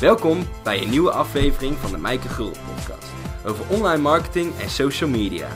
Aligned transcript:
Welkom 0.00 0.46
bij 0.64 0.82
een 0.82 0.90
nieuwe 0.90 1.10
aflevering 1.10 1.76
van 1.76 1.90
de 1.90 1.98
Mijke 1.98 2.28
Gul 2.28 2.50
podcast 2.50 3.12
over 3.46 3.70
online 3.70 4.02
marketing 4.02 4.58
en 4.58 4.70
social 4.70 5.10
media. 5.10 5.48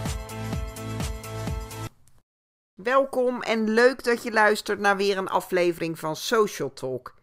Welkom 2.74 3.42
en 3.42 3.71
leuk 3.71 4.04
dat 4.04 4.22
je 4.22 4.32
luistert 4.32 4.79
naar 4.79 4.96
weer 4.96 5.18
een 5.18 5.29
aflevering 5.29 5.98
van 5.98 6.16
Social 6.16 6.72
Talk. 6.72 7.15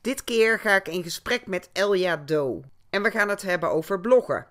Dit 0.00 0.24
keer 0.24 0.58
ga 0.58 0.76
ik 0.76 0.88
in 0.88 1.02
gesprek 1.02 1.46
met 1.46 1.70
Elja 1.72 2.16
Do 2.16 2.62
en 2.90 3.02
we 3.02 3.10
gaan 3.10 3.28
het 3.28 3.42
hebben 3.42 3.70
over 3.70 4.00
bloggen. 4.00 4.46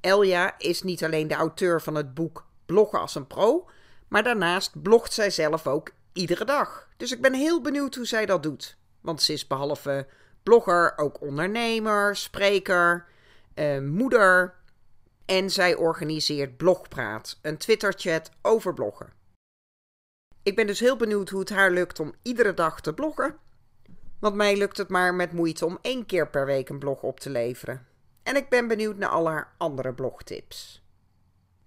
Elja 0.00 0.54
is 0.58 0.82
niet 0.82 1.04
alleen 1.04 1.28
de 1.28 1.34
auteur 1.34 1.82
van 1.82 1.94
het 1.94 2.14
boek 2.14 2.46
Bloggen 2.66 3.00
als 3.00 3.14
een 3.14 3.26
pro, 3.26 3.68
maar 4.08 4.22
daarnaast 4.22 4.82
blogt 4.82 5.12
zij 5.12 5.30
zelf 5.30 5.66
ook 5.66 5.90
iedere 6.12 6.44
dag. 6.44 6.88
Dus 6.96 7.12
ik 7.12 7.20
ben 7.20 7.34
heel 7.34 7.60
benieuwd 7.60 7.94
hoe 7.94 8.06
zij 8.06 8.26
dat 8.26 8.42
doet. 8.42 8.76
Want 9.00 9.22
ze 9.22 9.32
is 9.32 9.46
behalve 9.46 10.06
blogger 10.48 10.92
ook 10.96 11.20
ondernemer, 11.20 12.16
spreker, 12.16 13.06
eh, 13.54 13.78
moeder. 13.78 14.54
En 15.24 15.50
zij 15.50 15.74
organiseert 15.74 16.56
Blogpraat, 16.56 17.38
een 17.42 17.56
Twitter-chat 17.56 18.30
over 18.42 18.74
bloggen. 18.74 19.12
Ik 20.42 20.56
ben 20.56 20.66
dus 20.66 20.80
heel 20.80 20.96
benieuwd 20.96 21.28
hoe 21.28 21.40
het 21.40 21.50
haar 21.50 21.70
lukt 21.70 22.00
om 22.00 22.14
iedere 22.22 22.54
dag 22.54 22.80
te 22.80 22.94
bloggen. 22.94 23.36
Want 24.18 24.34
mij 24.34 24.56
lukt 24.56 24.76
het 24.76 24.88
maar 24.88 25.14
met 25.14 25.32
moeite 25.32 25.64
om 25.64 25.78
één 25.82 26.06
keer 26.06 26.28
per 26.28 26.46
week 26.46 26.68
een 26.68 26.78
blog 26.78 27.02
op 27.02 27.20
te 27.20 27.30
leveren. 27.30 27.86
En 28.22 28.36
ik 28.36 28.48
ben 28.48 28.68
benieuwd 28.68 28.96
naar 28.96 29.08
al 29.08 29.28
haar 29.28 29.52
andere 29.56 29.94
blogtips. 29.94 30.84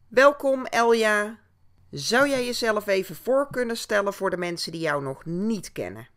Welkom 0.07 0.65
Elja. 0.65 1.39
Zou 1.91 2.29
jij 2.29 2.45
jezelf 2.45 2.87
even 2.87 3.15
voor 3.15 3.47
kunnen 3.51 3.77
stellen 3.77 4.13
voor 4.13 4.29
de 4.29 4.37
mensen 4.37 4.71
die 4.71 4.81
jou 4.81 5.03
nog 5.03 5.25
niet 5.25 5.71
kennen? 5.71 6.07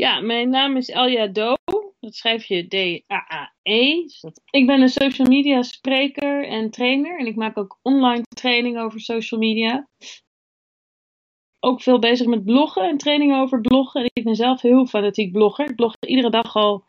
Ja, 0.00 0.20
mijn 0.20 0.50
naam 0.50 0.76
is 0.76 0.88
Elja 0.88 1.26
Do. 1.26 1.54
Dat 2.00 2.14
schrijf 2.14 2.44
je 2.44 2.66
D-A-A-E. 2.68 4.02
Dus 4.02 4.24
ik 4.50 4.66
ben 4.66 4.80
een 4.80 4.88
social 4.88 5.28
media 5.28 5.62
spreker 5.62 6.46
en 6.48 6.70
trainer. 6.70 7.18
En 7.18 7.26
ik 7.26 7.36
maak 7.36 7.58
ook 7.58 7.78
online 7.82 8.22
training 8.22 8.78
over 8.78 9.00
social 9.00 9.40
media. 9.40 9.88
Ook 11.58 11.82
veel 11.82 11.98
bezig 11.98 12.26
met 12.26 12.44
bloggen 12.44 12.82
en 12.82 12.98
training 12.98 13.34
over 13.34 13.60
bloggen. 13.60 14.00
En 14.00 14.10
ik 14.12 14.24
ben 14.24 14.34
zelf 14.34 14.60
heel 14.60 14.86
fanatiek 14.86 15.32
blogger. 15.32 15.70
Ik 15.70 15.76
blog 15.76 15.94
iedere 16.00 16.30
dag 16.30 16.56
al 16.56 16.84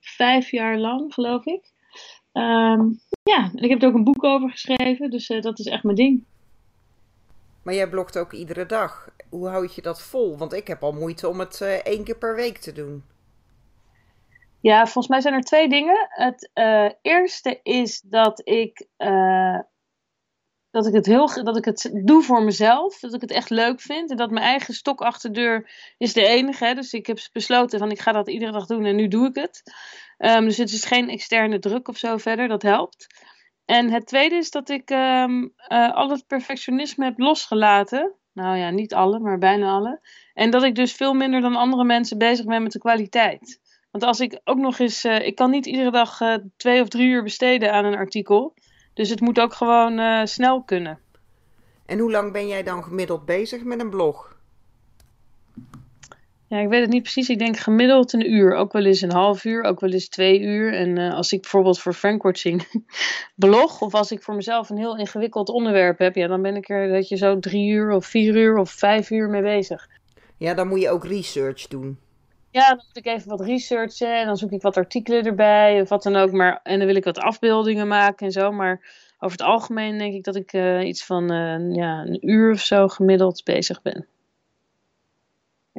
vijf 0.00 0.50
jaar 0.50 0.78
lang, 0.78 1.14
geloof 1.14 1.46
ik. 1.46 1.72
Ehm, 2.32 2.82
ja, 3.22 3.50
en 3.54 3.62
ik 3.62 3.70
heb 3.70 3.82
er 3.82 3.88
ook 3.88 3.94
een 3.94 4.04
boek 4.04 4.24
over 4.24 4.50
geschreven. 4.50 5.10
Dus 5.10 5.30
uh, 5.30 5.40
dat 5.40 5.58
is 5.58 5.66
echt 5.66 5.82
mijn 5.82 5.96
ding. 5.96 6.24
Maar 7.62 7.74
jij 7.74 7.88
blogt 7.88 8.18
ook 8.18 8.32
iedere 8.32 8.66
dag. 8.66 9.08
Hoe 9.30 9.48
houd 9.48 9.74
je 9.74 9.82
dat 9.82 10.02
vol? 10.02 10.38
Want 10.38 10.52
ik 10.52 10.66
heb 10.66 10.82
al 10.82 10.92
moeite 10.92 11.28
om 11.28 11.38
het 11.38 11.60
uh, 11.60 11.72
één 11.72 12.04
keer 12.04 12.18
per 12.18 12.34
week 12.34 12.58
te 12.58 12.72
doen. 12.72 13.04
Ja, 14.60 14.82
volgens 14.82 15.08
mij 15.08 15.20
zijn 15.20 15.34
er 15.34 15.40
twee 15.42 15.68
dingen. 15.68 16.06
Het 16.08 16.50
uh, 16.54 16.90
eerste 17.02 17.60
is 17.62 18.00
dat 18.00 18.40
ik, 18.44 18.86
uh, 18.98 19.58
dat, 20.70 20.86
ik 20.86 20.94
het 20.94 21.06
heel, 21.06 21.44
dat 21.44 21.56
ik 21.56 21.64
het 21.64 21.90
doe 22.04 22.22
voor 22.22 22.42
mezelf. 22.42 22.98
Dat 22.98 23.14
ik 23.14 23.20
het 23.20 23.30
echt 23.30 23.50
leuk 23.50 23.80
vind. 23.80 24.10
En 24.10 24.16
dat 24.16 24.30
mijn 24.30 24.44
eigen 24.44 24.74
stok 24.74 25.00
achter 25.00 25.32
de 25.32 25.40
deur 25.40 25.70
is 25.98 26.12
de 26.12 26.26
enige. 26.26 26.64
Hè? 26.64 26.74
Dus 26.74 26.92
ik 26.92 27.06
heb 27.06 27.18
besloten 27.32 27.78
van 27.78 27.90
ik 27.90 28.00
ga 28.00 28.12
dat 28.12 28.28
iedere 28.28 28.52
dag 28.52 28.66
doen 28.66 28.84
en 28.84 28.96
nu 28.96 29.08
doe 29.08 29.28
ik 29.28 29.34
het. 29.34 29.62
Um, 30.18 30.44
dus 30.44 30.56
het 30.56 30.72
is 30.72 30.84
geen 30.84 31.08
externe 31.08 31.58
druk 31.58 31.88
of 31.88 31.96
zo 31.96 32.16
verder. 32.16 32.48
Dat 32.48 32.62
helpt. 32.62 33.06
En 33.64 33.90
het 33.90 34.06
tweede 34.06 34.34
is 34.34 34.50
dat 34.50 34.68
ik 34.68 34.90
um, 34.90 35.52
al 35.92 36.10
het 36.10 36.26
perfectionisme 36.26 37.04
heb 37.04 37.18
losgelaten. 37.18 38.14
Nou 38.40 38.56
ja, 38.56 38.70
niet 38.70 38.94
alle, 38.94 39.18
maar 39.18 39.38
bijna 39.38 39.70
alle. 39.70 40.00
En 40.34 40.50
dat 40.50 40.62
ik 40.62 40.74
dus 40.74 40.92
veel 40.92 41.14
minder 41.14 41.40
dan 41.40 41.56
andere 41.56 41.84
mensen 41.84 42.18
bezig 42.18 42.46
ben 42.46 42.62
met 42.62 42.72
de 42.72 42.78
kwaliteit. 42.78 43.60
Want 43.90 44.04
als 44.04 44.20
ik 44.20 44.40
ook 44.44 44.58
nog 44.58 44.78
eens. 44.78 45.04
Uh, 45.04 45.26
ik 45.26 45.34
kan 45.34 45.50
niet 45.50 45.66
iedere 45.66 45.90
dag 45.90 46.20
uh, 46.20 46.34
twee 46.56 46.82
of 46.82 46.88
drie 46.88 47.08
uur 47.08 47.22
besteden 47.22 47.72
aan 47.72 47.84
een 47.84 47.96
artikel. 47.96 48.54
Dus 48.94 49.08
het 49.08 49.20
moet 49.20 49.40
ook 49.40 49.52
gewoon 49.52 49.98
uh, 49.98 50.24
snel 50.24 50.62
kunnen. 50.62 50.98
En 51.86 51.98
hoe 51.98 52.10
lang 52.10 52.32
ben 52.32 52.48
jij 52.48 52.62
dan 52.62 52.82
gemiddeld 52.82 53.24
bezig 53.24 53.64
met 53.64 53.80
een 53.80 53.90
blog? 53.90 54.36
Ja, 56.50 56.58
ik 56.58 56.68
weet 56.68 56.80
het 56.80 56.90
niet 56.90 57.02
precies. 57.02 57.28
Ik 57.28 57.38
denk 57.38 57.56
gemiddeld 57.56 58.12
een 58.12 58.32
uur. 58.32 58.54
Ook 58.54 58.72
wel 58.72 58.84
eens 58.84 59.00
een 59.00 59.12
half 59.12 59.44
uur, 59.44 59.62
ook 59.62 59.80
wel 59.80 59.90
eens 59.90 60.08
twee 60.08 60.40
uur. 60.40 60.74
En 60.74 60.98
uh, 60.98 61.14
als 61.14 61.32
ik 61.32 61.40
bijvoorbeeld 61.40 61.80
voor 61.80 61.92
Frankwatching 61.92 62.84
blog, 63.34 63.80
of 63.80 63.94
als 63.94 64.10
ik 64.10 64.22
voor 64.22 64.34
mezelf 64.34 64.70
een 64.70 64.76
heel 64.76 64.96
ingewikkeld 64.96 65.48
onderwerp 65.48 65.98
heb, 65.98 66.14
ja, 66.14 66.26
dan 66.26 66.42
ben 66.42 66.56
ik 66.56 66.68
er 66.68 66.92
dat 66.92 67.08
je 67.08 67.16
zo 67.16 67.38
drie 67.38 67.70
uur 67.70 67.90
of 67.90 68.06
vier 68.06 68.36
uur 68.36 68.56
of 68.56 68.70
vijf 68.70 69.10
uur 69.10 69.28
mee 69.28 69.42
bezig. 69.42 69.88
Ja, 70.36 70.54
dan 70.54 70.68
moet 70.68 70.80
je 70.80 70.90
ook 70.90 71.04
research 71.04 71.66
doen. 71.66 71.98
Ja, 72.50 72.68
dan 72.68 72.84
moet 72.86 73.06
ik 73.06 73.06
even 73.06 73.28
wat 73.28 73.40
researchen 73.40 74.18
en 74.18 74.26
dan 74.26 74.36
zoek 74.36 74.50
ik 74.50 74.62
wat 74.62 74.76
artikelen 74.76 75.24
erbij 75.24 75.80
of 75.80 75.88
wat 75.88 76.02
dan 76.02 76.16
ook. 76.16 76.32
Maar, 76.32 76.60
en 76.62 76.78
dan 76.78 76.86
wil 76.86 76.96
ik 76.96 77.04
wat 77.04 77.18
afbeeldingen 77.18 77.88
maken 77.88 78.26
en 78.26 78.32
zo. 78.32 78.52
Maar 78.52 78.80
over 79.18 79.38
het 79.38 79.46
algemeen 79.46 79.98
denk 79.98 80.14
ik 80.14 80.24
dat 80.24 80.36
ik 80.36 80.52
uh, 80.52 80.86
iets 80.86 81.04
van 81.04 81.32
uh, 81.32 81.74
ja, 81.74 82.00
een 82.00 82.28
uur 82.28 82.52
of 82.52 82.60
zo 82.60 82.88
gemiddeld 82.88 83.44
bezig 83.44 83.82
ben. 83.82 84.06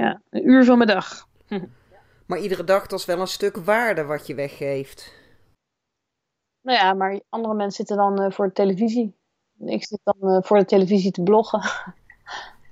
Ja, 0.01 0.21
een 0.29 0.49
uur 0.49 0.65
van 0.65 0.77
mijn 0.77 0.89
dag. 0.89 1.27
Maar 2.27 2.39
iedere 2.39 2.63
dag, 2.63 2.87
dat 2.87 2.99
is 2.99 3.05
wel 3.05 3.19
een 3.19 3.27
stuk 3.27 3.57
waarde 3.57 4.03
wat 4.03 4.27
je 4.27 4.35
weggeeft. 4.35 5.13
Nou 6.61 6.77
ja, 6.77 6.93
maar 6.93 7.19
andere 7.29 7.53
mensen 7.53 7.85
zitten 7.85 7.97
dan 7.97 8.21
uh, 8.21 8.31
voor 8.31 8.47
de 8.47 8.53
televisie. 8.53 9.15
Ik 9.65 9.85
zit 9.85 9.99
dan 10.03 10.15
uh, 10.21 10.37
voor 10.41 10.57
de 10.57 10.65
televisie 10.65 11.11
te 11.11 11.23
bloggen. 11.23 11.61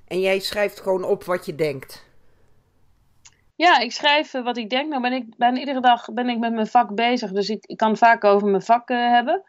En 0.06 0.20
jij 0.20 0.38
schrijft 0.38 0.80
gewoon 0.80 1.04
op 1.04 1.24
wat 1.24 1.46
je 1.46 1.54
denkt? 1.54 2.04
Ja, 3.56 3.78
ik 3.78 3.92
schrijf 3.92 4.34
uh, 4.34 4.44
wat 4.44 4.56
ik 4.56 4.70
denk. 4.70 4.88
Nou 4.88 5.02
ben 5.02 5.12
ik 5.12 5.36
bijna 5.36 5.58
iedere 5.58 5.80
dag 5.80 6.12
ben 6.12 6.28
ik 6.28 6.38
met 6.38 6.52
mijn 6.52 6.66
vak 6.66 6.94
bezig. 6.94 7.32
Dus 7.32 7.48
ik, 7.48 7.66
ik 7.66 7.76
kan 7.76 7.96
vaak 7.96 8.24
over 8.24 8.48
mijn 8.48 8.62
vak 8.62 8.88
hebben. 8.88 9.42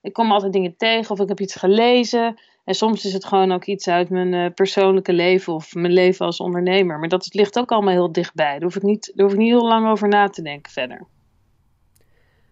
Ik 0.00 0.12
kom 0.12 0.32
altijd 0.32 0.52
dingen 0.52 0.76
tegen 0.76 1.10
of 1.10 1.20
ik 1.20 1.28
heb 1.28 1.40
iets 1.40 1.54
gelezen. 1.54 2.40
En 2.64 2.74
soms 2.74 3.04
is 3.04 3.12
het 3.12 3.24
gewoon 3.24 3.52
ook 3.52 3.64
iets 3.64 3.88
uit 3.88 4.10
mijn 4.10 4.32
uh, 4.32 4.54
persoonlijke 4.54 5.12
leven 5.12 5.52
of 5.52 5.74
mijn 5.74 5.92
leven 5.92 6.26
als 6.26 6.40
ondernemer. 6.40 6.98
Maar 6.98 7.08
dat 7.08 7.34
ligt 7.34 7.58
ook 7.58 7.72
allemaal 7.72 7.92
heel 7.92 8.12
dichtbij. 8.12 8.52
Daar 8.52 8.62
hoef 8.62 8.76
ik 8.76 8.82
niet, 8.82 9.12
daar 9.14 9.24
hoef 9.24 9.34
ik 9.34 9.40
niet 9.40 9.52
heel 9.52 9.68
lang 9.68 9.88
over 9.88 10.08
na 10.08 10.28
te 10.28 10.42
denken 10.42 10.72
verder. 10.72 11.06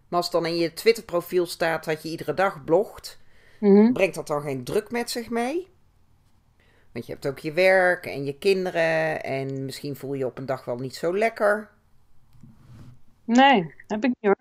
Maar 0.08 0.20
als 0.20 0.30
dan 0.30 0.46
in 0.46 0.56
je 0.56 0.72
Twitter-profiel 0.72 1.46
staat 1.46 1.84
dat 1.84 2.02
je 2.02 2.08
iedere 2.08 2.34
dag 2.34 2.64
blogt, 2.64 3.20
mm 3.60 3.76
-hmm. 3.76 3.92
brengt 3.92 4.14
dat 4.14 4.26
dan 4.26 4.42
geen 4.42 4.64
druk 4.64 4.90
met 4.90 5.10
zich 5.10 5.30
mee? 5.30 5.68
Want 6.92 7.06
je 7.06 7.12
hebt 7.12 7.26
ook 7.26 7.38
je 7.38 7.52
werk 7.52 8.06
en 8.06 8.24
je 8.24 8.38
kinderen 8.38 9.24
en 9.24 9.64
misschien 9.64 9.96
voel 9.96 10.14
je 10.14 10.26
op 10.26 10.38
een 10.38 10.46
dag 10.46 10.64
wel 10.64 10.76
niet 10.76 10.94
zo 10.94 11.16
lekker. 11.16 11.70
Nee, 13.24 13.74
heb 13.86 14.04
ik 14.04 14.10
niet 14.10 14.16
hoor. 14.20 14.36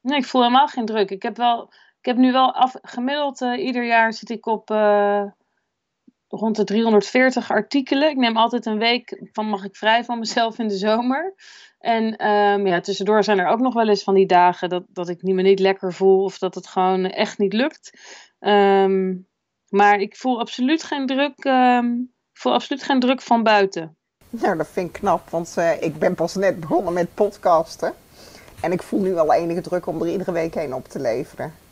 Nee, 0.00 0.18
ik 0.18 0.24
voel 0.24 0.42
helemaal 0.42 0.68
geen 0.68 0.86
druk. 0.86 1.10
Ik 1.10 1.22
heb 1.22 1.36
wel 1.36 1.72
ik 2.04 2.10
heb 2.10 2.18
nu 2.18 2.32
wel 2.32 2.54
af, 2.54 2.74
gemiddeld 2.82 3.40
uh, 3.40 3.64
ieder 3.64 3.86
jaar 3.86 4.12
zit 4.12 4.30
ik 4.30 4.46
op 4.46 4.70
uh, 4.70 5.22
rond 6.28 6.56
de 6.56 6.64
340 6.64 7.50
artikelen. 7.50 8.10
Ik 8.10 8.16
neem 8.16 8.36
altijd 8.36 8.66
een 8.66 8.78
week 8.78 9.28
van 9.32 9.46
mag 9.46 9.64
ik 9.64 9.76
vrij 9.76 10.04
van 10.04 10.18
mezelf 10.18 10.58
in 10.58 10.68
de 10.68 10.76
zomer. 10.76 11.34
En 11.78 12.26
um, 12.26 12.66
ja, 12.66 12.80
tussendoor 12.80 13.24
zijn 13.24 13.38
er 13.38 13.46
ook 13.46 13.60
nog 13.60 13.74
wel 13.74 13.88
eens 13.88 14.02
van 14.02 14.14
die 14.14 14.26
dagen 14.26 14.68
dat, 14.68 14.84
dat 14.88 15.08
ik 15.08 15.22
me 15.22 15.42
niet 15.42 15.58
lekker 15.58 15.92
voel 15.92 16.24
of 16.24 16.38
dat 16.38 16.54
het 16.54 16.66
gewoon 16.66 17.06
echt 17.06 17.38
niet 17.38 17.52
lukt. 17.52 17.98
Um, 18.40 19.26
maar 19.68 19.98
ik 19.98 20.16
voel 20.16 20.40
absoluut 20.40 20.82
geen 20.82 21.06
druk, 21.06 21.44
um, 21.44 22.12
voel 22.32 22.52
absoluut 22.52 22.82
geen 22.82 23.00
druk 23.00 23.22
van 23.22 23.42
buiten. 23.42 23.96
Nou, 24.30 24.56
dat 24.56 24.68
vind 24.68 24.88
ik 24.88 24.92
knap, 24.92 25.30
want 25.30 25.54
uh, 25.58 25.82
ik 25.82 25.98
ben 25.98 26.14
pas 26.14 26.34
net 26.34 26.60
begonnen 26.60 26.92
met 26.92 27.14
podcasten. 27.14 27.92
En 28.60 28.72
ik 28.72 28.82
voel 28.82 29.00
nu 29.00 29.16
al 29.16 29.32
enige 29.32 29.60
druk 29.60 29.86
om 29.86 30.02
er 30.02 30.08
iedere 30.08 30.32
week 30.32 30.54
heen 30.54 30.74
op 30.74 30.88
te 30.88 31.00
leveren. 31.00 31.62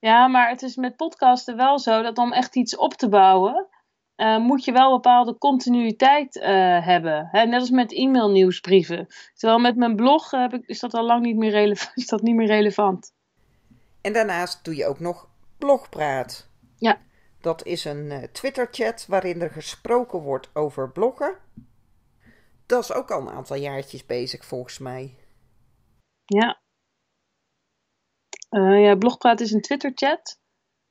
Ja, 0.00 0.26
maar 0.26 0.48
het 0.48 0.62
is 0.62 0.76
met 0.76 0.96
podcasten 0.96 1.56
wel 1.56 1.78
zo 1.78 2.02
dat 2.02 2.18
om 2.18 2.32
echt 2.32 2.56
iets 2.56 2.76
op 2.76 2.94
te 2.94 3.08
bouwen, 3.08 3.68
uh, 4.16 4.38
moet 4.38 4.64
je 4.64 4.72
wel 4.72 4.90
bepaalde 4.90 5.38
continuïteit 5.38 6.36
uh, 6.36 6.44
hebben. 6.86 7.28
Hè? 7.30 7.44
Net 7.44 7.60
als 7.60 7.70
met 7.70 7.92
e-mailnieuwsbrieven. 7.92 9.06
Terwijl 9.34 9.60
met 9.60 9.76
mijn 9.76 9.96
blog 9.96 10.30
heb 10.30 10.54
ik, 10.54 10.66
is 10.66 10.80
dat 10.80 10.94
al 10.94 11.04
lang 11.04 11.22
niet 11.22 11.36
meer, 11.36 11.50
relevant, 11.50 11.96
is 12.02 12.06
dat 12.06 12.22
niet 12.22 12.34
meer 12.34 12.46
relevant. 12.46 13.14
En 14.00 14.12
daarnaast 14.12 14.64
doe 14.64 14.76
je 14.76 14.86
ook 14.86 15.00
nog 15.00 15.28
blogpraat. 15.58 16.48
Ja. 16.78 16.98
Dat 17.40 17.66
is 17.66 17.84
een 17.84 18.04
uh, 18.10 18.22
Twitter-chat 18.22 19.06
waarin 19.08 19.40
er 19.40 19.50
gesproken 19.50 20.18
wordt 20.18 20.50
over 20.54 20.90
bloggen. 20.92 21.36
Dat 22.66 22.82
is 22.82 22.92
ook 22.92 23.10
al 23.10 23.20
een 23.20 23.34
aantal 23.34 23.56
jaartjes 23.56 24.06
bezig 24.06 24.44
volgens 24.44 24.78
mij. 24.78 25.14
Ja, 26.24 26.60
uh, 28.50 28.82
ja, 28.84 28.94
Blogpraat 28.94 29.40
is 29.40 29.52
een 29.52 29.60
Twitter-chat 29.60 30.38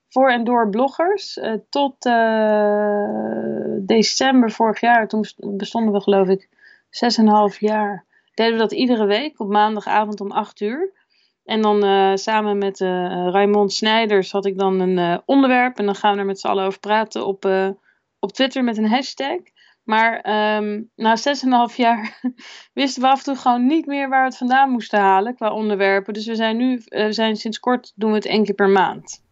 voor 0.10 0.30
en 0.30 0.44
door 0.44 0.70
bloggers. 0.70 1.38
Uh, 1.38 1.54
tot 1.70 2.06
uh, 2.06 3.78
december 3.82 4.52
vorig 4.52 4.80
jaar, 4.80 5.08
toen 5.08 5.26
bestonden 5.38 5.94
we 5.94 6.02
geloof 6.02 6.28
ik 6.28 6.50
6,5 7.54 7.58
jaar, 7.60 8.06
deden 8.34 8.54
we 8.54 8.60
dat 8.60 8.72
iedere 8.72 9.06
week 9.06 9.40
op 9.40 9.50
maandagavond 9.50 10.22
om 10.22 10.32
8 10.32 10.60
uur. 10.62 10.98
En 11.44 11.62
dan 11.62 12.18
samen 12.18 12.58
met 12.58 12.80
Raymond 12.80 13.74
Snijders 13.74 14.32
had 14.32 14.46
ik 14.46 14.58
dan 14.58 14.80
een 14.80 15.22
onderwerp 15.26 15.78
en 15.78 15.86
dan 15.86 15.96
gaan 15.96 16.14
we 16.14 16.20
er 16.20 16.26
met 16.26 16.40
z'n 16.40 16.48
allen 16.48 16.66
over 16.66 16.80
praten 16.80 17.26
op, 17.26 17.46
op 18.20 18.32
Twitter 18.32 18.64
met 18.64 18.78
een 18.78 18.88
hashtag. 18.88 19.40
Maar 19.90 20.20
ehm, 20.20 20.82
na 20.96 21.18
6,5 21.70 21.76
jaar 21.76 22.22
wisten 22.74 23.02
we 23.02 23.08
af 23.08 23.18
en 23.18 23.24
toe 23.24 23.36
gewoon 23.36 23.66
niet 23.66 23.86
meer 23.86 24.10
waar 24.10 24.20
we 24.20 24.28
het 24.28 24.38
vandaan 24.38 24.70
moesten 24.70 25.00
halen 25.00 25.36
qua 25.36 25.54
onderwerpen. 25.54 26.14
Dus 26.14 26.26
we 26.26 26.36
zijn 26.36 26.58
nu, 26.58 26.82
uh, 26.86 27.06
zijn 27.10 27.36
sinds 27.36 27.60
kort 27.60 27.92
doen 27.96 28.10
we 28.10 28.16
het 28.16 28.26
één 28.26 28.44
keer 28.44 28.56
per 28.56 28.70
maand. 28.70 29.24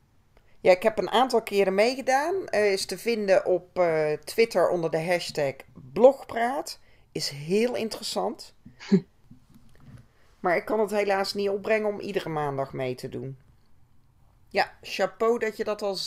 Ja, 0.62 0.72
ik 0.72 0.84
heb 0.84 0.98
een 0.98 1.12
aantal 1.12 1.42
keren 1.42 1.74
meegedaan. 1.76 2.36
Uh, 2.50 2.72
is 2.72 2.86
te 2.86 2.98
vinden 2.98 3.46
op 3.46 3.80
uh, 3.80 4.12
Twitter 4.12 4.70
onder 4.70 4.92
de 4.92 5.04
hashtag 5.04 5.54
blogpraat. 5.94 6.80
Is 7.12 7.30
heel 7.30 7.76
interessant. 7.76 8.56
maar 10.42 10.56
ik 10.56 10.66
kan 10.66 10.80
het 10.80 10.92
helaas 10.92 11.34
niet 11.34 11.50
opbrengen 11.50 11.90
om 11.90 12.00
iedere 12.00 12.30
maandag 12.30 12.74
mee 12.74 12.96
te 12.96 13.10
doen. 13.10 13.38
Ja, 14.50 14.72
chapeau 14.82 15.40
dat 15.40 15.58
je 15.58 15.64
dat 15.64 15.82
al 15.82 15.98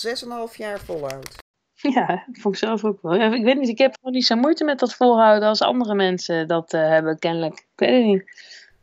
6,5 0.50 0.56
jaar 0.56 0.80
volhoudt. 0.80 1.48
Ja, 1.94 2.06
dat 2.26 2.40
vond 2.40 2.54
ik 2.54 2.60
zelf 2.60 2.84
ook 2.84 3.02
wel. 3.02 3.14
Ja, 3.14 3.34
ik 3.34 3.44
weet 3.44 3.58
niet, 3.58 3.68
ik 3.68 3.78
heb 3.78 3.94
gewoon 3.94 4.12
niet 4.12 4.26
zo 4.26 4.36
moeite 4.36 4.64
met 4.64 4.78
dat 4.78 4.94
volhouden 4.94 5.48
als 5.48 5.62
andere 5.62 5.94
mensen 5.94 6.48
dat 6.48 6.72
uh, 6.72 6.80
hebben, 6.80 7.18
kennelijk. 7.18 7.54
Ik 7.54 7.66
weet 7.74 7.90
het 7.90 8.04
niet. 8.04 8.24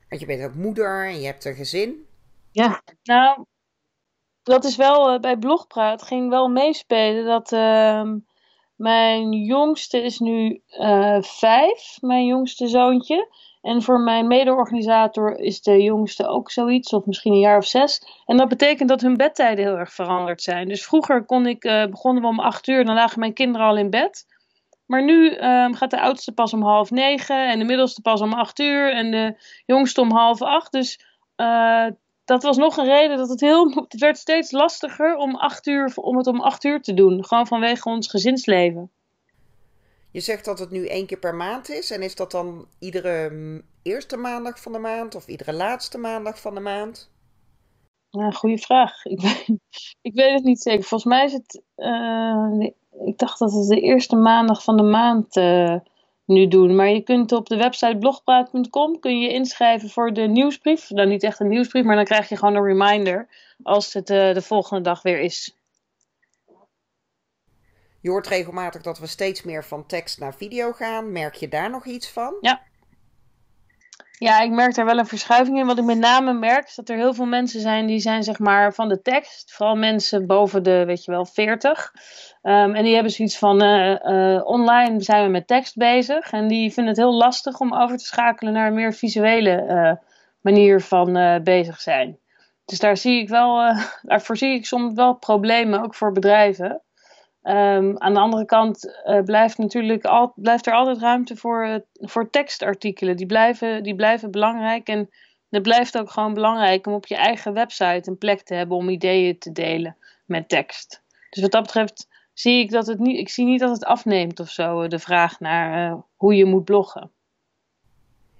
Want 0.10 0.22
je 0.22 0.28
bent 0.28 0.44
ook 0.44 0.56
moeder 0.56 1.08
en 1.08 1.20
je 1.20 1.26
hebt 1.26 1.46
een 1.46 1.56
gezin. 1.56 2.06
Ja, 2.52 2.82
nou, 3.04 3.46
dat 4.44 4.64
is 4.64 4.76
wel 4.76 5.14
uh, 5.14 5.20
bij 5.20 5.38
Blogpraat 5.38 6.04
ging 6.04 6.30
wel 6.30 6.48
meespelen 6.48 7.26
dat 7.26 7.52
uh, 7.52 8.14
mijn 8.76 9.32
jongste 9.32 10.04
is 10.04 10.20
nu 10.20 10.62
uh, 10.80 11.22
vijf, 11.22 11.98
mijn 12.02 12.26
jongste 12.26 12.68
zoontje. 12.68 13.28
En 13.68 13.82
voor 13.82 14.00
mijn 14.00 14.28
mede-organisator 14.28 15.40
is 15.40 15.62
de 15.62 15.84
jongste 15.84 16.28
ook 16.28 16.52
zoiets, 16.52 16.94
of 16.94 17.06
misschien 17.06 17.34
een 17.34 17.40
jaar 17.40 17.58
of 17.58 17.66
zes. 17.66 18.02
En 18.26 18.38
dat 18.38 18.48
betekent 18.48 18.90
dat 18.90 19.02
hun 19.02 19.18
bedtijden 19.18 19.66
heel 19.66 19.78
erg 19.78 19.94
veranderd 19.94 20.42
zijn. 20.42 20.68
Dus 20.68 20.86
vroeger 20.86 21.26
kon 21.26 21.48
ik, 21.48 21.66
uh, 21.66 21.86
begonnen 21.86 22.24
we 22.24 22.30
om 22.30 22.40
acht 22.40 22.68
uur, 22.68 22.86
dan 22.86 22.96
lagen 22.96 23.20
mijn 23.20 23.34
kinderen 23.34 23.68
al 23.68 23.78
in 23.78 23.90
bed. 23.90 24.26
Maar 24.86 25.04
nu 25.04 25.38
um, 25.38 25.74
gaat 25.74 25.92
de 25.92 26.00
oudste 26.00 26.32
pas 26.32 26.54
om 26.54 26.62
half 26.62 26.92
negen 26.92 27.50
en 27.50 27.60
de 27.60 27.66
middelste 27.66 28.02
pas 28.02 28.22
om 28.22 28.34
acht 28.34 28.60
uur 28.60 28.94
en 28.94 29.12
de 29.12 29.36
jongste 29.66 30.02
om 30.02 30.12
half 30.12 30.42
acht. 30.42 30.72
Dus 30.72 31.06
uh, 31.38 31.88
dat 32.26 32.44
was 32.44 32.58
nog 32.58 32.78
een 32.78 32.86
reden 32.86 33.18
dat 33.18 33.30
het 33.30 33.42
heel. 33.42 33.86
Het 33.88 34.00
werd 34.00 34.18
steeds 34.18 34.52
lastiger 34.52 35.16
om, 35.16 35.36
acht 35.36 35.68
uur, 35.68 35.92
om 35.96 36.18
het 36.18 36.28
om 36.28 36.42
acht 36.42 36.64
uur 36.64 36.82
te 36.82 36.94
doen. 36.94 37.26
Gewoon 37.26 37.48
vanwege 37.48 37.90
ons 37.90 38.10
gezinsleven. 38.10 38.92
Je 40.18 40.24
zegt 40.24 40.46
dat 40.46 40.60
het 40.60 40.72
nu 40.72 40.88
één 40.88 41.06
keer 41.06 41.18
per 41.18 41.36
maand 41.36 41.70
is. 41.70 41.92
En 41.92 42.02
is 42.02 42.16
dat 42.16 42.32
dan 42.32 42.68
iedere 42.80 43.32
eerste 43.82 44.18
maandag 44.18 44.62
van 44.62 44.72
de 44.72 44.80
maand 44.80 45.16
of 45.16 45.28
iedere 45.28 45.54
laatste 45.54 45.98
maandag 45.98 46.42
van 46.42 46.56
de 46.56 46.60
maand? 46.60 47.12
Goede 48.34 48.58
vraag. 48.58 49.04
Ik 49.14 49.22
weet, 49.22 49.60
ik 50.02 50.14
weet 50.14 50.34
het 50.34 50.44
niet 50.44 50.62
zeker. 50.62 50.84
Volgens 50.84 51.14
mij 51.14 51.26
is 51.26 51.34
het. 51.34 51.62
Uh, 51.76 52.70
ik 53.06 53.18
dacht 53.18 53.40
dat 53.40 53.52
het 53.52 53.68
de 53.68 53.82
eerste 53.82 54.16
maandag 54.16 54.64
van 54.64 54.78
de 54.78 54.84
maand 54.84 55.36
uh, 55.36 55.76
nu 56.26 56.48
doen. 56.48 56.76
Maar 56.76 56.90
je 56.90 57.02
kunt 57.02 57.32
op 57.32 57.48
de 57.48 57.58
website 57.58 57.98
blogpraat.com 57.98 59.00
kun 59.00 59.20
je 59.20 59.34
inschrijven 59.34 59.90
voor 59.90 60.14
de 60.14 60.22
nieuwsbrief. 60.22 60.88
Dan 60.88 61.08
niet 61.08 61.24
echt 61.24 61.40
een 61.40 61.48
nieuwsbrief, 61.48 61.84
maar 61.84 61.96
dan 61.96 62.06
krijg 62.06 62.30
je 62.30 62.38
gewoon 62.38 62.56
een 62.56 62.64
reminder 62.64 63.28
als 63.64 63.94
het 63.94 64.10
uh, 64.10 64.34
de 64.34 64.42
volgende 64.42 64.84
dag 64.84 65.02
weer 65.02 65.20
is. 65.20 65.57
Je 68.08 68.14
hoort 68.14 68.28
regelmatig 68.28 68.82
dat 68.82 69.00
we 69.00 69.08
steeds 69.08 69.44
meer 69.44 69.64
van 69.64 69.86
tekst 69.86 70.20
naar 70.20 70.36
video 70.36 70.72
gaan. 70.72 71.12
Merk 71.12 71.36
je 71.36 71.48
daar 71.48 71.70
nog 71.70 71.86
iets 71.86 72.10
van? 72.10 72.38
Ja. 72.42 72.62
Ja, 74.12 74.40
ik 74.40 74.52
merk 74.52 74.76
daar 74.76 74.86
wel 74.86 74.98
een 74.98 75.06
verschuiving 75.06 75.58
in. 75.58 75.66
Wat 75.66 75.78
ik 75.78 75.84
met 75.84 75.98
name 75.98 76.34
merk, 76.34 76.68
is 76.68 76.76
dat 76.76 76.90
er 76.90 76.96
heel 76.96 77.14
veel 77.14 77.26
mensen 77.26 77.62
zijn 77.62 77.86
die 77.86 78.00
zijn 78.00 78.24
zeg 78.24 78.40
maar 78.40 78.74
van 78.74 78.90
de 78.90 79.02
tekst. 79.02 79.54
Vooral 79.54 79.76
mensen 79.76 80.28
boven 80.28 80.64
de, 80.64 80.86
weet 80.86 81.06
je 81.06 81.12
wel, 81.12 81.26
40. 81.26 81.94
Um, 82.44 82.76
en 82.76 82.84
die 82.84 82.94
hebben 82.94 83.12
zoiets 83.12 83.38
van, 83.38 83.64
uh, 83.64 84.00
uh, 84.04 84.46
online 84.46 85.02
zijn 85.02 85.24
we 85.24 85.30
met 85.30 85.48
tekst 85.48 85.76
bezig. 85.76 86.32
En 86.32 86.48
die 86.48 86.74
vinden 86.74 86.94
het 86.94 87.02
heel 87.02 87.14
lastig 87.14 87.60
om 87.60 87.74
over 87.74 87.98
te 87.98 88.06
schakelen 88.06 88.54
naar 88.54 88.68
een 88.68 88.74
meer 88.74 88.94
visuele 88.94 89.66
uh, 89.70 90.10
manier 90.42 90.82
van 90.82 91.42
bezig 91.44 91.82
zijn. 91.82 92.20
Dus 92.66 92.80
daar 92.80 92.98
zie 92.98 93.22
ik 93.22 93.30
wel, 93.30 93.76
daarvoor 94.02 94.38
zie 94.38 94.54
ik 94.54 94.66
soms 94.66 94.94
wel 94.94 95.14
problemen, 95.14 95.84
ook 95.84 95.96
voor 95.96 96.12
bedrijven. 96.12 96.82
Um, 97.50 97.98
aan 97.98 98.14
de 98.14 98.20
andere 98.20 98.46
kant 98.46 99.02
uh, 99.06 99.22
blijft, 99.24 99.58
natuurlijk 99.58 100.06
al, 100.06 100.32
blijft 100.36 100.68
er 100.68 100.74
altijd 100.74 100.98
ruimte 100.98 101.36
voor, 101.36 101.68
uh, 101.68 101.76
voor 101.94 102.30
tekstartikelen. 102.30 103.18
Die 103.18 103.26
blijven, 103.26 103.84
die 103.84 103.96
blijven 103.96 104.32
belangrijk. 104.32 104.88
En 104.88 105.10
het 105.50 105.62
blijft 105.62 105.98
ook 105.98 106.10
gewoon 106.10 106.34
belangrijk 106.34 106.88
om 106.88 106.94
op 106.94 107.06
je 107.06 107.16
eigen 107.16 107.54
website 107.54 108.10
een 108.10 108.18
plek 108.18 108.42
te 108.42 108.54
hebben 108.54 108.78
om 108.78 108.90
ideeën 108.90 109.38
te 109.38 109.52
delen 109.52 109.98
met 110.26 110.50
tekst. 110.50 111.04
Dus 111.30 111.42
wat 111.42 111.52
dat 111.52 111.62
betreft 111.62 112.08
zie 112.34 112.60
ik 112.60 112.72
dat 112.72 112.88
het 112.88 113.00
niet, 113.00 113.20
ik 113.20 113.30
zie 113.30 113.46
niet 113.46 113.60
dat 113.60 113.70
het 113.70 113.86
afneemt 113.86 114.40
of 114.40 114.50
zo, 114.50 114.88
de 114.88 115.00
vraag 115.00 115.40
naar 115.40 115.92
uh, 115.92 116.00
hoe 116.16 116.36
je 116.36 116.46
moet 116.46 116.66
bloggen. 116.66 117.12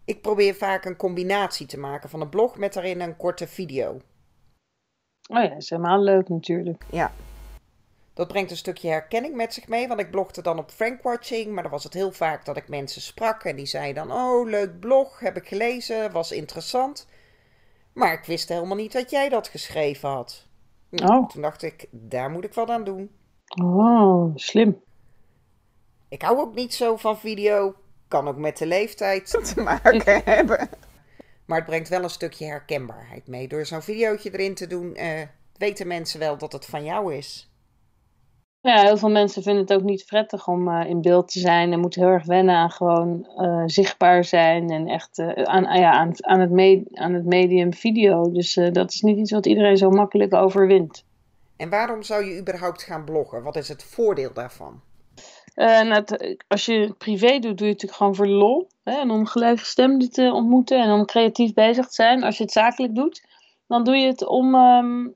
Ik 0.06 0.22
probeer 0.22 0.56
vaak 0.56 0.86
een 0.86 0.96
combinatie 0.96 1.66
te 1.66 1.80
maken 1.80 2.10
van 2.10 2.22
een 2.22 2.30
blog 2.30 2.58
met 2.58 2.74
daarin 2.74 3.02
een 3.02 3.18
korte 3.18 3.48
video. 3.48 4.02
Oh 5.30 5.44
ja, 5.44 5.48
dat 5.48 5.58
is 5.58 5.70
helemaal 5.70 6.02
leuk 6.04 6.30
natuurlijk. 6.30 6.84
Ja, 6.92 7.12
dat 8.18 8.28
brengt 8.28 8.52
een 8.52 8.58
stukje 8.58 8.90
herkenning 8.90 9.36
met 9.36 9.54
zich 9.54 9.68
mee, 9.68 9.88
want 9.88 10.00
ik 10.00 10.12
blogde 10.12 10.42
dan 10.42 10.60
op 10.60 10.72
Frankwatching, 10.72 11.54
maar 11.54 11.64
dan 11.64 11.72
was 11.72 11.84
het 11.84 11.94
heel 11.94 12.12
vaak 12.12 12.46
dat 12.46 12.58
ik 12.58 12.68
mensen 12.68 13.02
sprak 13.02 13.44
en 13.44 13.56
die 13.56 13.66
zeiden 13.66 14.08
dan, 14.08 14.18
oh 14.18 14.48
leuk 14.48 14.80
blog, 14.80 15.20
heb 15.20 15.38
ik 15.38 15.48
gelezen, 15.48 16.12
was 16.12 16.32
interessant. 16.32 17.08
Maar 17.94 18.14
ik 18.14 18.26
wist 18.26 18.50
helemaal 18.50 18.76
niet 18.76 18.92
dat 18.92 19.10
jij 19.10 19.30
dat 19.30 19.48
geschreven 19.48 20.10
had. 20.10 20.48
Oh. 20.92 21.28
Toen 21.28 21.42
dacht 21.42 21.64
ik, 21.64 21.88
daar 21.92 22.30
moet 22.30 22.44
ik 22.44 22.54
wat 22.54 22.70
aan 22.70 22.84
doen. 22.84 23.12
Oh, 23.62 24.36
slim. 24.36 24.82
Ik 26.10 26.22
hou 26.22 26.38
ook 26.38 26.56
niet 26.56 26.74
zo 26.74 26.96
van 26.96 27.18
video, 27.18 27.76
kan 28.08 28.28
ook 28.28 28.38
met 28.38 28.58
de 28.58 28.66
leeftijd 28.66 29.30
te 29.54 29.62
maken 29.62 30.22
hebben. 30.26 30.70
Maar 31.46 31.58
het 31.58 31.68
brengt 31.68 31.90
wel 31.90 32.04
een 32.04 32.10
stukje 32.10 32.46
herkenbaarheid 32.46 33.28
mee. 33.28 33.48
Door 33.48 33.66
zo'n 33.66 33.82
videootje 33.82 34.32
erin 34.32 34.56
te 34.56 34.68
doen, 34.68 34.98
uh, 35.00 35.22
weten 35.58 35.88
mensen 35.88 36.20
wel 36.20 36.38
dat 36.38 36.52
het 36.52 36.66
van 36.66 36.84
jou 36.84 37.16
is. 37.16 37.52
Ja, 38.68 38.82
heel 38.82 38.98
veel 38.98 39.10
mensen 39.10 39.44
vinden 39.44 39.62
het 39.62 39.74
ook 39.74 39.84
niet 39.84 40.06
prettig 40.06 40.48
om 40.48 40.68
uh, 40.68 40.90
in 40.90 41.02
beeld 41.02 41.32
te 41.32 41.40
zijn 41.40 41.74
en 41.74 41.80
moeten 41.80 42.02
heel 42.02 42.12
erg 42.12 42.26
wennen 42.26 42.56
aan 42.56 42.72
gewoon 42.72 43.28
uh, 43.38 43.64
zichtbaar 43.66 44.24
zijn 44.24 44.70
en 44.70 44.88
echt 44.88 45.18
uh, 45.18 45.32
aan, 45.32 45.80
ja, 45.80 45.92
aan, 45.92 46.12
aan, 46.26 46.40
het 46.40 46.52
me 46.52 46.84
aan 46.94 47.14
het 47.14 47.26
medium 47.26 47.74
video. 47.74 48.32
Dus 48.32 48.60
dat 48.72 48.94
is 48.94 49.02
niet 49.02 49.18
iets 49.18 49.32
wat 49.32 49.46
iedereen 49.46 49.78
zo 49.78 49.90
makkelijk 49.90 50.34
overwint. 50.34 51.04
En 51.58 51.70
waarom 51.70 52.04
zou 52.04 52.26
je 52.26 52.40
überhaupt 52.40 52.84
gaan 52.84 53.04
bloggen? 53.04 53.44
Wat 53.44 53.56
is 53.56 53.68
het 53.68 53.84
voordeel 53.84 54.34
daarvan? 54.34 54.82
nou, 55.56 56.04
als 56.48 56.66
je 56.66 56.74
het 56.74 56.98
privé 56.98 57.40
doet, 57.40 57.58
doe 57.58 57.68
je 57.68 57.74
het 57.74 57.82
natuurlijk 57.82 57.94
gewoon 57.94 58.16
voor 58.16 58.28
lol. 58.28 58.68
Hè, 58.84 59.00
en 59.00 59.12
om 59.12 59.26
gelijkgestemden 59.26 60.10
te 60.10 60.32
ontmoeten 60.34 60.82
en 60.82 60.92
om 60.92 61.06
creatief 61.06 61.54
bezig 61.54 61.88
te 61.88 61.94
zijn. 61.94 62.24
Als 62.24 62.38
je 62.38 62.44
het 62.44 62.52
zakelijk 62.52 62.96
doet, 62.96 63.26
dan 63.68 63.84
doe 63.84 63.96
je 63.96 64.08
het 64.08 64.26
om 64.26 64.56
um, 64.56 65.16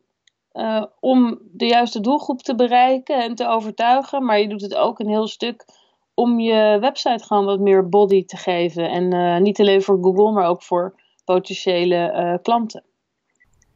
uh, 0.53 0.85
om 0.99 1.39
de 1.51 1.65
juiste 1.65 1.99
doelgroep 1.99 2.41
te 2.41 2.55
bereiken 2.55 3.23
en 3.23 3.35
te 3.35 3.47
overtuigen. 3.47 4.25
Maar 4.25 4.39
je 4.39 4.47
doet 4.47 4.61
het 4.61 4.75
ook 4.75 4.99
een 4.99 5.09
heel 5.09 5.27
stuk 5.27 5.65
om 6.13 6.39
je 6.39 6.77
website 6.79 7.23
gewoon 7.23 7.45
wat 7.45 7.59
meer 7.59 7.89
body 7.89 8.25
te 8.25 8.37
geven. 8.37 8.89
En 8.89 9.13
uh, 9.13 9.37
niet 9.37 9.59
alleen 9.59 9.81
voor 9.81 9.97
Google, 10.01 10.31
maar 10.31 10.47
ook 10.47 10.63
voor 10.63 10.99
potentiële 11.25 12.13
uh, 12.15 12.41
klanten. 12.41 12.83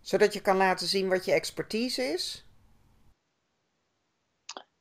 Zodat 0.01 0.33
je 0.33 0.41
kan 0.41 0.57
laten 0.57 0.87
zien 0.87 1.09
wat 1.09 1.25
je 1.25 1.33
expertise 1.33 2.03
is? 2.03 2.45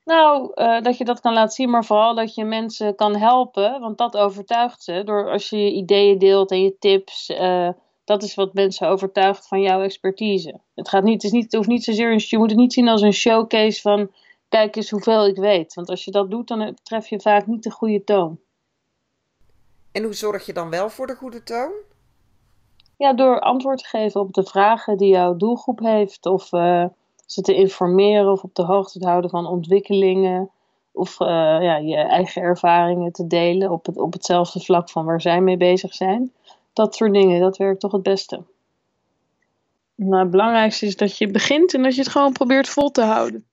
Nou, 0.05 0.55
dat 0.83 0.99
je 0.99 1.05
dat 1.05 1.21
kan 1.21 1.33
laten 1.33 1.55
zien, 1.55 1.71
maar 1.71 1.85
vooral 1.85 2.15
dat 2.15 2.35
je 2.35 2.45
mensen 2.45 2.95
kan 2.95 3.17
helpen. 3.17 3.81
Want 3.81 3.99
dat 3.99 4.17
overtuigt 4.17 4.83
ze. 4.83 5.05
Door 5.05 5.31
als 5.31 5.49
je 5.49 5.57
je 5.57 5.73
ideeën 5.73 6.19
deelt 6.19 6.51
en 6.51 6.63
je 6.63 6.79
tips 6.79 7.33
dat 8.05 8.23
is 8.23 8.35
wat 8.35 8.55
mensen 8.55 8.89
overtuigt 8.89 9.49
van 9.49 9.61
jouw 9.61 9.83
expertise. 9.83 10.61
Het, 10.75 10.89
gaat 10.89 11.03
niet, 11.05 11.15
het, 11.15 11.25
is 11.25 11.31
niet, 11.31 11.45
het 11.45 11.55
hoeft 11.55 11.69
niet 11.69 11.85
zozeer 11.85 12.25
je 12.29 12.39
moet 12.39 12.51
het 12.51 12.59
niet 12.59 12.73
zien 12.73 12.89
als 12.89 13.03
een 13.03 13.13
showcase 13.13 13.81
van 13.81 14.11
kijk 14.49 14.77
eens 14.77 14.91
hoeveel 14.91 15.27
ik 15.27 15.37
weet. 15.37 15.75
Want 15.75 15.89
als 15.89 16.05
je 16.05 16.11
dat 16.11 16.31
doet, 16.31 16.49
dan 16.49 16.79
tref 16.83 17.09
je 17.09 17.21
vaak 17.21 17.47
niet 17.47 17.63
de 17.63 17.71
goede 17.71 18.05
toon. 18.05 18.39
En 19.93 20.03
hoe 20.03 20.15
zorg 20.15 20.47
je 20.47 20.53
dan 20.53 20.71
wel 20.71 20.91
voor 20.91 21.07
de 21.07 21.15
goede 21.15 21.43
toon? 21.43 21.73
Ja, 22.97 23.13
door 23.13 23.41
antwoord 23.41 23.79
te 23.79 23.87
geven 23.87 24.21
op 24.21 24.33
de 24.33 24.45
vragen 24.45 24.97
die 24.97 25.09
jouw 25.09 25.37
doelgroep 25.37 25.79
heeft. 25.79 26.27
Of 26.27 26.53
uh, 26.53 26.85
ze 27.27 27.41
te 27.41 27.55
informeren 27.55 28.33
of 28.33 28.43
op 28.43 28.55
de 28.55 28.63
hoogte 28.63 28.99
te 28.99 29.07
houden 29.07 29.31
van 29.31 29.47
ontwikkelingen. 29.47 30.51
Of 30.93 31.21
uh, 31.21 31.29
ja, 31.61 31.77
je 31.77 31.97
eigen 31.97 32.43
ervaringen 32.43 33.13
te 33.13 33.27
delen 33.27 33.71
op, 33.71 33.87
het, 33.87 33.99
op 33.99 34.13
hetzelfde 34.13 34.61
vlak 34.61 34.91
van 34.91 35.05
waar 35.05 35.21
zij 35.21 35.41
mee 35.41 35.57
bezig 35.57 35.95
zijn 35.95 36.33
dat 36.75 36.95
soort 36.95 37.13
dingen, 37.13 37.41
dat 37.41 37.57
werkt 37.57 37.81
toch 37.81 37.93
het 37.93 38.03
beste. 38.03 38.43
Nou, 39.95 40.23
het 40.23 40.31
belangrijkste 40.31 40.87
is 40.87 40.97
dat 40.97 41.19
je 41.19 41.31
begint 41.31 41.75
en 41.75 41.83
dat 41.83 41.95
je 41.95 42.01
het 42.01 42.11
gewoon 42.11 42.33
probeert 42.33 42.69
vol 42.69 42.91
te 42.91 43.03
houden. 43.03 43.47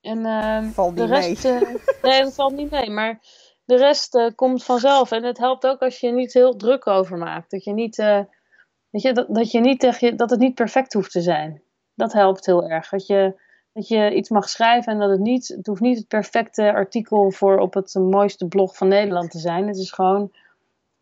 En 0.00 0.18
uh, 0.18 0.70
valt 0.70 0.96
de 0.96 1.06
rest. 1.06 1.44
Uh, 1.44 1.60
nee, 2.02 2.22
dat 2.22 2.34
valt 2.34 2.56
niet 2.56 2.70
mee. 2.70 2.90
Maar 2.90 3.20
de 3.64 3.76
rest 3.76 4.14
uh, 4.14 4.30
komt 4.34 4.64
vanzelf. 4.64 5.10
En 5.10 5.24
het 5.24 5.38
helpt 5.38 5.66
ook 5.66 5.80
als 5.80 6.00
je 6.00 6.12
niet 6.12 6.32
heel 6.32 6.56
druk 6.56 6.86
over 6.86 7.18
maakt. 7.18 7.50
Dat 7.50 7.64
je 7.64 7.72
niet. 7.72 7.96
weet 7.96 9.02
je, 9.02 9.12
dat, 9.12 9.26
dat, 9.34 9.50
je 9.50 9.60
niet 9.60 9.80
dat 10.18 10.30
het 10.30 10.40
niet 10.40 10.54
perfect 10.54 10.92
hoeft 10.92 11.10
te 11.10 11.20
zijn. 11.20 11.62
Dat 11.94 12.12
helpt 12.12 12.46
heel 12.46 12.68
erg. 12.68 12.88
Dat 12.88 13.06
je 13.06 13.40
Dat 13.72 13.88
je 13.88 14.14
iets 14.14 14.28
mag 14.28 14.48
schrijven 14.48 14.92
en 14.92 14.98
dat 14.98 15.10
het 15.10 15.20
niet, 15.20 15.48
het 15.48 15.66
hoeft 15.66 15.80
niet 15.80 15.98
het 15.98 16.08
perfecte 16.08 16.72
artikel 16.72 17.30
voor 17.30 17.58
op 17.58 17.74
het 17.74 17.94
mooiste 17.94 18.46
blog 18.46 18.76
van 18.76 18.88
Nederland 18.88 19.30
te 19.30 19.38
zijn. 19.38 19.66
Het 19.66 19.76
is 19.76 19.92
gewoon 19.92 20.32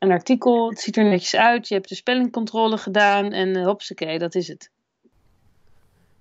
een 0.03 0.11
artikel, 0.11 0.69
het 0.69 0.81
ziet 0.81 0.97
er 0.97 1.05
netjes 1.05 1.37
uit, 1.37 1.69
je 1.69 1.75
hebt 1.75 1.89
de 1.89 1.95
spellingcontrole 1.95 2.79
gedaan 2.79 3.33
en 3.33 3.49
uh, 3.49 3.65
hopsakee, 3.65 4.19
dat 4.19 4.35
is 4.35 4.49
het. 4.49 4.71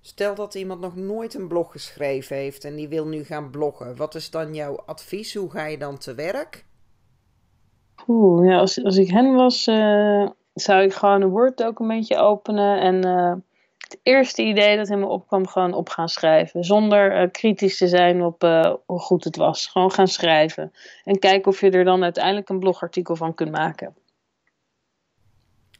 Stel 0.02 0.36
dat 0.36 0.56
iemand 0.56 0.80
nog 0.80 0.96
nooit 0.96 1.34
een 1.34 1.48
blog 1.48 1.72
geschreven 1.72 2.36
heeft 2.36 2.64
en 2.64 2.76
die 2.76 2.88
wil 2.88 3.08
nu 3.08 3.24
gaan 3.24 3.50
bloggen. 3.50 3.96
Wat 3.96 4.16
is 4.16 4.30
dan 4.30 4.54
jouw 4.54 4.76
advies? 4.86 5.36
Hoe 5.36 5.52
ga 5.52 5.66
je 5.66 5.78
dan 5.78 5.98
te 5.98 6.14
werk? 6.14 6.66
Oeh, 8.08 8.50
ja, 8.50 8.58
als, 8.58 8.84
als 8.84 8.98
ik 8.98 9.10
hen 9.10 9.34
was, 9.34 9.68
uh, 9.68 10.30
zou 10.54 10.84
ik 10.84 10.94
gewoon 10.94 11.22
een 11.22 11.30
Word-documentje 11.30 12.18
openen 12.18 12.82
en 12.82 13.06
uh, 13.06 13.34
het 13.92 14.00
eerste 14.04 14.42
idee 14.42 14.78
dat 14.78 14.90
in 14.90 15.00
me 15.00 15.06
opkwam, 15.06 15.48
gewoon 15.48 15.74
op 15.74 15.90
gaan 15.90 16.10
schrijven. 16.10 16.64
Zonder 16.64 17.22
uh, 17.22 17.32
kritisch 17.32 17.78
te 17.78 17.88
zijn 17.88 18.22
op 18.22 18.42
hoe 18.86 19.00
goed 19.00 19.24
het 19.24 19.36
was. 19.36 19.68
Gewoon 19.68 19.92
gaan 19.92 20.08
schrijven. 20.08 20.72
En 21.04 21.20
kijken 21.20 21.52
of 21.52 21.62
je 21.62 21.70
er 21.70 21.84
dan 21.84 22.04
uiteindelijk 22.04 22.50
een 22.50 22.60
blogartikel 22.60 23.16
van 23.16 23.34
kunt 23.34 23.52
maken. 23.52 23.96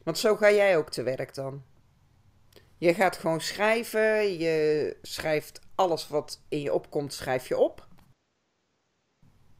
Want 0.04 0.18
zo 0.18 0.36
ga 0.36 0.50
jij 0.50 0.76
ook 0.76 0.90
te 0.90 1.02
werk 1.02 1.34
dan? 1.34 1.62
Je 2.78 2.94
gaat 2.94 3.16
gewoon 3.16 3.40
schrijven, 3.40 4.38
je 4.38 4.96
schrijft 5.02 5.60
alles 5.74 6.08
wat 6.08 6.42
in 6.48 6.60
je 6.60 6.72
opkomt, 6.72 7.12
schrijf 7.12 7.48
je 7.48 7.58
op. 7.58 7.86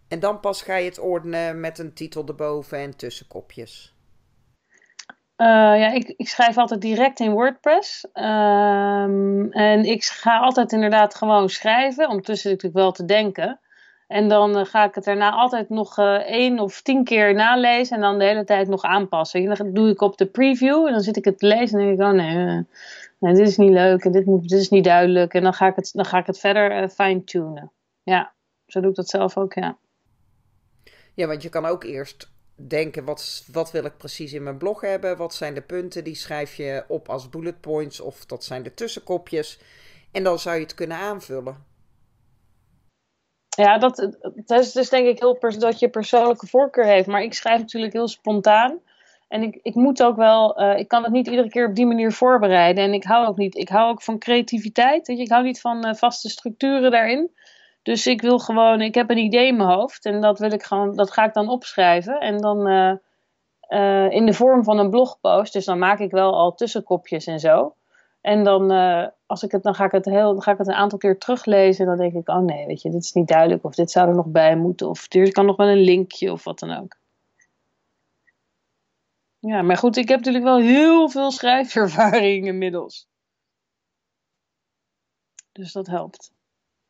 En 0.09 0.21
dan 0.21 0.41
pas 0.41 0.63
ga 0.63 0.77
je 0.77 0.89
het 0.89 0.99
ordenen 0.99 1.61
met 1.61 1.79
een 1.79 1.95
titel 1.95 2.27
erboven 2.27 2.79
en 2.79 2.97
tussenkopjes. 2.97 3.97
Uh, 5.43 5.49
ja, 5.49 5.93
ik, 5.93 6.15
ik, 6.17 6.29
schrijf 6.29 6.59
altijd 6.59 6.81
direct 6.81 7.21
in 7.21 7.33
WordPress. 7.33 8.07
Um, 8.15 9.53
en 9.53 9.85
ik 9.85 10.05
ga 10.05 10.39
altijd 10.39 10.73
inderdaad 10.73 11.15
gewoon 11.15 11.49
schrijven. 11.49 12.09
Ondertussen 12.09 12.51
natuurlijk 12.51 12.83
wel 12.83 12.93
te 12.93 13.05
denken. 13.05 13.61
En 14.07 14.29
dan 14.29 14.59
uh, 14.59 14.65
ga 14.65 14.85
ik 14.85 14.95
het 14.95 15.05
daarna 15.05 15.31
altijd 15.31 15.69
nog 15.69 15.99
uh, 15.99 16.15
één 16.15 16.59
of 16.59 16.83
tien 16.83 17.05
keer 17.05 17.35
nalezen. 17.35 17.97
En 17.97 18.03
dan 18.03 18.19
de 18.19 18.25
hele 18.25 18.45
tijd 18.45 18.69
nog 18.69 18.83
aanpassen. 18.83 19.55
Dan 19.55 19.73
doe 19.73 19.89
ik 19.89 20.01
op 20.01 20.17
de 20.17 20.27
preview. 20.27 20.87
En 20.87 20.93
dan 20.93 21.01
zit 21.01 21.17
ik 21.17 21.25
het 21.25 21.39
te 21.39 21.47
lezen. 21.47 21.79
En 21.79 21.87
denk 21.87 22.01
ik, 22.01 22.07
oh 22.07 22.13
nee, 22.13 22.67
nee 23.19 23.35
dit 23.35 23.49
is 23.49 23.57
niet 23.57 23.73
leuk. 23.73 24.05
En 24.05 24.13
dit, 24.13 24.27
moet, 24.27 24.49
dit 24.49 24.61
is 24.61 24.69
niet 24.69 24.85
duidelijk. 24.85 25.35
En 25.35 25.43
dan 25.43 25.55
ga 25.55 25.67
ik 25.67 25.77
het, 25.77 25.91
dan 25.93 26.05
ga 26.05 26.19
ik 26.19 26.27
het 26.27 26.39
verder 26.39 26.89
fine-tunen. 26.89 27.73
Ja, 28.03 28.33
zo 28.67 28.81
doe 28.81 28.91
ik 28.91 28.97
dat 28.97 29.09
zelf 29.09 29.37
ook, 29.37 29.53
ja. 29.55 29.77
Ja, 31.15 31.27
want 31.27 31.43
je 31.43 31.49
kan 31.49 31.65
ook 31.65 31.85
eerst 31.85 32.32
denken, 32.69 33.04
wat, 33.04 33.45
wat 33.52 33.71
wil 33.71 33.85
ik 33.85 33.97
precies 33.97 34.33
in 34.33 34.42
mijn 34.42 34.59
blog 34.59 34.81
hebben? 34.81 35.16
Wat 35.16 35.35
zijn 35.35 35.54
de 35.54 35.62
punten? 35.62 36.04
Die 36.04 36.14
schrijf 36.14 36.54
je 36.54 36.85
op 36.88 37.09
als 37.09 37.28
bullet 37.28 37.61
points 37.61 38.00
of 38.00 38.26
dat 38.26 38.45
zijn 38.45 38.62
de 38.62 38.75
tussenkopjes. 38.75 39.61
En 40.12 40.23
dan 40.25 40.38
zou 40.38 40.57
je 40.57 40.62
het 40.62 40.75
kunnen 40.75 40.97
aanvullen. 40.97 41.64
Ja, 43.57 43.78
dat, 43.78 43.97
dat 44.45 44.61
is 44.61 44.73
dus 44.73 44.88
denk 44.88 45.07
ik 45.07 45.19
heel 45.19 45.38
dat 45.59 45.78
je 45.78 45.88
persoonlijke 45.88 46.47
voorkeur 46.47 46.85
heeft. 46.85 47.07
Maar 47.07 47.23
ik 47.23 47.35
schrijf 47.35 47.61
natuurlijk 47.61 47.92
heel 47.92 48.09
spontaan. 48.09 48.81
En 49.28 49.42
ik, 49.42 49.59
ik 49.62 49.75
moet 49.75 50.02
ook 50.02 50.16
wel, 50.16 50.61
uh, 50.61 50.78
ik 50.78 50.88
kan 50.88 51.02
het 51.02 51.12
niet 51.12 51.26
iedere 51.26 51.49
keer 51.49 51.69
op 51.69 51.75
die 51.75 51.87
manier 51.87 52.12
voorbereiden. 52.12 52.85
En 52.85 52.92
ik 52.92 53.04
hou 53.04 53.26
ook 53.26 53.37
niet, 53.37 53.57
ik 53.57 53.69
hou 53.69 53.90
ook 53.90 54.02
van 54.02 54.19
creativiteit. 54.19 55.07
Weet? 55.07 55.19
Ik 55.19 55.31
hou 55.31 55.45
niet 55.45 55.61
van 55.61 55.87
uh, 55.87 55.95
vaste 55.95 56.28
structuren 56.28 56.90
daarin. 56.90 57.31
Dus 57.83 58.07
ik 58.07 58.21
wil 58.21 58.39
gewoon, 58.39 58.81
ik 58.81 58.95
heb 58.95 59.11
een 59.11 59.19
idee 59.19 59.47
in 59.47 59.57
mijn 59.57 59.69
hoofd 59.69 60.05
en 60.05 60.21
dat 60.21 60.39
wil 60.39 60.53
ik 60.53 60.62
gewoon, 60.62 60.97
dat 60.97 61.11
ga 61.11 61.25
ik 61.25 61.35
dan 61.35 61.49
opschrijven. 61.49 62.21
En 62.21 62.39
dan 62.39 62.69
uh, 62.69 62.93
uh, 63.69 64.11
in 64.11 64.27
de 64.27 64.33
vorm 64.33 64.65
van 64.65 64.79
een 64.79 64.91
blogpost. 64.91 65.53
Dus 65.53 65.65
dan 65.65 65.79
maak 65.79 65.99
ik 65.99 66.11
wel 66.11 66.35
al 66.35 66.55
tussenkopjes 66.55 67.27
en 67.27 67.41
zo. 67.41 67.75
En 68.21 68.45
dan, 68.45 68.73
uh, 68.73 69.07
als 69.27 69.43
ik 69.43 69.53
het, 69.53 69.62
dan 69.62 69.75
ga 69.75 69.85
ik 69.85 69.93
het, 69.93 70.05
heel, 70.05 70.33
dan 70.33 70.43
ga 70.43 70.53
ik 70.53 70.59
het 70.59 70.69
een 70.69 70.75
aantal 70.75 70.99
keer 70.99 71.19
teruglezen. 71.19 71.85
En 71.85 71.97
dan 71.97 72.11
denk 72.11 72.23
ik, 72.23 72.29
oh 72.29 72.45
nee, 72.45 72.67
weet 72.67 72.83
je, 72.83 72.91
dit 72.91 73.03
is 73.03 73.12
niet 73.12 73.29
duidelijk. 73.29 73.65
Of 73.65 73.75
dit 73.75 73.91
zou 73.91 74.09
er 74.09 74.15
nog 74.15 74.27
bij 74.27 74.57
moeten. 74.57 74.89
Of 74.89 75.12
er 75.12 75.33
kan 75.33 75.47
nog 75.47 75.57
wel 75.57 75.69
een 75.69 75.85
linkje 75.85 76.33
of 76.33 76.45
wat 76.45 76.59
dan 76.59 76.77
ook. 76.77 76.97
Ja, 79.39 79.62
maar 79.62 79.77
goed, 79.77 79.97
ik 79.97 80.09
heb 80.09 80.19
natuurlijk 80.19 80.45
wel 80.45 80.59
heel 80.59 81.09
veel 81.09 81.31
schrijfervaring 81.31 82.47
inmiddels. 82.47 83.09
Dus 85.53 85.73
dat 85.73 85.87
helpt. 85.87 86.33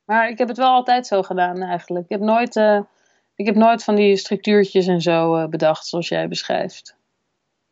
Maar 0.04 0.28
ik 0.28 0.38
heb 0.38 0.48
het 0.48 0.56
wel 0.56 0.72
altijd 0.72 1.06
zo 1.06 1.22
gedaan 1.22 1.62
eigenlijk. 1.62 2.04
Ik 2.04 2.10
heb 2.10 2.20
nooit, 2.20 2.56
uh, 2.56 2.80
ik 3.34 3.46
heb 3.46 3.54
nooit 3.54 3.84
van 3.84 3.94
die 3.94 4.16
structuurtjes 4.16 4.86
en 4.86 5.00
zo 5.00 5.36
uh, 5.36 5.46
bedacht 5.46 5.86
zoals 5.86 6.08
jij 6.08 6.28
beschrijft. 6.28 6.96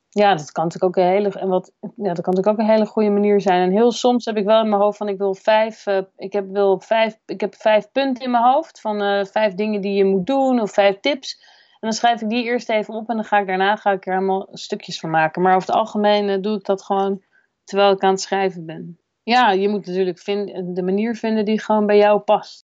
Ja, 0.08 0.34
dat 0.34 0.52
kan 0.52 0.64
natuurlijk 0.64 0.96
ook 0.96 1.04
een 1.04 1.10
hele, 1.10 1.28
en 1.28 1.48
wat, 1.48 1.72
ja, 1.96 2.14
dat 2.14 2.20
kan 2.20 2.46
ook 2.46 2.58
een 2.58 2.70
hele 2.70 2.86
goede 2.86 3.10
manier 3.10 3.40
zijn. 3.40 3.62
En 3.62 3.70
heel 3.70 3.92
soms 3.92 4.24
heb 4.24 4.36
ik 4.36 4.44
wel 4.44 4.62
in 4.62 4.68
mijn 4.68 4.82
hoofd 4.82 4.96
van 4.96 5.08
ik 5.08 5.18
wil 5.18 5.34
vijf, 5.34 5.86
uh, 5.86 6.00
ik 6.16 6.32
heb, 6.32 6.46
wil 6.50 6.80
vijf, 6.80 7.18
ik 7.26 7.40
heb 7.40 7.54
vijf 7.54 7.90
punten 7.92 8.24
in 8.24 8.30
mijn 8.30 8.44
hoofd 8.44 8.80
van 8.80 9.26
vijf 9.26 9.54
dingen 9.54 9.80
die 9.80 9.94
je 9.94 10.04
moet 10.04 10.26
doen 10.26 10.60
of 10.60 10.72
vijf 10.72 11.00
tips. 11.00 11.38
En 11.70 11.88
dan 11.88 11.92
schrijf 11.92 12.20
ik 12.22 12.28
die 12.28 12.44
eerst 12.44 12.68
even 12.68 12.94
op 12.94 13.08
en 13.08 13.16
dan 13.16 13.24
ga 13.24 13.38
ik 13.38 13.46
daarna 13.46 13.76
ga 13.76 13.90
ik 13.90 14.06
er 14.06 14.12
helemaal 14.12 14.48
stukjes 14.50 15.00
van 15.00 15.10
maken. 15.10 15.42
Maar 15.42 15.54
over 15.54 15.68
het 15.68 15.76
algemeen 15.76 16.42
doe 16.42 16.56
ik 16.56 16.64
dat 16.64 16.82
gewoon 16.82 17.22
terwijl 17.64 17.92
ik 17.92 18.02
aan 18.02 18.10
het 18.10 18.20
schrijven 18.20 18.66
ben 18.66 19.00
ja, 19.22 19.50
je 19.50 19.68
moet 19.68 19.86
natuurlijk 19.86 20.18
vind, 20.18 20.76
de 20.76 20.82
manier 20.82 21.16
vinden 21.16 21.44
die 21.44 21.60
gewoon 21.60 21.86
bij 21.86 21.96
jou 21.96 22.20
past. 22.20 22.68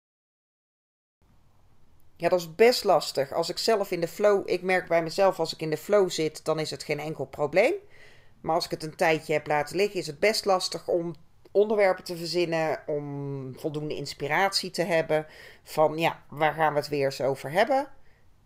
Ja, 2.16 2.28
dat 2.28 2.40
is 2.40 2.54
best 2.54 2.84
lastig. 2.84 3.32
Als 3.32 3.48
ik 3.48 3.58
zelf 3.58 3.90
in 3.90 4.00
de 4.00 4.08
flow, 4.08 4.48
ik 4.48 4.62
merk 4.62 4.88
bij 4.88 5.02
mezelf 5.02 5.38
als 5.38 5.52
ik 5.52 5.60
in 5.60 5.70
de 5.70 5.76
flow 5.76 6.10
zit, 6.10 6.44
dan 6.44 6.58
is 6.58 6.70
het 6.70 6.82
geen 6.82 7.00
enkel 7.00 7.24
probleem. 7.26 7.74
Maar 8.40 8.54
als 8.54 8.64
ik 8.64 8.70
het 8.70 8.82
een 8.82 8.96
tijdje 8.96 9.32
heb 9.32 9.46
laten 9.46 9.76
liggen, 9.76 10.00
is 10.00 10.06
het 10.06 10.18
best 10.18 10.44
lastig 10.44 10.88
om 10.88 11.14
onderwerpen 11.50 12.04
te 12.04 12.16
verzinnen, 12.16 12.82
om 12.86 13.58
voldoende 13.58 13.94
inspiratie 13.94 14.70
te 14.70 14.82
hebben. 14.82 15.26
Van 15.62 15.98
ja, 15.98 16.22
waar 16.28 16.52
gaan 16.52 16.72
we 16.72 16.78
het 16.78 16.88
weer 16.88 17.04
eens 17.04 17.20
over 17.20 17.50
hebben? 17.50 17.88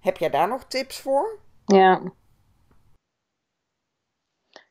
Heb 0.01 0.17
jij 0.17 0.31
daar 0.31 0.49
nog 0.49 0.65
tips 0.65 1.01
voor? 1.01 1.39
Ja, 1.67 2.03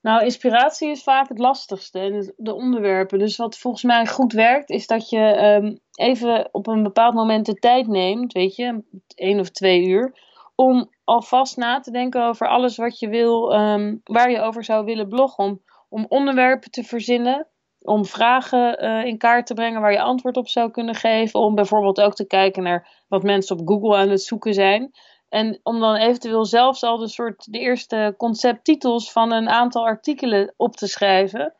nou, 0.01 0.23
inspiratie 0.23 0.89
is 0.89 1.03
vaak 1.03 1.29
het 1.29 1.39
lastigste 1.39 1.99
en 1.99 2.33
de 2.37 2.53
onderwerpen. 2.53 3.19
Dus 3.19 3.37
wat 3.37 3.57
volgens 3.57 3.83
mij 3.83 4.07
goed 4.07 4.33
werkt, 4.33 4.69
is 4.69 4.87
dat 4.87 5.09
je 5.09 5.43
um, 5.43 5.79
even 5.93 6.49
op 6.51 6.67
een 6.67 6.83
bepaald 6.83 7.13
moment 7.13 7.45
de 7.45 7.53
tijd 7.53 7.87
neemt, 7.87 8.33
weet 8.33 8.55
je, 8.55 8.83
één 9.15 9.39
of 9.39 9.49
twee 9.49 9.87
uur, 9.87 10.13
om 10.55 10.89
alvast 11.03 11.57
na 11.57 11.79
te 11.79 11.91
denken 11.91 12.25
over 12.25 12.47
alles 12.47 12.77
wat 12.77 12.99
je 12.99 13.09
wil, 13.09 13.53
um, 13.53 14.01
waar 14.03 14.31
je 14.31 14.39
over 14.39 14.63
zou 14.63 14.85
willen 14.85 15.07
bloggen. 15.07 15.61
Om, 15.89 16.05
onderwerpen 16.07 16.71
te 16.71 16.83
verzinnen, 16.83 17.47
om 17.81 18.05
vragen 18.05 18.83
uh, 18.83 19.05
in 19.05 19.17
kaart 19.17 19.45
te 19.45 19.53
brengen 19.53 19.81
waar 19.81 19.91
je 19.91 20.01
antwoord 20.01 20.37
op 20.37 20.47
zou 20.47 20.71
kunnen 20.71 20.95
geven. 20.95 21.39
Om 21.39 21.55
bijvoorbeeld 21.55 22.01
ook 22.01 22.13
te 22.13 22.27
kijken 22.27 22.63
naar 22.63 23.03
wat 23.07 23.23
mensen 23.23 23.59
op 23.59 23.67
Google 23.67 23.97
aan 23.97 24.09
het 24.09 24.21
zoeken 24.21 24.53
zijn. 24.53 24.91
En 25.31 25.59
om 25.63 25.79
dan 25.79 25.95
eventueel 25.95 26.45
zelfs 26.45 26.83
al 26.83 26.97
de 26.97 27.07
soort 27.07 27.51
de 27.51 27.59
eerste 27.59 28.13
concepttitels 28.17 29.11
van 29.11 29.31
een 29.31 29.49
aantal 29.49 29.85
artikelen 29.85 30.53
op 30.57 30.75
te 30.75 30.87
schrijven. 30.87 31.53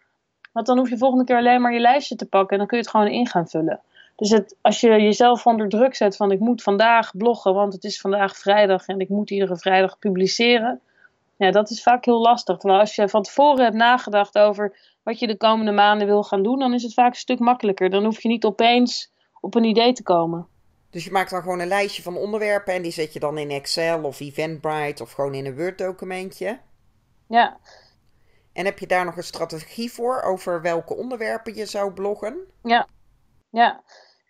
Want 0.52 0.66
dan 0.66 0.78
hoef 0.78 0.90
je 0.90 0.98
volgende 0.98 1.24
keer 1.24 1.38
alleen 1.38 1.62
maar 1.62 1.74
je 1.74 1.80
lijstje 1.80 2.16
te 2.16 2.26
pakken 2.26 2.52
en 2.52 2.58
dan 2.58 2.68
kun 2.68 2.78
je 2.78 2.84
het 2.84 2.92
gewoon 2.92 3.08
in 3.08 3.28
gaan 3.28 3.48
vullen. 3.48 3.80
Dus 4.16 4.30
het, 4.30 4.56
als 4.62 4.80
je 4.80 4.88
jezelf 4.88 5.46
onder 5.46 5.70
druk 5.70 5.96
zet 5.96 6.16
van 6.16 6.32
ik 6.32 6.40
moet 6.40 6.64
vandaag 6.64 7.18
bloggen, 7.18 7.54
want 7.54 7.74
het 7.74 7.84
is 7.84 8.00
vandaag 8.00 8.38
vrijdag 8.38 8.88
en 8.88 9.00
ik 9.00 9.10
moet 9.10 9.32
iedere 9.32 9.58
vrijdag 9.58 10.00
publiceren. 10.00 10.80
Ja, 11.38 11.52
dat 11.52 11.70
is 11.70 11.84
vaak 11.84 12.06
heel 12.06 12.22
lastig. 12.22 12.58
Terwijl 12.58 12.80
als 12.80 12.96
je 12.96 13.10
van 13.10 13.24
tevoren 13.24 13.64
hebt 13.64 13.76
nagedacht 13.76 14.38
over 14.38 14.78
wat 15.04 15.20
je 15.20 15.28
de 15.28 15.38
komende 15.38 15.72
maanden 15.72 16.08
wil 16.08 16.24
gaan 16.24 16.44
doen, 16.44 16.60
dan 16.60 16.74
is 16.74 16.84
het 16.84 16.94
vaak 16.94 17.10
een 17.10 17.20
stuk 17.20 17.40
makkelijker. 17.40 17.90
Dan 17.90 18.04
hoef 18.04 18.22
je 18.22 18.28
niet 18.28 18.46
opeens 18.46 19.12
op 19.40 19.56
een 19.56 19.64
idee 19.64 19.94
te 19.94 20.04
komen. 20.04 20.48
Dus 20.92 21.04
je 21.06 21.12
maakt 21.12 21.30
dan 21.30 21.42
gewoon 21.42 21.60
een 21.60 21.68
lijstje 21.68 22.02
van 22.02 22.18
onderwerpen 22.18 22.74
en 22.74 22.82
die 22.82 22.92
zet 22.92 23.14
je 23.14 23.20
dan 23.20 23.38
in 23.38 23.50
Excel 23.50 24.04
of 24.04 24.20
Eventbrite 24.20 25.04
of 25.04 25.12
gewoon 25.12 25.34
in 25.34 25.46
een 25.46 25.56
Word-documentje. 25.56 26.60
Ja. 27.28 27.58
En 28.54 28.66
heb 28.66 28.80
je 28.80 28.88
daar 28.88 29.06
nog 29.06 29.18
een 29.18 29.24
strategie 29.24 29.92
voor 29.92 30.22
over 30.22 30.62
welke 30.62 30.96
onderwerpen 30.96 31.56
je 31.56 31.66
zou 31.66 31.92
bloggen? 31.92 32.38
Ja, 32.64 32.88
ja. 33.50 33.84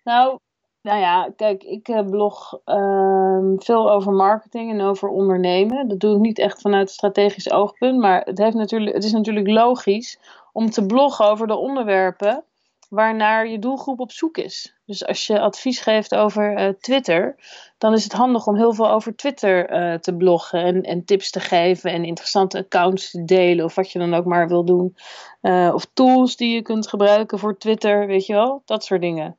Nou, 0.03 0.39
nou 0.81 0.99
ja, 0.99 1.31
kijk, 1.35 1.63
ik 1.63 1.87
uh, 1.87 2.05
blog 2.05 2.59
uh, 2.65 3.53
veel 3.57 3.91
over 3.91 4.11
marketing 4.11 4.71
en 4.71 4.81
over 4.81 5.09
ondernemen. 5.09 5.87
Dat 5.87 5.99
doe 5.99 6.15
ik 6.15 6.21
niet 6.21 6.39
echt 6.39 6.61
vanuit 6.61 6.89
strategisch 6.89 7.51
oogpunt, 7.51 7.99
maar 7.99 8.21
het, 8.21 8.37
heeft 8.37 8.55
natuurlijk, 8.55 8.95
het 8.95 9.03
is 9.03 9.11
natuurlijk 9.11 9.47
logisch 9.47 10.19
om 10.53 10.69
te 10.69 10.85
bloggen 10.85 11.25
over 11.25 11.47
de 11.47 11.55
onderwerpen 11.55 12.43
waarnaar 12.89 13.47
je 13.47 13.59
doelgroep 13.59 13.99
op 13.99 14.11
zoek 14.11 14.37
is. 14.37 14.75
Dus 14.91 15.05
als 15.05 15.27
je 15.27 15.39
advies 15.39 15.79
geeft 15.79 16.15
over 16.15 16.59
uh, 16.59 16.69
Twitter, 16.79 17.35
dan 17.77 17.93
is 17.93 18.03
het 18.03 18.13
handig 18.13 18.47
om 18.47 18.55
heel 18.55 18.73
veel 18.73 18.89
over 18.89 19.15
Twitter 19.15 19.71
uh, 19.71 19.99
te 19.99 20.15
bloggen 20.15 20.63
en, 20.63 20.81
en, 20.81 21.05
tips 21.05 21.29
te 21.29 21.39
geven 21.39 21.91
en 21.91 22.05
interessante 22.05 22.57
accounts 22.57 23.11
te 23.11 23.23
delen 23.23 23.65
of 23.65 23.75
wat 23.75 23.91
je 23.91 23.99
dan 23.99 24.13
ook 24.13 24.25
maar 24.25 24.47
wil 24.47 24.65
doen. 24.65 24.95
Uh, 25.41 25.71
of 25.73 25.87
tools 25.93 26.35
die 26.35 26.53
je 26.53 26.61
kunt 26.61 26.87
gebruiken 26.87 27.39
voor 27.39 27.57
Twitter, 27.57 28.07
weet 28.07 28.25
je 28.25 28.33
wel, 28.33 28.61
dat 28.65 28.83
soort 28.83 29.01
dingen. 29.01 29.37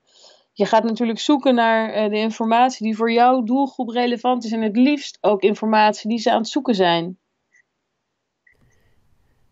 Je 0.52 0.66
gaat 0.66 0.84
natuurlijk 0.84 1.18
zoeken 1.18 1.54
naar 1.54 2.10
de 2.10 2.18
informatie 2.18 2.86
die 2.86 2.96
voor 2.96 3.12
jouw 3.12 3.42
doelgroep 3.42 3.88
relevant 3.88 4.44
is 4.44 4.52
en 4.52 4.62
het 4.62 4.76
liefst 4.76 5.18
ook 5.20 5.42
informatie 5.42 6.08
die 6.08 6.18
ze 6.18 6.30
aan 6.30 6.38
het 6.40 6.48
zoeken 6.48 6.74
zijn. 6.74 7.18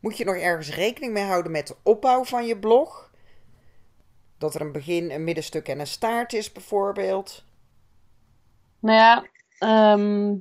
Moet 0.00 0.16
je 0.16 0.24
nog 0.24 0.36
ergens 0.36 0.74
rekening 0.74 1.12
mee 1.12 1.24
houden 1.24 1.52
met 1.52 1.66
de 1.66 1.76
opbouw 1.82 2.24
van 2.24 2.46
je 2.46 2.58
blog? 2.58 3.09
Dat 4.40 4.54
er 4.54 4.60
een 4.60 4.72
begin, 4.72 5.10
een 5.10 5.24
middenstuk 5.24 5.68
en 5.68 5.80
een 5.80 5.86
staart 5.86 6.32
is, 6.32 6.52
bijvoorbeeld. 6.52 7.44
Nou 8.78 8.96
ja, 8.96 9.24
ehm, 9.58 10.34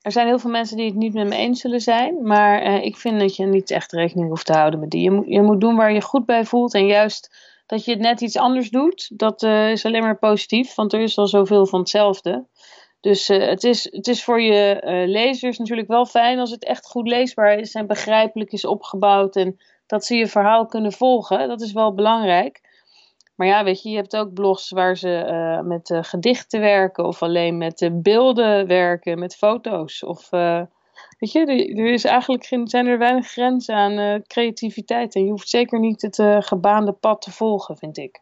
er 0.00 0.12
zijn 0.12 0.26
heel 0.26 0.38
veel 0.38 0.50
mensen 0.50 0.76
die 0.76 0.86
het 0.86 0.94
niet 0.94 1.14
met 1.14 1.26
me 1.26 1.36
eens 1.36 1.60
zullen 1.60 1.80
zijn. 1.80 2.26
Maar 2.26 2.62
eh, 2.62 2.84
ik 2.84 2.96
vind 2.96 3.20
dat 3.20 3.36
je 3.36 3.44
niet 3.44 3.70
echt 3.70 3.92
rekening 3.92 4.28
hoeft 4.28 4.46
te 4.46 4.52
houden 4.52 4.80
met 4.80 4.90
die. 4.90 5.02
Je 5.02 5.10
moet, 5.10 5.26
je 5.28 5.42
moet 5.42 5.60
doen 5.60 5.76
waar 5.76 5.92
je 5.92 6.00
goed 6.00 6.26
bij 6.26 6.44
voelt. 6.44 6.74
En 6.74 6.86
juist 6.86 7.36
dat 7.66 7.84
je 7.84 7.90
het 7.90 8.00
net 8.00 8.20
iets 8.20 8.36
anders 8.36 8.70
doet, 8.70 9.18
dat 9.18 9.42
eh, 9.42 9.70
is 9.70 9.84
alleen 9.84 10.02
maar 10.02 10.18
positief. 10.18 10.74
Want 10.74 10.92
er 10.92 11.00
is 11.00 11.18
al 11.18 11.26
zoveel 11.26 11.66
van 11.66 11.78
hetzelfde. 11.78 12.46
Dus 13.00 13.30
uh, 13.30 13.46
het, 13.46 13.64
is, 13.64 13.88
het 13.90 14.08
is 14.08 14.24
voor 14.24 14.40
je 14.40 14.80
lezers 15.06 15.58
natuurlijk 15.58 15.88
wel 15.88 16.06
fijn 16.06 16.38
als 16.38 16.50
het 16.50 16.64
echt 16.64 16.86
goed 16.86 17.08
leesbaar 17.08 17.58
is 17.58 17.74
en 17.74 17.86
begrijpelijk 17.86 18.52
is 18.52 18.64
opgebouwd. 18.64 19.36
En 19.36 19.60
dat 19.86 20.04
ze 20.04 20.14
je 20.14 20.26
verhaal 20.26 20.66
kunnen 20.66 20.92
volgen. 20.92 21.48
Dat 21.48 21.60
is 21.60 21.72
wel 21.72 21.94
belangrijk. 21.94 22.60
Maar 23.42 23.50
ja, 23.50 23.64
weet 23.64 23.82
je, 23.82 23.90
je 23.90 23.96
hebt 23.96 24.16
ook 24.16 24.34
blogs 24.34 24.70
waar 24.70 24.96
ze 24.96 25.24
uh, 25.26 25.68
met 25.68 25.90
uh, 25.90 25.98
gedichten 26.02 26.60
werken 26.60 27.04
of 27.04 27.22
alleen 27.22 27.58
met 27.58 27.80
uh, 27.80 27.90
beelden 27.92 28.66
werken, 28.66 29.18
met 29.18 29.36
foto's. 29.36 30.04
Of 30.04 30.30
weet 31.18 31.32
je, 31.32 31.40
er, 31.76 31.92
is 31.92 32.04
eigenlijk 32.04 32.44
geen, 32.44 32.68
zijn 32.68 32.86
er 32.86 32.98
weinig 32.98 33.26
grenzen 33.26 33.74
aan 33.74 34.22
creativiteit. 34.22 35.14
En 35.14 35.24
je 35.24 35.30
hoeft 35.30 35.48
zeker 35.48 35.80
niet 35.80 36.02
het 36.02 36.22
gebaande 36.44 36.92
pad 36.92 37.22
te 37.22 37.30
volgen, 37.30 37.76
vind 37.76 37.98
ik. 37.98 38.20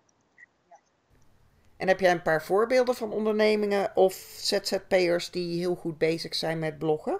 En 1.77 1.89
heb 1.89 2.00
jij 2.00 2.11
een 2.11 2.23
paar 2.23 2.43
voorbeelden 2.43 2.95
van 2.95 3.12
ondernemingen 3.12 3.91
of 3.95 4.12
ZZP'ers 4.37 5.31
die 5.31 5.59
heel 5.59 5.75
goed 5.75 5.99
bezig 5.99 6.35
zijn 6.35 6.59
met 6.59 6.79
bloggen? 6.79 7.19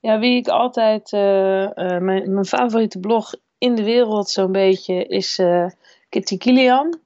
Ja, 0.00 0.18
wie 0.18 0.36
ik 0.36 0.48
altijd, 0.48 1.10
mijn, 1.12 2.32
mijn 2.32 2.44
favoriete 2.44 3.00
blog 3.00 3.34
in 3.58 3.74
de 3.74 3.84
wereld 3.84 4.30
zo'n 4.30 4.52
beetje 4.52 5.06
is 5.06 5.38
Kitty 6.14 6.38
Kilian 6.38 6.98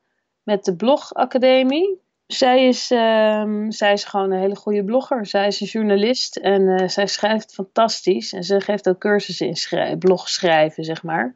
met 0.42 0.64
de 0.64 0.76
Blog 0.76 1.14
Academie. 1.14 2.00
Zij 2.26 2.66
is, 2.66 2.90
uh, 2.90 3.64
zij 3.68 3.92
is 3.92 4.04
gewoon 4.04 4.30
een 4.30 4.38
hele 4.38 4.56
goede 4.56 4.84
blogger. 4.84 5.26
Zij 5.26 5.46
is 5.46 5.60
een 5.60 5.66
journalist 5.66 6.36
en 6.36 6.62
uh, 6.62 6.88
zij 6.88 7.06
schrijft 7.06 7.54
fantastisch. 7.54 8.32
En 8.32 8.44
ze 8.44 8.60
geeft 8.60 8.88
ook 8.88 8.98
cursussen 8.98 9.46
in 9.46 9.56
schrij 9.56 9.96
blog 9.96 10.28
schrijven, 10.28 10.84
zeg 10.84 11.02
maar. 11.02 11.34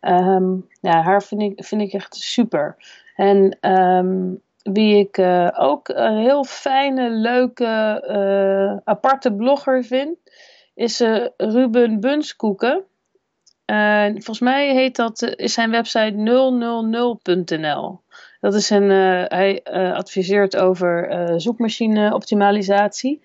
Um, 0.00 0.68
ja, 0.80 1.02
haar 1.02 1.22
vind 1.22 1.42
ik, 1.42 1.64
vind 1.64 1.80
ik 1.80 1.92
echt 1.92 2.14
super. 2.14 2.76
En 3.14 3.58
um, 3.70 4.40
wie 4.62 4.98
ik 4.98 5.18
uh, 5.18 5.48
ook 5.54 5.88
een 5.88 6.16
heel 6.16 6.44
fijne, 6.44 7.10
leuke, 7.10 8.04
uh, 8.08 8.80
aparte 8.84 9.32
blogger 9.32 9.84
vind, 9.84 10.16
is 10.74 11.00
Ruben 11.36 12.00
Bunskoeken. 12.00 12.84
Uh, 13.66 14.04
volgens 14.10 14.40
mij 14.40 14.74
heet 14.74 14.96
dat, 14.96 15.22
uh, 15.22 15.32
is 15.36 15.52
zijn 15.52 15.70
website 15.70 16.12
000.nl. 16.14 18.00
Dat 18.40 18.54
is 18.54 18.70
een, 18.70 18.90
uh, 18.90 19.24
hij 19.26 19.64
adviseert 19.94 20.56
over 20.56 21.24
zoekmachine-optimalisatie. 21.40 23.20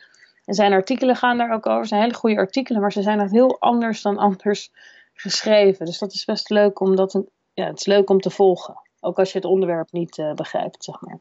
En 0.45 0.53
zijn 0.53 0.73
artikelen 0.73 1.15
gaan 1.15 1.37
daar 1.37 1.53
ook 1.53 1.65
over. 1.65 1.79
Het 1.79 1.87
zijn 1.87 2.01
hele 2.01 2.13
goede 2.13 2.37
artikelen, 2.37 2.81
maar 2.81 2.91
ze 2.91 3.01
zijn 3.01 3.19
echt 3.19 3.31
heel 3.31 3.59
anders 3.59 4.01
dan 4.01 4.17
anders 4.17 4.71
geschreven. 5.13 5.85
Dus 5.85 5.99
dat 5.99 6.13
is 6.13 6.25
best 6.25 6.49
leuk 6.49 6.79
om, 6.79 6.95
dat, 6.95 7.23
ja, 7.53 7.65
het 7.65 7.79
is 7.79 7.85
leuk 7.85 8.09
om 8.09 8.19
te 8.19 8.29
volgen. 8.29 8.81
Ook 8.99 9.19
als 9.19 9.31
je 9.31 9.37
het 9.37 9.47
onderwerp 9.47 9.91
niet 9.91 10.23
begrijpt, 10.35 10.83
zeg 10.83 11.01
maar. 11.01 11.19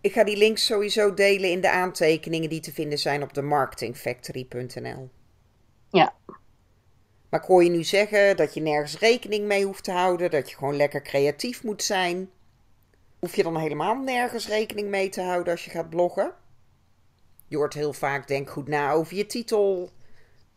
Ik 0.00 0.12
ga 0.12 0.24
die 0.24 0.36
links 0.36 0.66
sowieso 0.66 1.14
delen 1.14 1.50
in 1.50 1.60
de 1.60 1.70
aantekeningen 1.70 2.48
die 2.48 2.60
te 2.60 2.72
vinden 2.72 2.98
zijn 2.98 3.22
op 3.22 3.34
de 3.34 3.42
marketingfactory.nl. 3.42 5.08
Ja, 5.90 6.14
maar 7.36 7.58
ik 7.58 7.64
je 7.64 7.70
nu 7.70 7.84
zeggen 7.84 8.36
dat 8.36 8.54
je 8.54 8.60
nergens 8.60 8.98
rekening 8.98 9.46
mee 9.46 9.64
hoeft 9.64 9.84
te 9.84 9.90
houden, 9.90 10.30
dat 10.30 10.50
je 10.50 10.56
gewoon 10.56 10.76
lekker 10.76 11.02
creatief 11.02 11.64
moet 11.64 11.82
zijn. 11.82 12.30
Hoef 13.18 13.36
je 13.36 13.42
dan 13.42 13.56
helemaal 13.56 13.94
nergens 13.94 14.48
rekening 14.48 14.88
mee 14.88 15.08
te 15.08 15.22
houden 15.22 15.52
als 15.52 15.64
je 15.64 15.70
gaat 15.70 15.90
bloggen? 15.90 16.32
Je 17.48 17.56
hoort 17.56 17.74
heel 17.74 17.92
vaak 17.92 18.28
denk 18.28 18.50
goed 18.50 18.68
na 18.68 18.92
over 18.92 19.16
je 19.16 19.26
titel, 19.26 19.90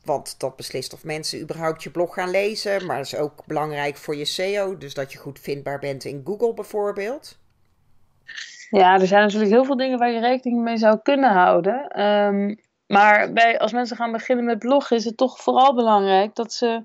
want 0.03 0.39
dat 0.39 0.55
beslist 0.55 0.93
of 0.93 1.03
mensen 1.03 1.41
überhaupt 1.41 1.83
je 1.83 1.91
blog 1.91 2.13
gaan 2.13 2.29
lezen, 2.29 2.85
maar 2.85 2.97
dat 2.97 3.05
is 3.05 3.15
ook 3.15 3.45
belangrijk 3.45 3.97
voor 3.97 4.15
je 4.15 4.25
SEO, 4.25 4.77
dus 4.77 4.93
dat 4.93 5.11
je 5.11 5.17
goed 5.17 5.39
vindbaar 5.39 5.79
bent 5.79 6.03
in 6.03 6.21
Google 6.25 6.53
bijvoorbeeld. 6.53 7.39
Ja, 8.69 8.99
er 8.99 9.07
zijn 9.07 9.23
natuurlijk 9.23 9.51
heel 9.51 9.65
veel 9.65 9.77
dingen 9.77 9.99
waar 9.99 10.11
je 10.11 10.19
rekening 10.19 10.63
mee 10.63 10.77
zou 10.77 10.99
kunnen 11.03 11.31
houden. 11.31 12.01
Um, 12.01 12.59
maar 12.89 13.33
bij, 13.33 13.59
als 13.59 13.71
mensen 13.71 13.97
gaan 13.97 14.11
beginnen 14.11 14.45
met 14.45 14.59
bloggen, 14.59 14.97
is 14.97 15.05
het 15.05 15.17
toch 15.17 15.39
vooral 15.39 15.73
belangrijk 15.73 16.35
dat 16.35 16.53
ze, 16.53 16.83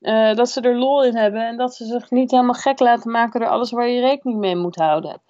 uh, 0.00 0.34
dat 0.34 0.50
ze 0.50 0.60
er 0.60 0.78
lol 0.78 1.04
in 1.04 1.16
hebben. 1.16 1.46
En 1.46 1.56
dat 1.56 1.74
ze 1.74 1.84
zich 1.84 2.10
niet 2.10 2.30
helemaal 2.30 2.54
gek 2.54 2.78
laten 2.78 3.10
maken 3.10 3.40
door 3.40 3.48
alles 3.48 3.70
waar 3.70 3.88
je 3.88 4.00
rekening 4.00 4.38
mee 4.38 4.56
moet 4.56 4.76
houden. 4.76 5.22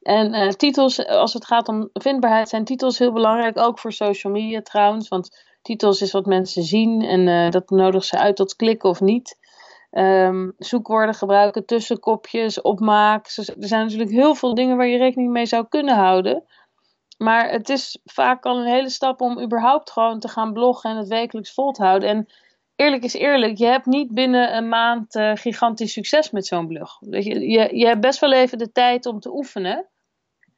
En 0.00 0.34
uh, 0.34 0.48
titels, 0.48 1.06
als 1.06 1.32
het 1.32 1.46
gaat 1.46 1.68
om 1.68 1.90
vindbaarheid, 1.92 2.48
zijn 2.48 2.64
titels 2.64 2.98
heel 2.98 3.12
belangrijk. 3.12 3.58
Ook 3.58 3.78
voor 3.78 3.92
social 3.92 4.32
media 4.32 4.62
trouwens. 4.62 5.08
Want 5.08 5.44
titels 5.62 6.00
is 6.02 6.12
wat 6.12 6.26
mensen 6.26 6.62
zien 6.62 7.02
en 7.02 7.26
uh, 7.26 7.50
dat 7.50 7.70
nodigt 7.70 8.06
ze 8.06 8.18
uit 8.18 8.36
tot 8.36 8.56
klikken 8.56 8.88
of 8.88 9.00
niet. 9.00 9.38
Um, 9.90 10.54
zoekwoorden 10.58 11.14
gebruiken, 11.14 11.66
tussenkopjes, 11.66 12.60
opmaak. 12.60 13.26
Er 13.36 13.54
zijn 13.58 13.82
natuurlijk 13.82 14.10
heel 14.10 14.34
veel 14.34 14.54
dingen 14.54 14.76
waar 14.76 14.86
je 14.86 14.98
rekening 14.98 15.30
mee 15.30 15.46
zou 15.46 15.66
kunnen 15.68 15.94
houden. 15.94 16.44
Maar 17.22 17.50
het 17.50 17.68
is 17.68 17.98
vaak 18.04 18.44
al 18.44 18.58
een 18.58 18.72
hele 18.72 18.88
stap 18.88 19.20
om 19.20 19.40
überhaupt 19.40 19.90
gewoon 19.90 20.20
te 20.20 20.28
gaan 20.28 20.52
bloggen 20.52 20.90
en 20.90 20.96
het 20.96 21.08
wekelijks 21.08 21.54
vol 21.54 21.72
te 21.72 21.82
houden. 21.82 22.08
En 22.08 22.26
eerlijk 22.76 23.04
is 23.04 23.14
eerlijk, 23.14 23.58
je 23.58 23.66
hebt 23.66 23.86
niet 23.86 24.14
binnen 24.14 24.56
een 24.56 24.68
maand 24.68 25.14
uh, 25.14 25.32
gigantisch 25.34 25.92
succes 25.92 26.30
met 26.30 26.46
zo'n 26.46 26.66
blog. 26.66 26.98
Je, 27.00 27.48
je, 27.48 27.76
je 27.76 27.86
hebt 27.86 28.00
best 28.00 28.20
wel 28.20 28.32
even 28.32 28.58
de 28.58 28.72
tijd 28.72 29.06
om 29.06 29.20
te 29.20 29.34
oefenen. 29.34 29.76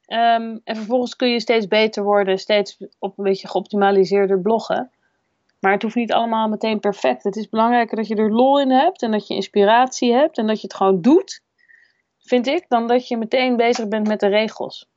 Um, 0.07 0.61
en 0.63 0.75
vervolgens 0.75 1.15
kun 1.15 1.29
je 1.29 1.39
steeds 1.39 1.67
beter 1.67 2.03
worden, 2.03 2.39
steeds 2.39 2.77
op 2.99 3.17
een 3.17 3.23
beetje 3.23 3.47
geoptimaliseerder 3.47 4.41
bloggen. 4.41 4.91
Maar 5.59 5.71
het 5.71 5.81
hoeft 5.81 5.95
niet 5.95 6.13
allemaal 6.13 6.47
meteen 6.47 6.79
perfect. 6.79 7.23
Het 7.23 7.35
is 7.35 7.49
belangrijker 7.49 7.97
dat 7.97 8.07
je 8.07 8.15
er 8.15 8.33
lol 8.33 8.59
in 8.59 8.71
hebt 8.71 9.01
en 9.01 9.11
dat 9.11 9.27
je 9.27 9.35
inspiratie 9.35 10.13
hebt 10.13 10.37
en 10.37 10.47
dat 10.47 10.61
je 10.61 10.67
het 10.67 10.75
gewoon 10.75 11.01
doet, 11.01 11.41
vind 12.19 12.47
ik, 12.47 12.65
dan 12.67 12.87
dat 12.87 13.07
je 13.07 13.17
meteen 13.17 13.55
bezig 13.55 13.87
bent 13.87 14.07
met 14.07 14.19
de 14.19 14.27
regels. 14.27 14.91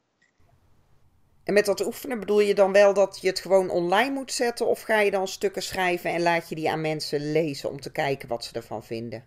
En 1.46 1.54
met 1.54 1.66
dat 1.66 1.86
oefenen 1.86 2.20
bedoel 2.20 2.40
je 2.40 2.54
dan 2.54 2.72
wel 2.72 2.94
dat 2.94 3.18
je 3.20 3.28
het 3.28 3.40
gewoon 3.40 3.70
online 3.70 4.10
moet 4.10 4.32
zetten? 4.32 4.66
Of 4.66 4.80
ga 4.80 5.00
je 5.00 5.10
dan 5.10 5.28
stukken 5.28 5.62
schrijven 5.62 6.10
en 6.10 6.22
laat 6.22 6.48
je 6.48 6.54
die 6.54 6.70
aan 6.70 6.80
mensen 6.80 7.32
lezen 7.32 7.70
om 7.70 7.80
te 7.80 7.92
kijken 7.92 8.28
wat 8.28 8.44
ze 8.44 8.54
ervan 8.54 8.84
vinden? 8.84 9.24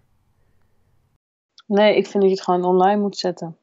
Nee, 1.68 1.96
ik 1.96 2.08
vind 2.08 2.14
dat 2.14 2.24
je 2.24 2.30
het 2.30 2.42
gewoon 2.42 2.64
online 2.64 3.02
moet 3.02 3.18
zetten. 3.18 3.58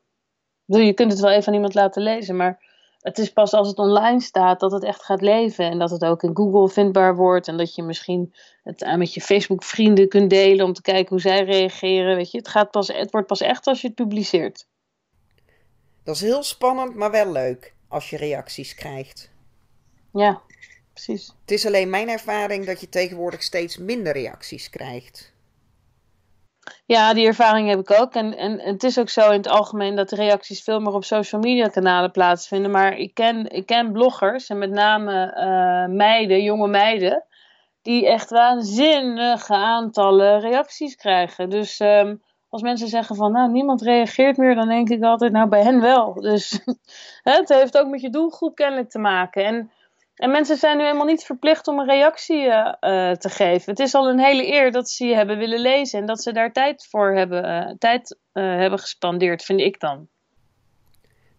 Je 0.64 0.92
kunt 0.92 1.12
het 1.12 1.20
wel 1.20 1.30
even 1.30 1.48
aan 1.48 1.54
iemand 1.54 1.74
laten 1.74 2.02
lezen, 2.02 2.36
maar 2.36 2.62
het 3.00 3.18
is 3.18 3.32
pas 3.32 3.52
als 3.52 3.68
het 3.68 3.78
online 3.78 4.20
staat 4.20 4.60
dat 4.60 4.72
het 4.72 4.84
echt 4.84 5.04
gaat 5.04 5.20
leven. 5.20 5.70
En 5.70 5.78
dat 5.78 5.90
het 5.90 6.04
ook 6.04 6.22
in 6.22 6.36
Google 6.36 6.68
vindbaar 6.68 7.16
wordt. 7.16 7.48
En 7.48 7.56
dat 7.56 7.74
je 7.74 7.82
misschien 7.82 8.34
het 8.62 8.96
met 8.96 9.14
je 9.14 9.20
Facebook 9.20 9.62
vrienden 9.62 10.08
kunt 10.08 10.30
delen 10.30 10.66
om 10.66 10.72
te 10.72 10.82
kijken 10.82 11.08
hoe 11.08 11.20
zij 11.20 11.44
reageren. 11.44 12.16
Weet 12.16 12.30
je, 12.30 12.38
het, 12.38 12.48
gaat 12.48 12.70
pas, 12.70 12.88
het 12.88 13.10
wordt 13.10 13.26
pas 13.26 13.40
echt 13.40 13.66
als 13.66 13.80
je 13.80 13.86
het 13.86 13.96
publiceert. 13.96 14.66
Dat 16.02 16.14
is 16.14 16.20
heel 16.20 16.42
spannend, 16.42 16.94
maar 16.94 17.10
wel 17.10 17.32
leuk 17.32 17.74
als 17.88 18.10
je 18.10 18.16
reacties 18.16 18.74
krijgt. 18.74 19.30
Ja, 20.12 20.40
precies. 20.92 21.34
Het 21.40 21.50
is 21.50 21.66
alleen 21.66 21.90
mijn 21.90 22.08
ervaring 22.08 22.66
dat 22.66 22.80
je 22.80 22.88
tegenwoordig 22.88 23.42
steeds 23.42 23.76
minder 23.76 24.12
reacties 24.12 24.70
krijgt. 24.70 25.34
Ja, 26.86 27.14
die 27.14 27.26
ervaring 27.26 27.68
heb 27.68 27.78
ik 27.78 28.00
ook. 28.00 28.14
En, 28.14 28.36
en 28.36 28.60
het 28.60 28.82
is 28.82 28.98
ook 28.98 29.08
zo 29.08 29.30
in 29.30 29.36
het 29.36 29.48
algemeen 29.48 29.96
dat 29.96 30.08
de 30.08 30.16
reacties 30.16 30.62
veel 30.62 30.80
meer 30.80 30.92
op 30.92 31.04
social 31.04 31.40
media 31.40 31.68
kanalen 31.68 32.10
plaatsvinden. 32.10 32.70
Maar 32.70 32.96
ik 32.98 33.14
ken, 33.14 33.50
ik 33.50 33.66
ken 33.66 33.92
bloggers 33.92 34.48
en 34.48 34.58
met 34.58 34.70
name 34.70 35.34
uh, 35.36 35.96
meiden, 35.96 36.42
jonge 36.42 36.68
meiden, 36.68 37.24
die 37.82 38.06
echt 38.06 38.30
waanzinnige 38.30 39.54
aantallen 39.54 40.40
reacties 40.40 40.96
krijgen. 40.96 41.50
Dus 41.50 41.80
um, 41.80 42.22
als 42.48 42.62
mensen 42.62 42.88
zeggen 42.88 43.16
van 43.16 43.32
nou 43.32 43.50
niemand 43.50 43.82
reageert 43.82 44.36
meer, 44.36 44.54
dan 44.54 44.68
denk 44.68 44.88
ik 44.88 45.02
altijd 45.02 45.32
nou 45.32 45.48
bij 45.48 45.62
hen 45.62 45.80
wel. 45.80 46.14
Dus 46.14 46.60
het 47.22 47.48
heeft 47.48 47.78
ook 47.78 47.88
met 47.88 48.00
je 48.00 48.10
doelgroep 48.10 48.54
kennelijk 48.54 48.90
te 48.90 48.98
maken. 48.98 49.44
En, 49.44 49.70
en 50.14 50.30
mensen 50.30 50.56
zijn 50.56 50.76
nu 50.76 50.82
helemaal 50.82 51.06
niet 51.06 51.24
verplicht 51.24 51.68
om 51.68 51.78
een 51.78 51.86
reactie 51.86 52.44
uh, 52.44 52.70
te 53.10 53.28
geven. 53.28 53.70
Het 53.70 53.80
is 53.80 53.94
al 53.94 54.08
een 54.08 54.20
hele 54.20 54.52
eer 54.52 54.72
dat 54.72 54.90
ze 54.90 55.06
je 55.06 55.14
hebben 55.14 55.38
willen 55.38 55.60
lezen 55.60 56.00
en 56.00 56.06
dat 56.06 56.22
ze 56.22 56.32
daar 56.32 56.52
tijd 56.52 56.86
voor 56.90 57.14
hebben, 57.14 57.44
uh, 57.44 57.74
tijd, 57.78 58.18
hebben 58.32 58.78
gespandeerd, 58.78 59.42
vind 59.42 59.60
ik 59.60 59.80
dan. 59.80 60.08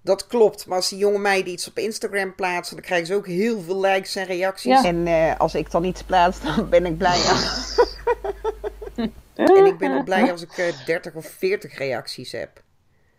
Dat 0.03 0.27
klopt, 0.27 0.65
maar 0.65 0.77
als 0.77 0.89
die 0.89 0.97
jonge 0.97 1.17
meiden 1.17 1.51
iets 1.51 1.67
op 1.67 1.77
Instagram 1.77 2.35
plaatsen, 2.35 2.75
dan 2.75 2.85
krijgen 2.85 3.07
ze 3.07 3.15
ook 3.15 3.27
heel 3.27 3.61
veel 3.61 3.79
likes 3.79 4.15
en 4.15 4.25
reacties. 4.25 4.81
Ja. 4.81 4.83
En 4.83 5.37
als 5.37 5.55
ik 5.55 5.71
dan 5.71 5.83
iets 5.83 6.03
plaats, 6.03 6.41
dan 6.41 6.69
ben 6.69 6.85
ik 6.85 6.97
blij. 6.97 7.19
En 9.37 9.65
ik 9.65 9.77
ben 9.77 9.97
ook 9.97 10.05
blij 10.11 10.31
als 10.31 10.41
ik 10.41 10.57
uh, 10.57 10.67
eh, 10.67 10.85
30 10.85 11.15
of 11.15 11.25
40 11.25 11.77
reacties 11.77 12.31
heb. 12.31 12.65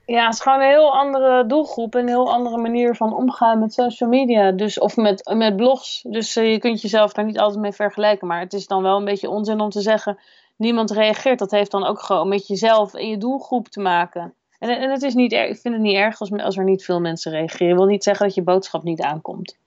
Ja, 0.06 0.24
het 0.24 0.34
is 0.34 0.40
gewoon 0.40 0.60
een 0.60 0.68
heel 0.68 0.92
andere 0.96 1.46
doelgroep 1.46 1.94
en 1.94 2.00
een 2.00 2.08
heel 2.08 2.32
andere 2.32 2.58
manier 2.58 2.96
van 2.96 3.14
omgaan 3.14 3.58
met 3.58 3.72
social 3.72 4.10
media. 4.10 4.52
Dus, 4.52 4.78
of 4.78 4.96
met, 4.96 5.34
met 5.36 5.56
blogs. 5.56 6.02
Dus 6.02 6.36
uh, 6.36 6.52
je 6.52 6.58
kunt 6.58 6.80
jezelf 6.80 7.12
daar 7.12 7.24
niet 7.24 7.38
altijd 7.38 7.60
mee 7.60 7.72
vergelijken. 7.72 8.26
Maar 8.26 8.40
het 8.40 8.52
is 8.52 8.66
dan 8.66 8.82
wel 8.82 8.96
een 8.96 9.04
beetje 9.04 9.28
onzin 9.28 9.60
om 9.60 9.70
te 9.70 9.80
zeggen: 9.80 10.18
niemand 10.56 10.90
reageert. 10.90 11.38
Dat 11.38 11.50
heeft 11.50 11.70
dan 11.70 11.86
ook 11.86 12.00
gewoon 12.00 12.28
met 12.28 12.46
jezelf 12.46 12.94
en 12.94 13.08
je 13.08 13.18
doelgroep 13.18 13.68
te 13.68 13.80
maken. 13.80 14.34
En, 14.58 14.68
en 14.68 14.90
het 14.90 15.02
is 15.02 15.14
niet 15.14 15.32
erg, 15.32 15.48
ik 15.48 15.60
vind 15.60 15.74
het 15.74 15.82
niet 15.82 15.96
erg 15.96 16.20
als, 16.20 16.32
als 16.32 16.56
er 16.56 16.64
niet 16.64 16.84
veel 16.84 17.00
mensen 17.00 17.32
reageren. 17.32 17.68
Ik 17.68 17.76
wil 17.76 17.86
niet 17.86 18.04
zeggen 18.04 18.26
dat 18.26 18.34
je 18.34 18.42
boodschap 18.42 18.82
niet 18.82 19.00
aankomt. 19.00 19.58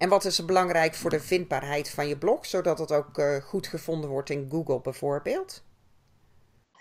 En 0.00 0.08
wat 0.08 0.24
is 0.24 0.38
er 0.38 0.44
belangrijk 0.44 0.94
voor 0.94 1.10
de 1.10 1.20
vindbaarheid 1.20 1.90
van 1.90 2.08
je 2.08 2.18
blog, 2.18 2.46
zodat 2.46 2.78
het 2.78 2.92
ook 2.92 3.18
uh, 3.18 3.36
goed 3.36 3.66
gevonden 3.66 4.10
wordt 4.10 4.30
in 4.30 4.48
Google 4.50 4.80
bijvoorbeeld? 4.80 5.62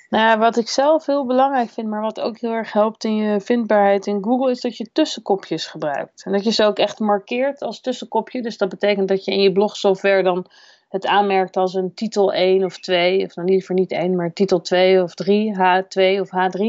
Nou 0.09 0.39
wat 0.39 0.57
ik 0.57 0.69
zelf 0.69 1.05
heel 1.05 1.25
belangrijk 1.25 1.69
vind, 1.69 1.87
maar 1.87 2.01
wat 2.01 2.19
ook 2.19 2.39
heel 2.39 2.51
erg 2.51 2.73
helpt 2.73 3.03
in 3.03 3.15
je 3.15 3.39
vindbaarheid 3.39 4.07
in 4.07 4.23
Google, 4.23 4.51
is 4.51 4.61
dat 4.61 4.77
je 4.77 4.91
tussenkopjes 4.91 5.65
gebruikt. 5.65 6.23
En 6.25 6.31
dat 6.31 6.43
je 6.43 6.51
ze 6.51 6.63
ook 6.63 6.77
echt 6.77 6.99
markeert 6.99 7.61
als 7.61 7.81
tussenkopje. 7.81 8.41
Dus 8.41 8.57
dat 8.57 8.69
betekent 8.69 9.07
dat 9.07 9.25
je 9.25 9.31
in 9.31 9.41
je 9.41 9.51
blogsoftware 9.51 10.23
dan 10.23 10.45
het 10.89 11.05
aanmerkt 11.05 11.57
als 11.57 11.73
een 11.73 11.93
titel 11.93 12.33
1 12.33 12.63
of 12.63 12.79
2, 12.79 13.25
of 13.25 13.33
dan 13.33 13.45
liever 13.45 13.73
niet 13.73 13.91
1, 13.91 14.15
maar 14.15 14.33
titel 14.33 14.61
2 14.61 15.03
of 15.03 15.13
3, 15.13 15.55
H2 15.55 16.21
of 16.21 16.29
H3. 16.29 16.61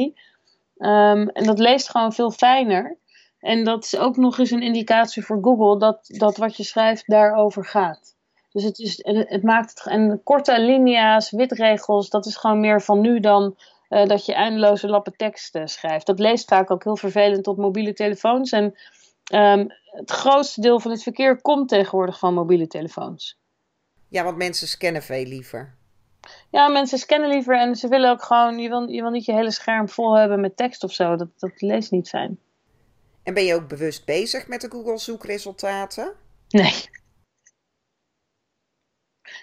Um, 0.79 1.29
en 1.29 1.45
dat 1.45 1.59
leest 1.59 1.91
gewoon 1.91 2.13
veel 2.13 2.31
fijner. 2.31 2.97
En 3.41 3.65
dat 3.65 3.85
is 3.85 3.97
ook 3.97 4.17
nog 4.17 4.39
eens 4.39 4.51
een 4.51 4.63
indicatie 4.63 5.25
voor 5.25 5.39
Google 5.43 5.79
dat, 5.79 6.05
dat 6.07 6.37
wat 6.37 6.57
je 6.57 6.65
schrijft 6.65 7.03
daarover 7.07 7.65
gaat. 7.65 8.17
Dus 8.53 8.63
het, 8.63 8.79
is, 8.79 9.01
het 9.05 9.43
maakt 9.43 9.71
het. 9.71 9.93
En 9.93 10.21
korte 10.25 10.61
linea's, 10.61 11.31
witregels, 11.31 12.09
dat 12.09 12.27
is 12.27 12.37
gewoon 12.37 12.61
meer 12.61 12.83
van 12.83 13.01
nu 13.01 13.21
dan 13.21 13.57
uh, 13.89 14.07
dat 14.07 14.27
je 14.27 14.35
eindeloze 14.35 14.89
lappen 14.89 15.17
tekst 15.17 15.57
uh, 15.57 15.63
schrijft. 15.65 16.07
Dat 16.07 16.19
leest 16.19 16.49
vaak 16.49 16.71
ook 16.71 16.85
heel 16.85 16.97
vervelend 16.97 17.47
op 17.47 17.57
mobiele 17.57 17.93
telefoons. 17.93 18.53
En 18.53 18.75
um, 19.35 19.67
het 19.83 20.11
grootste 20.11 20.61
deel 20.61 20.81
van 20.81 20.91
het 20.91 21.03
verkeer 21.03 21.41
komt 21.41 21.69
tegenwoordig 21.69 22.19
van 22.19 22.35
mobiele 22.35 22.67
telefoons. 22.67 23.39
Ja, 24.09 24.25
want 24.25 24.37
mensen 24.37 24.69
scannen 24.69 25.03
veel 25.03 25.25
liever. 25.25 25.75
Ja, 26.51 26.69
mensen 26.69 26.99
scannen 26.99 27.29
liever 27.29 27.59
en 27.59 27.77
ze 27.77 27.89
willen 27.89 28.11
ook 28.11 28.23
gewoon. 28.23 28.59
Je 28.59 28.69
wil, 28.69 28.89
je 28.89 29.03
wil 29.03 29.11
niet 29.11 29.25
je 29.25 29.33
hele 29.33 29.51
scherm 29.51 29.89
vol 29.89 30.19
hebben 30.19 30.41
met 30.41 30.57
tekst 30.57 30.85
of 30.85 30.93
zo. 30.93 31.17
Dat, 31.17 31.29
dat 31.39 31.61
leest 31.61 31.91
niet 31.91 32.09
fijn. 32.09 32.39
En 33.23 33.35
ben 33.35 33.45
je 33.45 33.55
ook 33.55 33.69
bewust 33.69 34.05
bezig 34.05 34.49
met 34.49 34.61
de 34.61 34.71
Google 34.71 34.99
zoekresultaten? 34.99 36.13
Nee. 36.49 36.89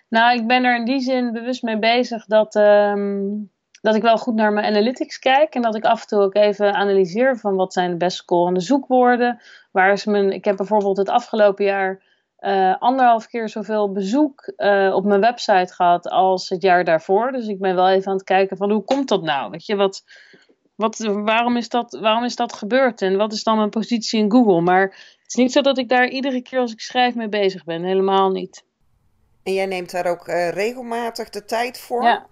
Nou, 0.10 0.40
ik 0.40 0.48
ben 0.48 0.64
er 0.64 0.76
in 0.76 0.86
die 0.86 1.00
zin 1.00 1.32
bewust 1.32 1.64
mee 1.64 1.80
bezig 1.80 2.26
dat, 2.26 2.56
um, 2.56 3.52
dat 3.82 3.96
ik 3.96 4.02
wel 4.02 4.18
goed 4.18 4.36
naar 4.36 4.54
mijn 4.54 4.66
analytics 4.66 5.20
kijk. 5.20 5.56
En 5.56 5.62
dat 5.62 5.76
ik 5.76 5.86
af 5.86 6.02
en 6.02 6.08
toe 6.08 6.20
ook 6.20 6.36
even 6.36 6.74
analyseer 6.74 7.38
van 7.38 7.56
wat 7.56 7.74
zijn 7.74 7.92
de 7.92 7.98
best 7.98 8.18
scorende 8.18 8.60
zoekwoorden. 8.60 9.42
Waar 9.72 9.92
is 9.92 10.06
mijn, 10.06 10.32
ik 10.32 10.46
heb 10.46 10.58
bijvoorbeeld 10.58 10.98
het 10.98 11.10
afgelopen 11.10 11.66
jaar 11.66 12.04
uh, 12.40 12.76
anderhalf 12.80 13.28
keer 13.28 13.50
zoveel 13.50 13.92
bezoek 13.92 14.54
uh, 14.58 14.94
op 14.96 15.06
mijn 15.06 15.22
website 15.22 15.74
gehad 15.74 16.10
als 16.10 16.50
het 16.50 16.62
jaar 16.62 16.84
daarvoor. 16.84 17.32
Dus 17.32 17.48
ik 17.48 17.60
ben 17.60 17.76
wel 17.76 17.90
even 17.90 18.08
aan 18.08 18.18
het 18.18 18.26
kijken 18.26 18.58
van 18.58 18.72
hoe 18.72 18.84
komt 18.84 19.08
dat 19.08 19.22
nou? 19.22 19.50
Weet 19.52 19.66
je, 19.66 19.76
wat, 19.76 20.04
wat, 20.78 20.98
waarom, 20.98 21.58
is 21.58 21.70
dat, 21.70 21.98
waarom 22.02 22.24
is 22.24 22.36
dat 22.36 22.54
gebeurd 22.54 23.02
en 23.02 23.18
wat 23.18 23.34
is 23.34 23.44
dan 23.44 23.58
mijn 23.58 23.70
positie 23.70 24.20
in 24.20 24.32
Google? 24.32 24.62
Maar 24.62 24.82
het 24.82 25.28
is 25.28 25.36
niet 25.36 25.52
zo 25.52 25.62
dat 25.62 25.78
ik 25.78 25.90
daar 25.90 26.08
iedere 26.08 26.42
keer 26.42 26.60
als 26.60 26.72
ik 26.72 26.80
schrijf 26.80 27.16
mee 27.16 27.30
bezig 27.30 27.64
ben. 27.64 27.84
Helemaal 27.84 28.30
niet. 28.30 28.66
En 29.44 29.54
jij 29.54 29.66
neemt 29.66 29.92
daar 29.92 30.06
ook 30.06 30.28
uh, 30.28 30.50
regelmatig 30.50 31.30
de 31.30 31.46
tijd 31.46 31.80
voor? 31.80 32.04
Ja. 32.04 32.28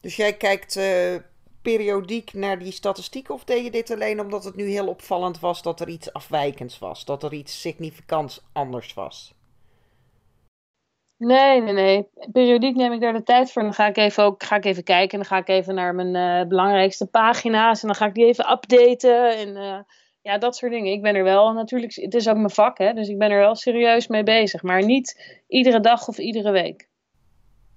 Dus 0.00 0.16
jij 0.16 0.36
kijkt 0.36 0.76
uh, 0.76 1.16
periodiek 1.62 2.32
naar 2.32 2.58
die 2.58 2.72
statistieken 2.72 3.34
of 3.34 3.44
deed 3.44 3.64
je 3.64 3.70
dit 3.70 3.90
alleen 3.90 4.20
omdat 4.20 4.44
het 4.44 4.56
nu 4.56 4.68
heel 4.68 4.88
opvallend 4.88 5.40
was 5.40 5.62
dat 5.62 5.80
er 5.80 5.88
iets 5.88 6.12
afwijkends 6.12 6.78
was? 6.78 7.04
Dat 7.04 7.22
er 7.22 7.32
iets 7.32 7.60
significants 7.60 8.42
anders 8.52 8.94
was? 8.94 9.33
Nee, 11.16 11.60
nee, 11.60 11.72
nee. 11.72 12.08
Periodiek 12.32 12.76
neem 12.76 12.92
ik 12.92 13.00
daar 13.00 13.12
de 13.12 13.22
tijd 13.22 13.52
voor. 13.52 13.62
En 13.62 13.68
dan 13.68 13.76
ga 13.76 13.86
ik 13.86 13.96
even, 13.96 14.24
ook, 14.24 14.42
ga 14.42 14.56
ik 14.56 14.64
even 14.64 14.84
kijken. 14.84 15.10
En 15.10 15.18
dan 15.18 15.26
ga 15.26 15.36
ik 15.36 15.48
even 15.48 15.74
naar 15.74 15.94
mijn 15.94 16.14
uh, 16.14 16.48
belangrijkste 16.48 17.06
pagina's. 17.06 17.80
En 17.80 17.86
dan 17.86 17.96
ga 17.96 18.06
ik 18.06 18.14
die 18.14 18.26
even 18.26 18.50
updaten. 18.50 19.36
En 19.36 19.48
uh, 19.48 19.78
ja, 20.22 20.38
dat 20.38 20.56
soort 20.56 20.72
dingen. 20.72 20.92
Ik 20.92 21.02
ben 21.02 21.14
er 21.14 21.24
wel 21.24 21.52
natuurlijk, 21.52 21.94
het 21.94 22.14
is 22.14 22.28
ook 22.28 22.36
mijn 22.36 22.50
vak, 22.50 22.78
hè. 22.78 22.92
Dus 22.92 23.08
ik 23.08 23.18
ben 23.18 23.30
er 23.30 23.38
wel 23.38 23.54
serieus 23.54 24.06
mee 24.06 24.22
bezig. 24.22 24.62
Maar 24.62 24.84
niet 24.84 25.40
iedere 25.48 25.80
dag 25.80 26.08
of 26.08 26.18
iedere 26.18 26.50
week. 26.50 26.88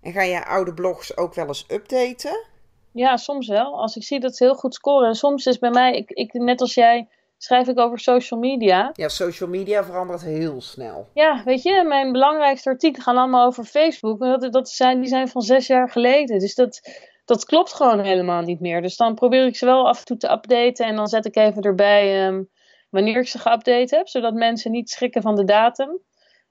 En 0.01 0.11
ga 0.11 0.21
je 0.21 0.45
oude 0.45 0.73
blogs 0.73 1.17
ook 1.17 1.33
wel 1.33 1.47
eens 1.47 1.65
updaten? 1.71 2.45
Ja, 2.91 3.17
soms 3.17 3.47
wel. 3.47 3.81
Als 3.81 3.95
ik 3.95 4.03
zie 4.03 4.19
dat 4.19 4.35
ze 4.35 4.43
heel 4.43 4.55
goed 4.55 4.73
scoren. 4.73 5.07
En 5.07 5.15
soms 5.15 5.45
is 5.45 5.59
bij 5.59 5.69
mij, 5.69 5.95
ik, 5.95 6.09
ik, 6.09 6.33
net 6.33 6.61
als 6.61 6.73
jij, 6.73 7.07
schrijf 7.37 7.67
ik 7.67 7.79
over 7.79 7.99
social 7.99 8.39
media. 8.39 8.89
Ja, 8.93 9.07
social 9.07 9.49
media 9.49 9.83
verandert 9.83 10.21
heel 10.21 10.61
snel. 10.61 11.09
Ja, 11.13 11.41
weet 11.45 11.63
je, 11.63 11.83
mijn 11.87 12.11
belangrijkste 12.11 12.69
artikelen 12.69 13.03
gaan 13.03 13.17
allemaal 13.17 13.45
over 13.45 13.63
Facebook. 13.63 14.21
En 14.21 14.39
dat, 14.39 14.53
dat 14.53 14.69
zijn, 14.69 14.99
die 14.99 15.09
zijn 15.09 15.27
van 15.27 15.41
zes 15.41 15.67
jaar 15.67 15.89
geleden. 15.89 16.39
Dus 16.39 16.55
dat, 16.55 16.81
dat 17.25 17.45
klopt 17.45 17.73
gewoon 17.73 17.99
helemaal 17.99 18.41
niet 18.41 18.59
meer. 18.59 18.81
Dus 18.81 18.95
dan 18.95 19.15
probeer 19.15 19.45
ik 19.45 19.55
ze 19.55 19.65
wel 19.65 19.87
af 19.87 19.99
en 19.99 20.05
toe 20.05 20.17
te 20.17 20.31
updaten. 20.31 20.85
En 20.85 20.95
dan 20.95 21.07
zet 21.07 21.25
ik 21.25 21.35
even 21.35 21.61
erbij 21.61 22.27
um, 22.27 22.49
wanneer 22.89 23.17
ik 23.17 23.27
ze 23.27 23.39
geüpdate 23.39 23.95
heb. 23.95 24.07
Zodat 24.07 24.33
mensen 24.33 24.71
niet 24.71 24.89
schrikken 24.89 25.21
van 25.21 25.35
de 25.35 25.43
datum. 25.43 25.99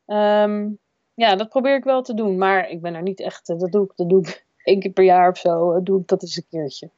Um, 0.07 0.79
ja, 1.15 1.37
dat 1.37 1.49
probeer 1.49 1.77
ik 1.77 1.85
wel 1.85 2.03
te 2.03 2.15
doen. 2.15 2.39
Maar 2.39 2.71
ik 2.71 2.81
ben 2.81 2.95
er 2.95 3.03
niet 3.03 3.21
echt, 3.21 3.47
dat 3.47 3.73
doe 3.73 3.85
ik, 3.85 3.93
dat 3.95 4.09
doe 4.09 4.21
ik 4.21 4.47
één 4.63 4.81
keer 4.81 4.93
per 4.93 5.05
jaar 5.05 5.31
of 5.31 5.39
zo. 5.39 5.83
Doe 5.83 6.01
ik 6.01 6.07
dat 6.07 6.23
eens 6.23 6.37
een 6.37 6.47
keertje. 6.51 6.91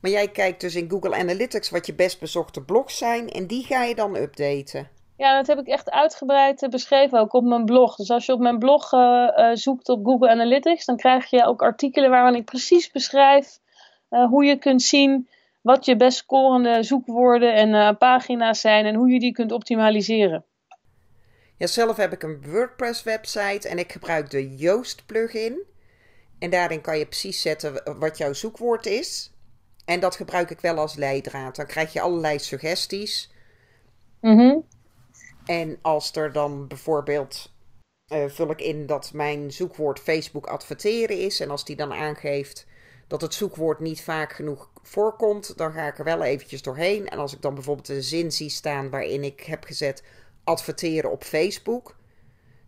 Maar 0.00 0.10
jij 0.10 0.28
kijkt 0.28 0.60
dus 0.60 0.74
in 0.74 0.90
Google 0.90 1.16
Analytics 1.16 1.70
wat 1.70 1.86
je 1.86 1.94
best 1.94 2.20
bezochte 2.20 2.62
blogs 2.62 2.98
zijn 2.98 3.28
en 3.28 3.46
die 3.46 3.64
ga 3.64 3.82
je 3.82 3.94
dan 3.94 4.16
updaten. 4.16 4.88
Ja, 5.16 5.36
dat 5.36 5.46
heb 5.46 5.58
ik 5.58 5.66
echt 5.66 5.90
uitgebreid 5.90 6.66
beschreven 6.70 7.18
ook 7.18 7.32
op 7.32 7.44
mijn 7.44 7.64
blog. 7.64 7.96
Dus 7.96 8.10
als 8.10 8.26
je 8.26 8.32
op 8.32 8.40
mijn 8.40 8.58
blog 8.58 8.92
uh, 8.92 9.00
uh, 9.36 9.50
zoekt 9.52 9.88
op 9.88 10.04
Google 10.04 10.28
Analytics, 10.30 10.84
dan 10.84 10.96
krijg 10.96 11.30
je 11.30 11.44
ook 11.44 11.62
artikelen 11.62 12.10
waarin 12.10 12.34
ik 12.34 12.44
precies 12.44 12.90
beschrijf 12.90 13.58
uh, 14.10 14.26
hoe 14.26 14.44
je 14.44 14.58
kunt 14.58 14.82
zien 14.82 15.28
wat 15.60 15.84
je 15.84 15.96
best 15.96 16.18
scorende 16.18 16.82
zoekwoorden 16.82 17.54
en 17.54 17.96
pagina's 17.96 18.60
zijn 18.60 18.86
en 18.86 18.94
hoe 18.94 19.08
je 19.08 19.20
die 19.20 19.32
kunt 19.32 19.52
optimaliseren. 19.52 20.44
Ja, 21.56 21.66
zelf 21.66 21.96
heb 21.96 22.12
ik 22.12 22.22
een 22.22 22.42
WordPress 22.50 23.02
website 23.02 23.68
en 23.68 23.78
ik 23.78 23.92
gebruik 23.92 24.30
de 24.30 24.56
Yoast 24.56 25.06
plugin. 25.06 25.66
En 26.38 26.50
daarin 26.50 26.80
kan 26.80 26.98
je 26.98 27.06
precies 27.06 27.40
zetten 27.40 27.98
wat 27.98 28.18
jouw 28.18 28.32
zoekwoord 28.32 28.86
is. 28.86 29.32
En 29.88 30.00
dat 30.00 30.16
gebruik 30.16 30.50
ik 30.50 30.60
wel 30.60 30.78
als 30.78 30.94
leidraad. 30.94 31.56
Dan 31.56 31.66
krijg 31.66 31.92
je 31.92 32.00
allerlei 32.00 32.38
suggesties. 32.38 33.32
Mm 34.20 34.64
En 35.44 35.78
als 35.82 36.16
er 36.16 36.32
dan 36.32 36.66
bijvoorbeeld 36.66 37.52
uh, 38.12 38.24
vul 38.26 38.50
ik 38.50 38.60
in 38.60 38.86
dat 38.86 39.12
mijn 39.12 39.52
zoekwoord 39.52 40.00
Facebook 40.00 40.46
adverteren 40.46 41.18
is. 41.18 41.40
En 41.40 41.50
als 41.50 41.64
die 41.64 41.76
dan 41.76 41.92
aangeeft 41.92 42.66
dat 43.06 43.20
het 43.20 43.34
zoekwoord 43.34 43.80
niet 43.80 44.02
vaak 44.02 44.32
genoeg 44.32 44.70
voorkomt, 44.82 45.56
dan 45.56 45.72
ga 45.72 45.86
ik 45.86 45.98
er 45.98 46.04
wel 46.04 46.22
eventjes 46.22 46.62
doorheen. 46.62 47.08
En 47.08 47.18
als 47.18 47.34
ik 47.34 47.42
dan 47.42 47.54
bijvoorbeeld 47.54 47.88
een 47.88 48.02
zin 48.02 48.32
zie 48.32 48.50
staan 48.50 48.90
waarin 48.90 49.24
ik 49.24 49.40
heb 49.40 49.64
gezet 49.64 50.02
adverteren 50.44 51.10
op 51.10 51.24
Facebook, 51.24 51.96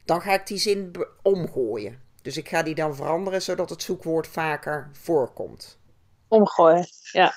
dan 0.04 0.20
ga 0.20 0.34
ik 0.34 0.46
die 0.46 0.58
zin 0.58 0.92
omgooien. 1.22 2.00
Dus 2.22 2.36
ik 2.36 2.48
ga 2.48 2.62
die 2.62 2.74
dan 2.74 2.96
veranderen 2.96 3.42
zodat 3.42 3.70
het 3.70 3.82
zoekwoord 3.82 4.26
vaker 4.26 4.90
voorkomt. 4.92 5.79
Omgooien, 6.30 6.86
ja. 7.12 7.32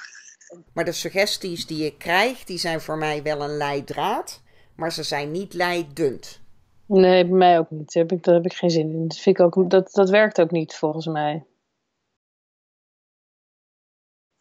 Maar 0.74 0.86
de 0.86 0.92
suggesties 0.92 1.68
die 1.68 1.86
ik 1.86 1.98
krijg, 1.98 2.44
die 2.44 2.58
zijn 2.58 2.82
voor 2.82 2.98
mij 2.98 3.24
wel 3.24 3.42
een 3.42 3.58
leidraad, 3.58 4.42
maar 4.76 4.92
ze 4.92 5.04
zijn 5.04 5.32
niet 5.32 5.54
leidend. 5.54 6.42
Nee, 6.86 7.26
bij 7.26 7.38
mij 7.38 7.60
ook 7.60 7.70
niet. 7.70 7.94
Daar 7.94 8.04
heb 8.04 8.12
ik, 8.12 8.24
daar 8.24 8.36
heb 8.36 8.46
ik 8.46 8.54
geen 8.54 8.70
zin 8.70 8.92
in. 8.92 9.08
Dat, 9.08 9.18
vind 9.18 9.40
ik 9.40 9.46
ook, 9.46 9.70
dat, 9.70 9.92
dat 9.92 10.10
werkt 10.10 10.42
ook 10.42 10.52
niet 10.52 10.76
volgens 10.76 11.06
mij. 11.06 11.46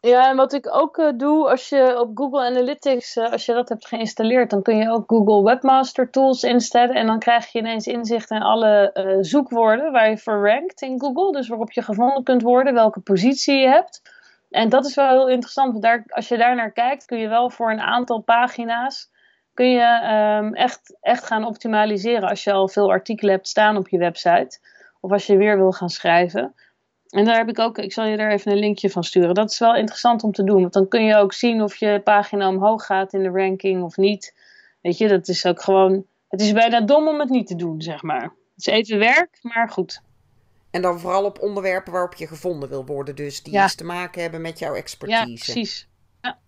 Ja, 0.00 0.28
en 0.28 0.36
wat 0.36 0.52
ik 0.52 0.74
ook 0.76 0.96
uh, 0.96 1.12
doe 1.16 1.50
als 1.50 1.68
je 1.68 2.00
op 2.00 2.10
Google 2.14 2.44
Analytics, 2.44 3.16
uh, 3.16 3.32
als 3.32 3.46
je 3.46 3.52
dat 3.52 3.68
hebt 3.68 3.86
geïnstalleerd, 3.86 4.50
dan 4.50 4.62
kun 4.62 4.76
je 4.76 4.90
ook 4.90 5.04
Google 5.06 5.42
Webmaster 5.42 6.10
Tools 6.10 6.42
instellen. 6.42 6.94
En 6.94 7.06
dan 7.06 7.18
krijg 7.18 7.52
je 7.52 7.58
ineens 7.58 7.86
inzicht 7.86 8.30
in 8.30 8.42
alle 8.42 8.90
uh, 8.94 9.16
zoekwoorden 9.20 9.92
waar 9.92 10.10
je 10.10 10.18
voor 10.18 10.48
rankt 10.48 10.82
in 10.82 11.00
Google. 11.00 11.32
Dus 11.32 11.48
waarop 11.48 11.72
je 11.72 11.82
gevonden 11.82 12.22
kunt 12.22 12.42
worden, 12.42 12.74
welke 12.74 13.00
positie 13.00 13.54
je 13.54 13.66
hebt. 13.66 14.02
En 14.52 14.68
dat 14.68 14.86
is 14.86 14.94
wel 14.94 15.08
heel 15.08 15.28
interessant, 15.28 15.70
want 15.70 15.84
daar, 15.84 16.04
als 16.06 16.28
je 16.28 16.36
daar 16.36 16.54
naar 16.54 16.72
kijkt, 16.72 17.04
kun 17.04 17.18
je 17.18 17.28
wel 17.28 17.50
voor 17.50 17.70
een 17.70 17.80
aantal 17.80 18.20
pagina's 18.20 19.10
kun 19.54 19.70
je 19.70 20.38
um, 20.42 20.54
echt, 20.54 20.96
echt 21.00 21.24
gaan 21.24 21.44
optimaliseren 21.44 22.28
als 22.28 22.44
je 22.44 22.52
al 22.52 22.68
veel 22.68 22.90
artikelen 22.90 23.34
hebt 23.34 23.48
staan 23.48 23.76
op 23.76 23.88
je 23.88 23.98
website. 23.98 24.58
Of 25.00 25.10
als 25.10 25.26
je 25.26 25.36
weer 25.36 25.56
wil 25.56 25.72
gaan 25.72 25.90
schrijven. 25.90 26.54
En 27.08 27.24
daar 27.24 27.36
heb 27.36 27.48
ik 27.48 27.58
ook, 27.58 27.78
ik 27.78 27.92
zal 27.92 28.04
je 28.04 28.16
daar 28.16 28.30
even 28.30 28.52
een 28.52 28.58
linkje 28.58 28.90
van 28.90 29.04
sturen. 29.04 29.34
Dat 29.34 29.50
is 29.50 29.58
wel 29.58 29.76
interessant 29.76 30.22
om 30.22 30.32
te 30.32 30.44
doen, 30.44 30.60
want 30.60 30.72
dan 30.72 30.88
kun 30.88 31.04
je 31.04 31.16
ook 31.16 31.32
zien 31.32 31.62
of 31.62 31.76
je 31.76 32.00
pagina 32.04 32.48
omhoog 32.48 32.86
gaat 32.86 33.12
in 33.12 33.22
de 33.22 33.28
ranking 33.28 33.82
of 33.82 33.96
niet. 33.96 34.34
Weet 34.80 34.98
je, 34.98 35.08
dat 35.08 35.28
is 35.28 35.46
ook 35.46 35.62
gewoon, 35.62 36.04
het 36.28 36.40
is 36.40 36.52
bijna 36.52 36.80
dom 36.80 37.08
om 37.08 37.20
het 37.20 37.28
niet 37.28 37.46
te 37.46 37.56
doen, 37.56 37.82
zeg 37.82 38.02
maar. 38.02 38.22
Het 38.22 38.66
is 38.66 38.66
even 38.66 38.98
werk, 38.98 39.38
maar 39.42 39.68
goed. 39.68 40.02
En 40.72 40.82
dan 40.82 41.00
vooral 41.00 41.24
op 41.24 41.40
onderwerpen 41.40 41.92
waarop 41.92 42.14
je 42.14 42.26
gevonden 42.26 42.68
wil 42.68 42.86
worden, 42.86 43.16
dus 43.16 43.42
die 43.42 43.52
ja. 43.52 43.64
iets 43.64 43.74
te 43.74 43.84
maken 43.84 44.22
hebben 44.22 44.40
met 44.40 44.58
jouw 44.58 44.74
expertise. 44.74 45.20
Ja, 45.20 45.34
precies. 45.34 45.88
Ja. 46.20 46.40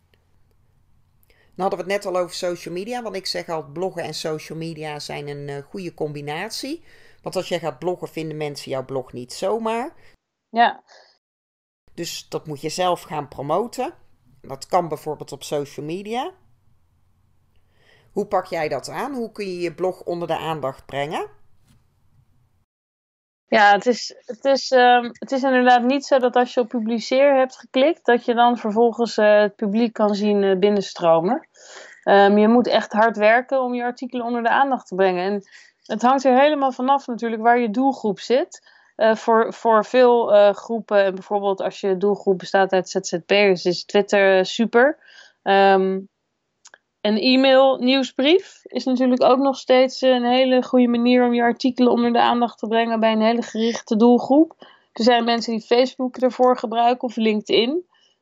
Dan 1.32 1.36
hadden 1.56 1.78
we 1.78 1.92
het 1.92 2.02
net 2.02 2.14
al 2.14 2.20
over 2.20 2.34
social 2.34 2.74
media, 2.74 3.02
want 3.02 3.16
ik 3.16 3.26
zeg 3.26 3.48
al, 3.48 3.64
bloggen 3.64 4.02
en 4.02 4.14
social 4.14 4.58
media 4.58 4.98
zijn 4.98 5.28
een 5.28 5.48
uh, 5.48 5.62
goede 5.62 5.94
combinatie. 5.94 6.84
Want 7.22 7.36
als 7.36 7.48
jij 7.48 7.58
gaat 7.58 7.78
bloggen, 7.78 8.08
vinden 8.08 8.36
mensen 8.36 8.70
jouw 8.70 8.84
blog 8.84 9.12
niet 9.12 9.32
zomaar. 9.32 9.94
Ja. 10.48 10.84
Dus 11.94 12.28
dat 12.28 12.46
moet 12.46 12.60
je 12.60 12.68
zelf 12.68 13.02
gaan 13.02 13.28
promoten. 13.28 13.94
Dat 14.40 14.66
kan 14.66 14.88
bijvoorbeeld 14.88 15.32
op 15.32 15.42
social 15.42 15.86
media. 15.86 16.32
Hoe 18.12 18.26
pak 18.26 18.46
jij 18.46 18.68
dat 18.68 18.88
aan? 18.88 19.14
Hoe 19.14 19.32
kun 19.32 19.46
je 19.46 19.60
je 19.60 19.74
blog 19.74 20.02
onder 20.02 20.28
de 20.28 20.38
aandacht 20.38 20.86
brengen? 20.86 21.30
Ja, 23.48 23.72
het 23.72 23.86
is, 23.86 24.14
het, 24.24 24.44
is, 24.44 24.70
ehm, 24.70 25.10
het 25.12 25.32
is 25.32 25.42
inderdaad 25.42 25.82
niet 25.82 26.04
zo 26.04 26.18
dat 26.18 26.36
als 26.36 26.54
je 26.54 26.60
op 26.60 26.68
publiceer 26.68 27.36
hebt 27.36 27.56
geklikt, 27.56 28.04
dat 28.04 28.24
je 28.24 28.34
dan 28.34 28.58
vervolgens 28.58 29.16
uh, 29.16 29.40
het 29.40 29.56
publiek 29.56 29.92
kan 29.92 30.14
zien 30.14 30.42
uh, 30.42 30.58
binnenstromen. 30.58 31.48
Um, 32.04 32.38
je 32.38 32.48
moet 32.48 32.66
echt 32.66 32.92
hard 32.92 33.16
werken 33.16 33.62
om 33.62 33.74
je 33.74 33.82
artikelen 33.82 34.26
onder 34.26 34.42
de 34.42 34.48
aandacht 34.48 34.86
te 34.86 34.94
brengen. 34.94 35.24
En 35.24 35.42
het 35.82 36.02
hangt 36.02 36.24
er 36.24 36.40
helemaal 36.40 36.72
vanaf 36.72 37.06
natuurlijk 37.06 37.42
waar 37.42 37.58
je 37.58 37.70
doelgroep 37.70 38.20
zit. 38.20 38.72
Uh, 38.96 39.14
voor, 39.14 39.52
voor 39.52 39.84
veel 39.84 40.52
groepen, 40.52 41.04
en 41.04 41.14
bijvoorbeeld 41.14 41.60
als 41.60 41.80
je 41.80 41.96
doelgroep 41.96 42.38
bestaat 42.38 42.72
uit 42.72 42.88
ZZP'ers, 42.88 43.64
is 43.64 43.84
Twitter 43.84 44.46
super. 44.46 44.98
Um, 45.42 46.08
een 47.04 47.18
e-mail 47.18 47.76
nieuwsbrief 47.76 48.60
is 48.64 48.84
natuurlijk 48.84 49.22
ook 49.22 49.38
nog 49.38 49.56
steeds 49.56 50.00
een 50.00 50.24
hele 50.24 50.62
goede 50.62 50.88
manier 50.88 51.24
om 51.24 51.34
je 51.34 51.42
artikelen 51.42 51.92
onder 51.92 52.12
de 52.12 52.20
aandacht 52.20 52.58
te 52.58 52.66
brengen 52.66 53.00
bij 53.00 53.12
een 53.12 53.22
hele 53.22 53.42
gerichte 53.42 53.96
doelgroep. 53.96 54.66
Er 54.92 55.04
zijn 55.04 55.24
mensen 55.24 55.52
die 55.52 55.66
Facebook 55.66 56.16
ervoor 56.16 56.58
gebruiken 56.58 57.08
of 57.08 57.16
LinkedIn. 57.16 57.70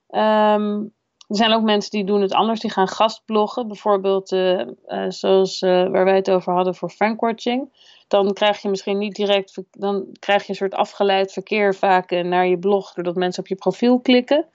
Um, 0.08 0.94
er 1.28 1.36
zijn 1.36 1.52
ook 1.52 1.62
mensen 1.62 1.90
die 1.90 2.04
doen 2.04 2.20
het 2.20 2.32
anders, 2.32 2.60
die 2.60 2.70
gaan 2.70 2.88
gastbloggen. 2.88 3.66
Bijvoorbeeld 3.66 4.32
uh, 4.32 4.60
uh, 4.86 5.04
zoals 5.08 5.60
waar 5.60 6.04
wij 6.04 6.16
het 6.16 6.30
over 6.30 6.52
hadden 6.52 6.74
voor 6.74 6.90
Frankwatching. 6.90 7.72
Dan 8.08 8.32
krijg 8.32 8.62
je 8.62 8.68
misschien 8.68 8.98
niet 8.98 9.14
direct, 9.14 9.62
dan 9.70 10.06
krijg 10.18 10.42
je 10.42 10.48
een 10.48 10.54
soort 10.54 10.74
afgeleid 10.74 11.32
verkeer 11.32 11.74
vaak 11.74 12.10
naar 12.10 12.46
je 12.46 12.58
blog, 12.58 12.92
doordat 12.92 13.14
mensen 13.14 13.42
op 13.42 13.48
je 13.48 13.54
profiel 13.54 14.00
klikken. 14.00 14.46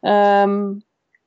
Um, 0.00 0.82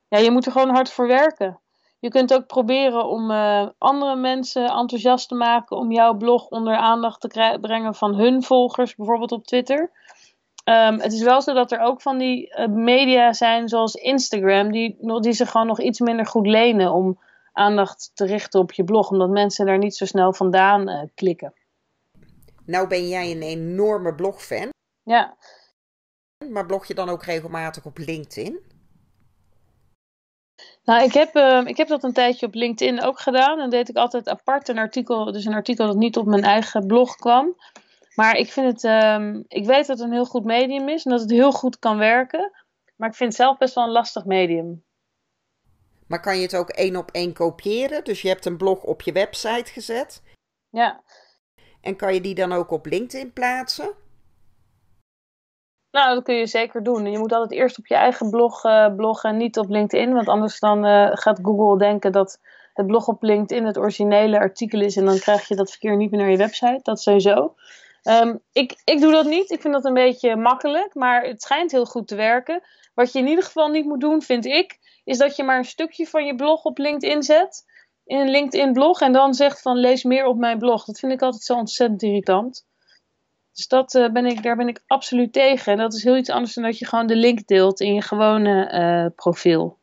ja, 0.07 0.17
je 0.17 0.31
moet 0.31 0.45
er 0.45 0.51
gewoon 0.51 0.69
hard 0.69 0.91
voor 0.91 1.07
werken. 1.07 1.60
Je 2.01 2.09
kunt 2.09 2.33
ook 2.33 2.47
proberen 2.47 3.05
om 3.05 3.31
uh, 3.31 3.67
andere 3.77 4.15
mensen 4.15 4.65
enthousiast 4.65 5.27
te 5.27 5.35
maken 5.35 5.77
om 5.77 5.91
jouw 5.91 6.13
blog 6.13 6.47
onder 6.47 6.75
aandacht 6.75 7.21
te 7.21 7.57
brengen 7.61 7.95
van 7.95 8.15
hun 8.15 8.43
volgers, 8.43 8.95
bijvoorbeeld 8.95 9.31
op 9.31 9.45
Twitter. 9.45 9.91
Um, 10.63 10.99
het 10.99 11.13
is 11.13 11.23
wel 11.23 11.41
zo 11.41 11.53
dat 11.53 11.71
er 11.71 11.79
ook 11.79 12.01
van 12.01 12.17
die 12.17 12.57
uh, 12.57 12.67
media 12.67 13.33
zijn, 13.33 13.69
zoals 13.69 13.93
Instagram, 13.93 14.71
die, 14.71 14.97
die 15.19 15.33
zich 15.33 15.51
gewoon 15.51 15.67
nog 15.67 15.81
iets 15.81 15.99
minder 15.99 16.25
goed 16.25 16.47
lenen 16.47 16.91
om 16.91 17.19
aandacht 17.53 18.11
te 18.13 18.25
richten 18.25 18.59
op 18.59 18.71
je 18.71 18.83
blog, 18.83 19.09
omdat 19.09 19.29
mensen 19.29 19.65
daar 19.65 19.77
niet 19.77 19.95
zo 19.95 20.05
snel 20.05 20.33
vandaan 20.33 20.89
uh, 20.89 21.01
klikken. 21.15 21.53
Nou 22.65 22.87
ben 22.87 23.07
jij 23.07 23.31
een 23.31 23.41
enorme 23.41 24.15
blogfan. 24.15 24.69
Ja. 25.03 25.35
Maar 26.49 26.65
blog 26.65 26.85
je 26.85 26.93
dan 26.93 27.09
ook 27.09 27.23
regelmatig 27.23 27.85
op 27.85 27.97
LinkedIn? 27.97 28.59
Nou, 30.83 31.03
ik 31.03 31.13
heb, 31.13 31.35
uh, 31.35 31.61
ik 31.65 31.77
heb 31.77 31.87
dat 31.87 32.03
een 32.03 32.13
tijdje 32.13 32.45
op 32.45 32.53
LinkedIn 32.53 33.01
ook 33.01 33.19
gedaan. 33.19 33.57
Dan 33.57 33.69
deed 33.69 33.89
ik 33.89 33.95
altijd 33.95 34.29
apart 34.29 34.67
een 34.67 34.77
artikel, 34.77 35.31
dus 35.31 35.45
een 35.45 35.53
artikel 35.53 35.87
dat 35.87 35.95
niet 35.95 36.17
op 36.17 36.25
mijn 36.25 36.43
eigen 36.43 36.87
blog 36.87 37.15
kwam. 37.15 37.55
Maar 38.15 38.35
ik 38.35 38.51
vind 38.51 38.81
het, 38.81 38.83
um, 39.19 39.43
ik 39.47 39.65
weet 39.65 39.87
dat 39.87 39.97
het 39.97 40.07
een 40.07 40.13
heel 40.13 40.25
goed 40.25 40.43
medium 40.43 40.89
is 40.89 41.05
en 41.05 41.11
dat 41.11 41.21
het 41.21 41.31
heel 41.31 41.51
goed 41.51 41.79
kan 41.79 41.97
werken. 41.97 42.51
Maar 42.95 43.09
ik 43.09 43.15
vind 43.15 43.29
het 43.29 43.41
zelf 43.41 43.57
best 43.57 43.75
wel 43.75 43.83
een 43.83 43.91
lastig 43.91 44.25
medium. 44.25 44.83
Maar 46.07 46.19
kan 46.19 46.35
je 46.35 46.41
het 46.41 46.55
ook 46.55 46.69
één 46.69 46.95
op 46.95 47.11
één 47.11 47.33
kopiëren? 47.33 48.03
Dus 48.03 48.21
je 48.21 48.27
hebt 48.27 48.45
een 48.45 48.57
blog 48.57 48.83
op 48.83 49.01
je 49.01 49.11
website 49.11 49.71
gezet. 49.71 50.21
Ja. 50.69 51.03
En 51.81 51.95
kan 51.95 52.13
je 52.13 52.21
die 52.21 52.35
dan 52.35 52.51
ook 52.51 52.71
op 52.71 52.85
LinkedIn 52.85 53.33
plaatsen? 53.33 53.93
Nou, 55.91 56.15
dat 56.15 56.23
kun 56.23 56.35
je 56.35 56.47
zeker 56.47 56.83
doen. 56.83 57.11
Je 57.11 57.17
moet 57.17 57.33
altijd 57.33 57.59
eerst 57.59 57.77
op 57.77 57.87
je 57.87 57.95
eigen 57.95 58.29
blog 58.29 58.63
uh, 58.63 58.95
bloggen 58.95 59.29
en 59.29 59.37
niet 59.37 59.57
op 59.57 59.69
LinkedIn. 59.69 60.13
Want 60.13 60.27
anders 60.27 60.59
dan 60.59 60.85
uh, 60.85 61.09
gaat 61.11 61.39
Google 61.41 61.77
denken 61.77 62.11
dat 62.11 62.39
het 62.73 62.87
blog 62.87 63.07
op 63.07 63.23
LinkedIn 63.23 63.65
het 63.65 63.77
originele 63.77 64.39
artikel 64.39 64.81
is. 64.81 64.95
En 64.95 65.05
dan 65.05 65.19
krijg 65.19 65.47
je 65.47 65.55
dat 65.55 65.69
verkeer 65.69 65.95
niet 65.95 66.11
meer 66.11 66.19
naar 66.19 66.31
je 66.31 66.37
website. 66.37 66.79
Dat 66.83 67.01
sowieso. 67.01 67.55
Um, 68.03 68.39
ik, 68.51 68.81
ik 68.83 69.01
doe 69.01 69.11
dat 69.11 69.25
niet. 69.25 69.51
Ik 69.51 69.61
vind 69.61 69.73
dat 69.73 69.85
een 69.85 69.93
beetje 69.93 70.35
makkelijk. 70.35 70.95
Maar 70.95 71.23
het 71.23 71.41
schijnt 71.41 71.71
heel 71.71 71.85
goed 71.85 72.07
te 72.07 72.15
werken. 72.15 72.61
Wat 72.93 73.11
je 73.11 73.19
in 73.19 73.27
ieder 73.27 73.43
geval 73.43 73.67
niet 73.67 73.85
moet 73.85 73.99
doen, 74.01 74.21
vind 74.21 74.45
ik, 74.45 74.79
is 75.03 75.17
dat 75.17 75.35
je 75.35 75.43
maar 75.43 75.57
een 75.57 75.65
stukje 75.65 76.07
van 76.07 76.25
je 76.25 76.35
blog 76.35 76.63
op 76.63 76.77
LinkedIn 76.77 77.23
zet. 77.23 77.65
In 78.05 78.17
een 78.17 78.29
LinkedIn 78.29 78.73
blog. 78.73 79.01
En 79.01 79.13
dan 79.13 79.33
zegt 79.33 79.61
van 79.61 79.77
lees 79.77 80.03
meer 80.03 80.25
op 80.25 80.37
mijn 80.37 80.57
blog. 80.57 80.85
Dat 80.85 80.99
vind 80.99 81.11
ik 81.11 81.21
altijd 81.21 81.43
zo 81.43 81.53
ontzettend 81.53 82.03
irritant. 82.03 82.65
Dus 83.53 83.67
dat, 83.67 83.93
uh, 83.93 84.11
ben 84.11 84.25
ik, 84.25 84.43
daar 84.43 84.55
ben 84.55 84.67
ik 84.67 84.83
absoluut 84.87 85.33
tegen. 85.33 85.71
En 85.71 85.77
dat 85.77 85.93
is 85.93 86.03
heel 86.03 86.17
iets 86.17 86.29
anders 86.29 86.53
dan 86.53 86.63
dat 86.63 86.77
je 86.77 86.85
gewoon 86.85 87.07
de 87.07 87.15
link 87.15 87.47
deelt 87.47 87.79
in 87.79 87.93
je 87.93 88.01
gewone 88.01 88.71
uh, 88.73 89.15
profiel. 89.15 89.79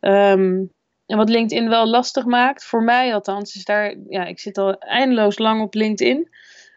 Um, 0.00 0.72
en 1.06 1.16
wat 1.16 1.28
LinkedIn 1.28 1.68
wel 1.68 1.86
lastig 1.86 2.24
maakt, 2.24 2.64
voor 2.64 2.82
mij 2.82 3.14
althans, 3.14 3.54
is 3.54 3.64
daar, 3.64 3.96
ja, 4.08 4.24
ik 4.24 4.38
zit 4.38 4.58
al 4.58 4.78
eindeloos 4.78 5.38
lang 5.38 5.62
op 5.62 5.74
LinkedIn. 5.74 6.28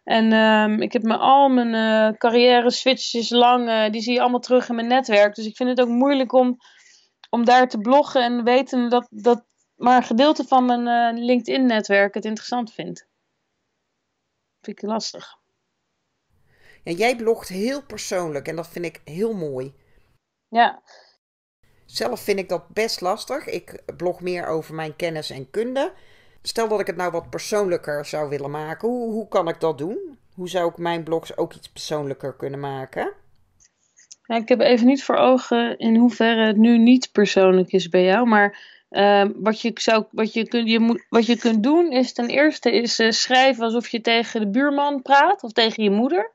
En 0.03 0.33
um, 0.33 0.81
ik 0.81 0.93
heb 0.93 1.01
me 1.01 1.17
al 1.17 1.49
mijn 1.49 1.73
uh, 1.73 2.17
carrière 2.17 2.71
switches 2.71 3.29
lang, 3.29 3.91
die 3.91 4.01
zie 4.01 4.13
je 4.13 4.21
allemaal 4.21 4.39
terug 4.39 4.69
in 4.69 4.75
mijn 4.75 4.87
netwerk. 4.87 5.35
Dus 5.35 5.45
ik 5.45 5.55
vind 5.55 5.69
het 5.69 5.81
ook 5.81 5.87
moeilijk 5.87 6.33
om, 6.33 6.57
om 7.29 7.45
daar 7.45 7.69
te 7.69 7.77
bloggen 7.77 8.23
en 8.23 8.43
weten 8.43 8.89
dat, 8.89 9.07
dat 9.09 9.45
maar 9.75 9.97
een 9.97 10.03
gedeelte 10.03 10.43
van 10.43 10.65
mijn 10.65 11.17
LinkedIn-netwerk 11.25 12.13
het 12.13 12.25
interessant 12.25 12.73
vindt. 12.73 13.07
Vind 14.61 14.81
ik 14.81 14.89
lastig. 14.89 15.41
Ja, 16.83 16.91
jij 16.91 17.15
blogt 17.15 17.49
heel 17.49 17.83
persoonlijk 17.83 18.47
en 18.47 18.55
dat 18.55 18.67
vind 18.67 18.85
ik 18.85 19.01
heel 19.05 19.33
mooi. 19.33 19.73
Ja. 20.47 20.81
Zelf 21.85 22.19
vind 22.19 22.39
ik 22.39 22.49
dat 22.49 22.67
best 22.67 23.01
lastig. 23.01 23.45
Ik 23.47 23.81
blog 23.97 24.21
meer 24.21 24.47
over 24.47 24.75
mijn 24.75 24.95
kennis 24.95 25.29
en 25.29 25.49
kunde. 25.49 25.93
Stel 26.41 26.67
dat 26.67 26.79
ik 26.79 26.87
het 26.87 26.95
nou 26.95 27.11
wat 27.11 27.29
persoonlijker 27.29 28.05
zou 28.05 28.29
willen 28.29 28.51
maken. 28.51 28.87
Hoe, 28.87 29.11
hoe 29.11 29.27
kan 29.27 29.47
ik 29.47 29.59
dat 29.59 29.77
doen? 29.77 30.17
Hoe 30.33 30.49
zou 30.49 30.69
ik 30.69 30.77
mijn 30.77 31.03
blogs 31.03 31.37
ook 31.37 31.53
iets 31.53 31.69
persoonlijker 31.71 32.35
kunnen 32.35 32.59
maken? 32.59 33.13
Ja, 34.23 34.35
ik 34.35 34.49
heb 34.49 34.59
even 34.59 34.87
niet 34.87 35.03
voor 35.03 35.15
ogen 35.15 35.77
in 35.77 35.95
hoeverre 35.95 36.45
het 36.45 36.57
nu 36.57 36.77
niet 36.77 37.11
persoonlijk 37.11 37.71
is 37.71 37.89
bij 37.89 38.03
jou. 38.03 38.27
Maar 38.27 38.57
uh, 38.89 39.25
wat, 39.35 39.61
je 39.61 39.71
zou, 39.73 40.05
wat, 40.11 40.33
je 40.33 40.47
kunt, 40.47 40.69
je 40.69 40.79
moet, 40.79 41.05
wat 41.09 41.25
je 41.25 41.37
kunt 41.37 41.63
doen 41.63 41.91
is 41.91 42.13
ten 42.13 42.27
eerste 42.27 42.71
is, 42.71 42.99
uh, 42.99 43.11
schrijven 43.11 43.63
alsof 43.63 43.87
je 43.87 44.01
tegen 44.01 44.39
de 44.39 44.49
buurman 44.49 45.01
praat 45.01 45.43
of 45.43 45.51
tegen 45.51 45.83
je 45.83 45.89
moeder 45.89 46.31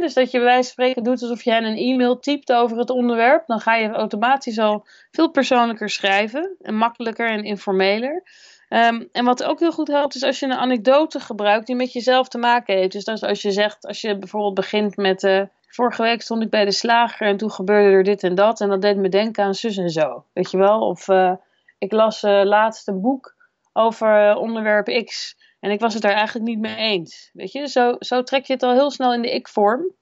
dus 0.00 0.14
dat 0.14 0.30
je 0.30 0.38
bij 0.38 0.46
wijze 0.46 0.62
van 0.62 0.72
spreken 0.72 1.02
doet 1.02 1.22
alsof 1.22 1.42
jij 1.42 1.62
een 1.62 1.76
e-mail 1.76 2.18
typt 2.18 2.52
over 2.52 2.78
het 2.78 2.90
onderwerp. 2.90 3.46
Dan 3.46 3.60
ga 3.60 3.74
je 3.74 3.88
automatisch 3.88 4.58
al 4.58 4.86
veel 5.10 5.30
persoonlijker 5.30 5.90
schrijven. 5.90 6.56
En 6.60 6.74
makkelijker 6.74 7.30
en 7.30 7.44
informeler. 7.44 8.22
Um, 8.68 9.08
en 9.12 9.24
wat 9.24 9.44
ook 9.44 9.60
heel 9.60 9.72
goed 9.72 9.88
helpt, 9.88 10.14
is 10.14 10.22
als 10.22 10.38
je 10.38 10.46
een 10.46 10.52
anekdote 10.52 11.20
gebruikt 11.20 11.66
die 11.66 11.76
met 11.76 11.92
jezelf 11.92 12.28
te 12.28 12.38
maken 12.38 12.76
heeft. 12.76 12.92
Dus 12.92 13.22
als 13.22 13.42
je 13.42 13.50
zegt, 13.50 13.86
als 13.86 14.00
je 14.00 14.18
bijvoorbeeld 14.18 14.54
begint 14.54 14.96
met. 14.96 15.22
Uh, 15.22 15.42
vorige 15.76 16.02
week 16.02 16.22
stond 16.22 16.42
ik 16.42 16.50
bij 16.50 16.64
de 16.64 16.72
slager 16.72 17.26
en 17.26 17.36
toen 17.36 17.50
gebeurde 17.50 17.96
er 17.96 18.02
dit 18.02 18.22
en 18.22 18.34
dat. 18.34 18.60
En 18.60 18.68
dat 18.68 18.82
deed 18.82 18.96
me 18.96 19.08
denken 19.08 19.44
aan 19.44 19.54
zus 19.54 19.76
en 19.76 19.90
zo. 19.90 20.24
Weet 20.32 20.50
je 20.50 20.56
wel? 20.56 20.80
Of 20.80 21.08
uh, 21.08 21.32
ik 21.78 21.92
las 21.92 22.22
uh, 22.22 22.42
laatst 22.44 22.88
een 22.88 23.00
boek 23.00 23.34
over 23.72 24.36
onderwerp 24.36 25.04
X. 25.04 25.36
En 25.66 25.72
ik 25.72 25.80
was 25.80 25.94
het 25.94 26.02
daar 26.02 26.12
eigenlijk 26.12 26.46
niet 26.46 26.58
mee 26.58 26.76
eens. 26.76 27.30
Weet 27.32 27.52
je, 27.52 27.68
zo, 27.68 27.96
zo 27.98 28.22
trek 28.22 28.44
je 28.44 28.52
het 28.52 28.62
al 28.62 28.72
heel 28.72 28.90
snel 28.90 29.14
in 29.14 29.22
de 29.22 29.34
ik-vorm. 29.34 29.92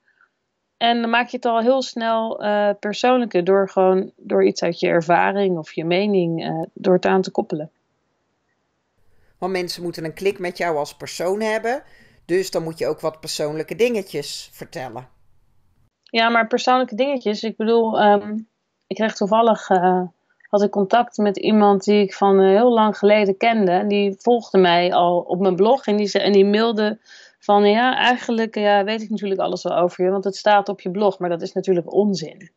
En 0.76 1.00
dan 1.00 1.10
maak 1.10 1.28
je 1.28 1.36
het 1.36 1.44
al 1.44 1.60
heel 1.60 1.82
snel 1.82 2.44
uh, 2.44 2.70
persoonlijker 2.80 3.44
door 3.44 3.68
gewoon 3.68 4.12
door 4.16 4.46
iets 4.46 4.62
uit 4.62 4.80
je 4.80 4.86
ervaring 4.86 5.58
of 5.58 5.72
je 5.72 5.84
mening 5.84 6.46
uh, 6.46 6.62
door 6.74 6.94
het 6.94 7.06
aan 7.06 7.22
te 7.22 7.30
koppelen. 7.30 7.70
Want 9.38 9.52
mensen 9.52 9.82
moeten 9.82 10.04
een 10.04 10.14
klik 10.14 10.38
met 10.38 10.58
jou 10.58 10.76
als 10.76 10.96
persoon 10.96 11.40
hebben. 11.40 11.82
Dus 12.24 12.50
dan 12.50 12.62
moet 12.62 12.78
je 12.78 12.86
ook 12.86 13.00
wat 13.00 13.20
persoonlijke 13.20 13.74
dingetjes 13.74 14.48
vertellen. 14.52 15.08
Ja, 16.02 16.28
maar 16.28 16.46
persoonlijke 16.46 16.94
dingetjes. 16.94 17.42
Ik 17.42 17.56
bedoel, 17.56 18.02
um, 18.02 18.48
ik 18.86 18.96
kreeg 18.96 19.14
toevallig 19.14 19.70
uh, 19.70 20.02
had 20.54 20.62
ik 20.62 20.70
contact 20.70 21.16
met 21.16 21.36
iemand 21.36 21.84
die 21.84 22.02
ik 22.02 22.14
van 22.14 22.40
heel 22.40 22.72
lang 22.72 22.98
geleden 22.98 23.36
kende. 23.36 23.84
Die 23.86 24.14
volgde 24.18 24.58
mij 24.58 24.92
al 24.92 25.18
op 25.18 25.40
mijn 25.40 25.56
blog 25.56 25.86
en 25.86 25.96
die, 25.96 26.12
en 26.12 26.32
die 26.32 26.44
mailde 26.44 26.98
van 27.38 27.64
ja, 27.64 27.96
eigenlijk 27.96 28.54
ja, 28.54 28.84
weet 28.84 29.02
ik 29.02 29.10
natuurlijk 29.10 29.40
alles 29.40 29.62
wel 29.62 29.76
over 29.76 30.04
je, 30.04 30.10
want 30.10 30.24
het 30.24 30.36
staat 30.36 30.68
op 30.68 30.80
je 30.80 30.90
blog, 30.90 31.18
maar 31.18 31.28
dat 31.28 31.42
is 31.42 31.52
natuurlijk 31.52 31.92
onzin. 31.92 32.50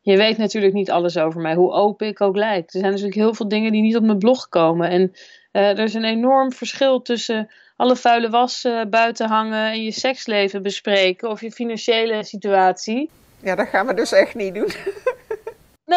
Je 0.00 0.16
weet 0.16 0.36
natuurlijk 0.36 0.72
niet 0.72 0.90
alles 0.90 1.18
over 1.18 1.40
mij, 1.40 1.54
hoe 1.54 1.72
open 1.72 2.06
ik 2.06 2.20
ook 2.20 2.36
lijk. 2.36 2.64
Er 2.64 2.80
zijn 2.80 2.90
natuurlijk 2.90 3.14
heel 3.14 3.34
veel 3.34 3.48
dingen 3.48 3.72
die 3.72 3.82
niet 3.82 3.96
op 3.96 4.02
mijn 4.02 4.18
blog 4.18 4.48
komen. 4.48 4.90
En 4.90 5.12
uh, 5.52 5.68
er 5.68 5.78
is 5.78 5.94
een 5.94 6.04
enorm 6.04 6.52
verschil 6.52 7.02
tussen 7.02 7.50
alle 7.76 7.96
vuile 7.96 8.30
was 8.30 8.68
buiten 8.90 9.28
hangen 9.28 9.70
en 9.70 9.82
je 9.82 9.92
seksleven 9.92 10.62
bespreken 10.62 11.30
of 11.30 11.40
je 11.40 11.52
financiële 11.52 12.24
situatie. 12.24 13.10
Ja, 13.40 13.54
dat 13.54 13.68
gaan 13.68 13.86
we 13.86 13.94
dus 13.94 14.12
echt 14.12 14.34
niet 14.34 14.54
doen. 14.54 14.70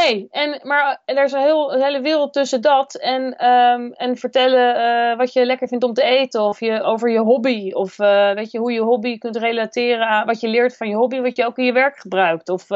Nee, 0.05 0.27
en, 0.31 0.59
maar 0.63 1.01
er 1.05 1.23
is 1.23 1.31
een, 1.31 1.41
heel, 1.41 1.71
hele 1.71 2.01
wereld 2.01 2.33
tussen 2.33 2.61
dat 2.61 2.95
en, 2.95 3.45
um, 3.49 3.93
en 3.93 4.17
vertellen 4.17 4.77
uh, 4.77 5.17
wat 5.17 5.33
je 5.33 5.45
lekker 5.45 5.67
vindt 5.67 5.83
om 5.83 5.93
te 5.93 6.03
eten. 6.03 6.41
Of 6.41 6.59
je, 6.59 6.81
over 6.81 7.11
je 7.11 7.19
hobby. 7.19 7.71
Of 7.71 7.99
uh, 7.99 8.33
weet 8.33 8.51
je, 8.51 8.59
hoe 8.59 8.71
je 8.71 8.81
hobby 8.81 9.17
kunt 9.17 9.35
relateren 9.35 10.07
aan 10.07 10.25
wat 10.25 10.39
je 10.39 10.47
leert 10.47 10.77
van 10.77 10.89
je 10.89 10.95
hobby. 10.95 11.19
Wat 11.19 11.35
je 11.35 11.45
ook 11.45 11.57
in 11.57 11.65
je 11.65 11.71
werk 11.71 11.97
gebruikt. 11.97 12.49
Of 12.49 12.67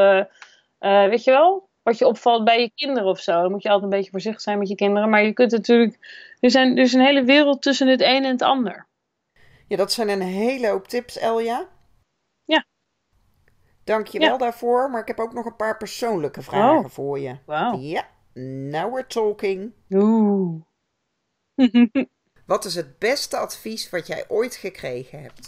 weet 0.80 1.24
je 1.24 1.32
wel, 1.32 1.70
wat 1.84 1.98
je 1.98 2.08
opvalt 2.08 2.44
bij 2.44 2.62
je 2.62 2.72
kinderen 2.76 3.10
of 3.10 3.20
zo. 3.20 3.42
Dan 3.42 3.52
moet 3.52 3.63
je 3.63 3.70
altijd 3.70 3.92
een 3.92 3.98
beetje 3.98 4.12
voorzichtig 4.12 4.42
zijn 4.42 4.60
met 4.60 4.70
je 4.70 4.76
kinderen. 4.76 5.10
Maar 5.10 5.24
je 5.24 5.34
kunt 5.34 5.52
natuurlijk. 5.52 5.98
Er, 6.39 6.52
zijn, 6.52 6.78
er 6.78 6.84
is 6.84 6.94
een 6.94 7.06
hele 7.06 7.24
wereld 7.24 7.62
tussen 7.62 7.88
het 7.88 8.02
een 8.02 8.24
en 8.24 8.32
het 8.32 8.42
ander. 8.42 8.88
Ja, 9.68 9.78
dat 9.78 9.92
zijn 9.92 10.10
een 10.10 10.22
hele 10.22 10.68
hoop 10.68 10.88
tips, 10.88 11.18
Elja. 11.18 11.68
Dank 13.89 14.08
je 14.08 14.19
wel 14.19 14.38
daarvoor, 14.38 14.89
maar 14.89 15.02
ik 15.02 15.08
heb 15.08 15.19
ook 15.19 15.34
nog 15.34 15.45
een 15.45 15.56
paar 15.56 15.78
persoonlijke 15.78 16.41
vragen 16.41 16.86
Oh. 16.86 16.89
voor 16.89 17.19
je. 17.19 17.38
Wauw. 17.45 17.78
Ja, 17.80 18.08
now 18.34 18.93
we're 18.93 19.08
talking. 19.08 19.73
Oeh. 19.89 20.62
Wat 22.45 22.65
is 22.65 22.75
het 22.75 22.99
beste 22.99 23.38
advies 23.38 23.89
wat 23.89 24.08
jij 24.08 24.25
ooit 24.28 24.56
gekregen 24.56 25.21
hebt? 25.21 25.47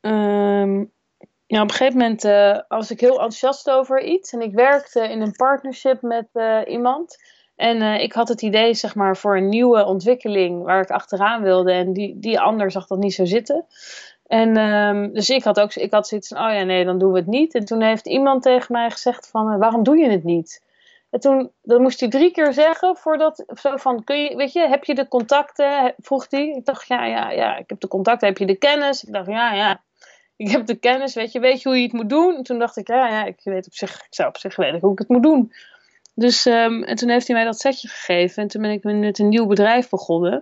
Ehm, 0.00 0.84
ja, 1.46 1.62
op 1.62 1.68
een 1.68 1.70
gegeven 1.70 1.98
moment 1.98 2.24
eh, 2.24 2.58
was 2.68 2.90
ik 2.90 3.00
heel 3.00 3.12
enthousiast 3.12 3.70
over 3.70 4.02
iets. 4.02 4.32
En 4.32 4.40
ik 4.40 4.54
werkte 4.54 5.08
in 5.08 5.20
een 5.20 5.32
partnership 5.32 6.02
met 6.02 6.28
eh, 6.32 6.60
iemand. 6.66 7.16
En 7.56 7.82
eh, 7.82 8.02
ik 8.02 8.12
had 8.12 8.28
het 8.28 8.42
idee, 8.42 8.74
zeg 8.74 8.94
maar, 8.94 9.16
voor 9.16 9.36
een 9.36 9.48
nieuwe 9.48 9.84
ontwikkeling 9.84 10.62
waar 10.62 10.82
ik 10.82 10.90
achteraan 10.90 11.42
wilde. 11.42 11.72
En 11.72 11.92
die, 11.92 12.18
die 12.18 12.40
ander 12.40 12.70
zag 12.70 12.86
dat 12.86 12.98
niet 12.98 13.14
zo 13.14 13.24
zitten. 13.24 13.66
En 14.28 14.56
ehm, 14.56 15.12
dus 15.12 15.30
ik 15.30 15.44
had 15.44 15.60
ook 15.60 15.74
ik 15.74 15.92
had 15.92 16.08
zoiets 16.08 16.28
van, 16.28 16.38
oh 16.38 16.52
ja, 16.52 16.62
nee, 16.62 16.84
dan 16.84 16.98
doen 16.98 17.12
we 17.12 17.18
het 17.18 17.26
niet. 17.26 17.54
En 17.54 17.64
toen 17.64 17.82
heeft 17.82 18.06
iemand 18.06 18.42
tegen 18.42 18.72
mij 18.72 18.90
gezegd 18.90 19.28
van, 19.30 19.52
eh, 19.52 19.58
waarom 19.58 19.82
doe 19.82 19.96
je 19.96 20.10
het 20.10 20.24
niet? 20.24 20.62
En 21.10 21.20
toen 21.20 21.50
dat 21.62 21.80
moest 21.80 22.00
hij 22.00 22.08
drie 22.08 22.30
keer 22.30 22.52
zeggen 22.52 22.96
voordat, 22.96 23.44
zo 23.60 23.76
van, 23.76 24.04
kun 24.04 24.22
je, 24.22 24.36
weet 24.36 24.52
je, 24.52 24.68
heb 24.68 24.84
je 24.84 24.94
de 24.94 25.08
contacten? 25.08 25.94
Vroeg 25.98 26.26
hij. 26.30 26.48
Ik 26.48 26.64
dacht, 26.64 26.88
ja, 26.88 27.04
ja, 27.04 27.30
ja, 27.30 27.56
ik 27.56 27.68
heb 27.68 27.80
de 27.80 27.88
contacten. 27.88 28.28
Heb 28.28 28.38
je 28.38 28.46
de 28.46 28.56
kennis? 28.56 29.04
Ik 29.04 29.12
dacht, 29.12 29.26
ja, 29.26 29.54
ja, 29.54 29.80
ik 30.36 30.50
heb 30.50 30.66
de 30.66 30.74
kennis. 30.74 31.14
Weet 31.14 31.32
je, 31.32 31.40
weet 31.40 31.62
je 31.62 31.68
hoe 31.68 31.78
je 31.78 31.84
het 31.84 31.92
moet 31.92 32.08
doen? 32.08 32.36
En 32.36 32.42
toen 32.42 32.58
dacht 32.58 32.76
ik, 32.76 32.88
ja, 32.88 33.08
ja, 33.08 33.24
ik 33.24 33.40
weet 33.42 33.66
op 33.66 33.74
zich, 33.74 33.94
ik 33.94 34.14
zou 34.14 34.28
op 34.28 34.36
zich 34.36 34.56
weten 34.56 34.80
hoe 34.80 34.92
ik 34.92 34.98
het 34.98 35.08
moet 35.08 35.22
doen. 35.22 35.52
Dus, 36.14 36.46
ehm, 36.46 36.82
en 36.82 36.96
toen 36.96 37.08
heeft 37.08 37.26
hij 37.26 37.36
mij 37.36 37.44
dat 37.44 37.60
setje 37.60 37.88
gegeven. 37.88 38.42
En 38.42 38.48
toen 38.48 38.62
ben 38.62 38.70
ik 38.70 38.84
met 38.84 39.18
een 39.18 39.28
nieuw 39.28 39.46
bedrijf 39.46 39.88
begonnen. 39.88 40.32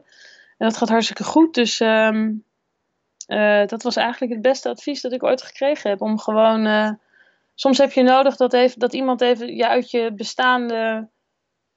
En 0.59 0.69
dat 0.69 0.77
gaat 0.77 0.89
hartstikke 0.89 1.25
goed. 1.25 1.55
Dus 1.55 1.81
ehm, 1.81 2.33
eh, 3.27 3.67
dat 3.67 3.83
was 3.83 3.97
eigenlijk 3.97 4.33
het 4.33 4.43
beste 4.43 4.69
advies 4.69 5.01
dat 5.01 5.13
ik 5.13 5.23
ooit 5.23 5.43
gekregen 5.43 5.91
heb. 5.91 6.01
Om 6.01 6.19
gewoon. 6.19 6.67
eh, 6.67 6.91
soms 7.55 7.79
heb 7.79 7.93
je 7.93 8.03
nodig 8.03 8.37
dat, 8.37 8.53
even, 8.53 8.79
dat 8.79 8.93
iemand 8.93 9.21
even 9.21 9.57
je 9.57 9.69
uit 9.69 9.91
je 9.91 10.13
bestaande 10.13 11.09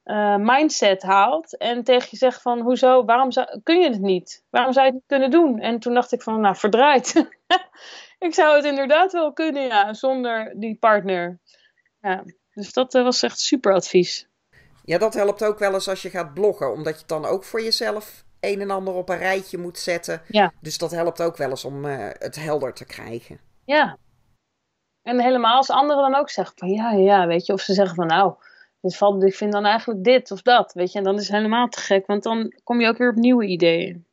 eh, 0.04 0.36
mindset 0.36 1.02
haalt. 1.02 1.58
En 1.58 1.84
tegen 1.84 2.08
je 2.12 2.18
zegt 2.18 2.42
van 2.42 2.60
hoezo, 2.60 3.06
waarom 3.06 3.30
kun 3.64 3.80
je 3.80 3.90
het 3.90 4.02
niet? 4.02 4.44
Waarom 4.50 4.74
zou 4.74 4.86
je 4.86 4.92
het 4.92 5.02
niet 5.02 5.20
kunnen 5.20 5.32
doen? 5.32 5.60
En 5.60 5.80
toen 5.80 5.94
dacht 5.94 6.12
ik 6.12 6.22
van 6.22 6.42
nou 6.42 6.56
verdraaid. 6.56 7.30
ik 8.28 8.34
zou 8.34 8.56
het 8.56 8.66
inderdaad 8.66 9.12
wel 9.12 9.34
kunnen, 9.34 9.68
ja, 9.68 9.94
zonder 9.94 10.54
die 10.56 10.76
partner. 10.76 11.40
Ja, 12.02 12.24
dus 12.54 12.74
dat 12.74 12.94
was 12.94 13.24
echt 13.24 13.40
super 13.40 13.74
advies. 13.74 14.28
Ja, 14.84 14.98
dat 14.98 15.14
helpt 15.14 15.44
ook 15.44 15.60
wel 15.60 15.74
eens 15.74 15.90
als 15.90 16.02
je 16.02 16.10
gaat 16.10 16.34
bloggen, 16.34 16.72
omdat 16.72 17.00
je 17.00 17.06
dan 17.06 17.26
ook 17.26 17.44
voor 17.44 17.62
jezelf 17.62 18.24
een 18.40 18.62
en 18.62 18.72
ander 18.72 18.94
op 18.94 19.10
een 19.10 19.18
rijtje 19.18 19.58
moet 19.58 19.78
zetten. 19.78 20.22
Ja. 20.28 20.54
Dus 20.62 20.78
dat 20.78 20.92
helpt 20.92 21.22
ook 21.22 21.38
wel 21.38 21.50
eens 21.50 21.66
om 21.66 21.86
eh, 21.86 22.08
het 22.20 22.36
helder 22.36 22.74
te 22.74 22.86
krijgen. 22.86 23.40
Ja. 23.66 23.98
En 25.02 25.22
helemaal 25.22 25.56
als 25.56 25.70
anderen 25.70 26.12
dan 26.12 26.20
ook 26.20 26.30
zeggen 26.30 26.58
van 26.58 26.70
ja, 26.70 26.92
ja, 26.92 27.28
weet 27.28 27.46
je. 27.46 27.54
Of 27.54 27.62
ze 27.62 27.74
zeggen 27.74 27.96
van 27.96 28.08
nou, 28.08 28.34
dit 28.82 28.98
valt, 28.98 29.24
ik 29.24 29.36
vind 29.36 29.52
dan 29.52 29.66
eigenlijk 29.66 30.04
dit 30.04 30.32
of 30.32 30.42
dat, 30.42 30.74
weet 30.74 30.92
je. 30.92 30.98
En 30.98 31.04
dan 31.04 31.16
is 31.16 31.28
het 31.28 31.36
helemaal 31.36 31.68
te 31.68 31.80
gek, 31.80 32.08
want 32.08 32.24
dan 32.24 32.54
kom 32.64 32.82
je 32.82 32.88
ook 32.88 32.98
weer 32.98 33.10
op 33.10 33.16
nieuwe 33.16 33.46
ideeën. 33.46 34.06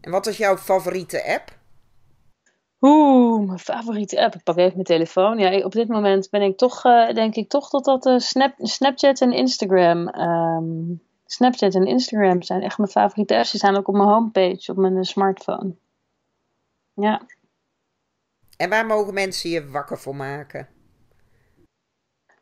En 0.00 0.10
wat 0.10 0.26
is 0.26 0.36
jouw 0.36 0.56
favoriete 0.56 1.24
app? 1.24 1.60
Oeh, 2.80 3.46
mijn 3.46 3.58
favoriete 3.58 4.24
app. 4.24 4.34
Ik 4.34 4.42
pak 4.42 4.56
even 4.56 4.72
mijn 4.72 4.84
telefoon. 4.84 5.38
Ja, 5.38 5.64
op 5.64 5.72
dit 5.72 5.88
moment 5.88 6.30
ben 6.30 6.42
ik 6.42 6.56
toch, 6.56 6.84
eh, 6.84 7.14
denk 7.14 7.34
ik 7.34 7.48
toch 7.48 7.70
dat 7.70 7.84
dat 7.84 8.06
eh, 8.06 8.18
Snap, 8.18 8.54
Snapchat 8.58 9.20
en 9.20 9.32
Instagram. 9.32 10.08
ehm, 10.08 10.94
Snapchat 11.32 11.74
en 11.74 11.86
Instagram 11.86 12.42
zijn 12.42 12.62
echt 12.62 12.78
mijn 12.78 12.90
favoriete 12.90 13.36
apps. 13.36 13.50
Die 13.50 13.60
staan 13.60 13.76
ook 13.76 13.88
op 13.88 13.94
mijn 13.94 14.08
homepage 14.08 14.70
op 14.70 14.76
mijn 14.76 14.96
eh, 14.96 15.02
smartphone. 15.02 15.74
Ja. 16.94 17.22
En 18.56 18.68
waar 18.68 18.86
mogen 18.86 19.14
mensen 19.14 19.50
je 19.50 19.70
wakker 19.70 19.98
voor 19.98 20.16
maken? 20.16 20.68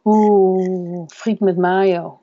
Oeh, 0.05 1.07
friet 1.07 1.41
met 1.41 1.57
mayo. 1.57 2.21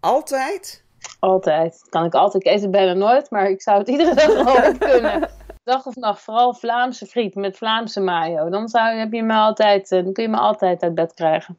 Altijd? 0.00 0.84
Altijd. 1.18 1.86
Kan 1.88 2.04
ik 2.04 2.14
altijd. 2.14 2.44
Ik 2.44 2.52
eet 2.52 2.60
het 2.60 2.70
bijna 2.70 2.92
nooit, 2.92 3.30
maar 3.30 3.50
ik 3.50 3.62
zou 3.62 3.78
het 3.78 3.88
iedere 3.88 4.14
dag 4.14 4.54
wel 4.54 4.78
kunnen. 4.90 5.30
Dag 5.62 5.86
of 5.86 5.96
nacht, 5.96 6.22
vooral 6.22 6.54
Vlaamse 6.54 7.06
friet 7.06 7.34
met 7.34 7.56
Vlaamse 7.56 8.00
mayo. 8.00 8.50
Dan 8.50 8.68
zou, 8.68 8.98
heb 8.98 9.12
je 9.12 9.22
me 9.22 9.34
altijd, 9.34 9.92
eh, 9.92 10.04
dan 10.04 10.12
kun 10.12 10.22
je 10.22 10.30
me 10.30 10.36
altijd 10.38 10.82
uit 10.82 10.94
bed 10.94 11.14
krijgen. 11.14 11.58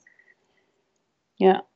Ja. 1.33 1.69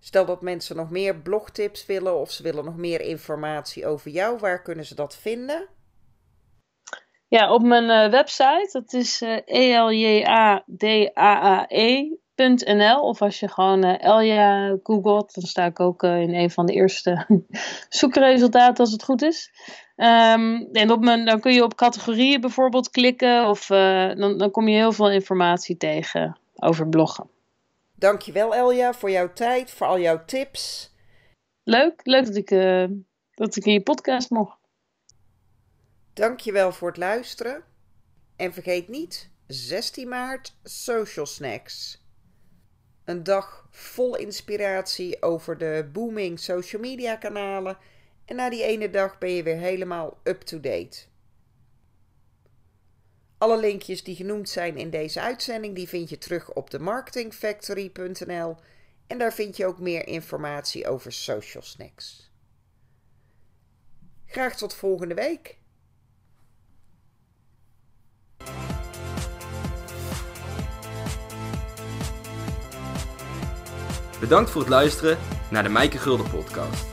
Stel 0.00 0.24
dat 0.24 0.42
mensen 0.42 0.76
nog 0.76 0.90
meer 0.90 1.16
blogtips 1.16 1.86
willen 1.86 2.20
of 2.20 2.30
ze 2.30 2.42
willen 2.42 2.64
nog 2.64 2.76
meer 2.76 3.00
informatie 3.00 3.86
over 3.86 4.10
jou. 4.10 4.38
Waar 4.38 4.62
kunnen 4.62 4.84
ze 4.84 4.94
dat 4.94 5.16
vinden? 5.16 5.68
Ja, 7.28 7.52
op 7.52 7.62
mijn 7.62 7.90
eh, 7.90 8.10
website, 8.10 8.68
dat 8.72 8.92
is 8.92 9.22
eh 9.22 9.38
eljadae.nl. 9.44 10.68
Of 13.00 13.22
als 13.22 13.40
je 13.40 13.48
gewoon 13.48 13.84
eh, 13.84 14.02
Elja 14.02 14.76
googelt, 14.82 15.34
dan 15.34 15.44
sta 15.44 15.64
ik 15.64 15.80
ook 15.80 16.02
in 16.02 16.34
een 16.34 16.50
van 16.50 16.66
de 16.66 16.72
eerste 16.72 17.26
zoekresultaten 17.88 18.84
als 18.84 18.92
het 18.92 19.02
goed 19.02 19.22
is. 19.22 19.50
Ehm, 19.96 20.64
en 20.72 20.90
op 20.90 21.00
mijn, 21.00 21.24
dan 21.24 21.40
kun 21.40 21.52
je 21.52 21.64
op 21.64 21.74
categorieën 21.74 22.40
bijvoorbeeld 22.40 22.90
klikken, 22.90 23.48
of 23.48 23.66
dan, 23.66 24.38
dan 24.38 24.50
kom 24.50 24.68
je 24.68 24.76
heel 24.76 24.92
veel 24.92 25.10
informatie 25.10 25.76
tegen 25.76 26.38
over 26.54 26.88
bloggen. 26.88 27.30
Dankjewel 28.00 28.54
Elja 28.54 28.94
voor 28.94 29.10
jouw 29.10 29.32
tijd, 29.32 29.70
voor 29.70 29.86
al 29.86 29.98
jouw 29.98 30.24
tips. 30.24 30.94
Leuk, 31.62 32.00
leuk 32.02 32.26
dat 32.26 32.36
ik, 32.36 32.50
eh, 32.50 32.86
dat 33.30 33.56
ik 33.56 33.64
in 33.64 33.72
je 33.72 33.82
podcast 33.82 34.30
mocht. 34.30 34.58
Dankjewel 36.12 36.72
voor 36.72 36.88
het 36.88 36.96
luisteren. 36.96 37.64
En 38.36 38.52
vergeet 38.52 38.88
niet, 38.88 39.30
16 39.46 40.08
maart 40.08 40.56
Social 40.62 41.26
Snacks. 41.26 42.04
Een 43.04 43.22
dag 43.22 43.68
vol 43.70 44.16
inspiratie 44.16 45.22
over 45.22 45.58
de 45.58 45.88
booming 45.92 46.38
social 46.38 46.82
media 46.82 47.16
kanalen. 47.16 47.78
En 48.24 48.36
na 48.36 48.50
die 48.50 48.62
ene 48.62 48.90
dag 48.90 49.18
ben 49.18 49.30
je 49.30 49.42
weer 49.42 49.58
helemaal 49.58 50.20
up-to-date. 50.24 51.06
Alle 53.40 53.60
linkjes 53.60 54.02
die 54.04 54.16
genoemd 54.16 54.48
zijn 54.48 54.76
in 54.76 54.90
deze 54.90 55.20
uitzending, 55.20 55.74
die 55.74 55.88
vind 55.88 56.08
je 56.08 56.18
terug 56.18 56.52
op 56.52 56.70
de 56.70 56.78
marketingfactory.nl. 56.78 58.56
En 59.06 59.18
daar 59.18 59.32
vind 59.32 59.56
je 59.56 59.66
ook 59.66 59.78
meer 59.78 60.06
informatie 60.06 60.88
over 60.88 61.12
social 61.12 61.62
snacks. 61.62 62.30
Graag 64.26 64.56
tot 64.56 64.74
volgende 64.74 65.14
week. 65.14 65.58
Bedankt 74.20 74.50
voor 74.50 74.60
het 74.60 74.70
luisteren 74.70 75.18
naar 75.50 75.62
de 75.62 75.68
Mijke 75.68 75.98
Gulden 75.98 76.30
podcast. 76.30 76.89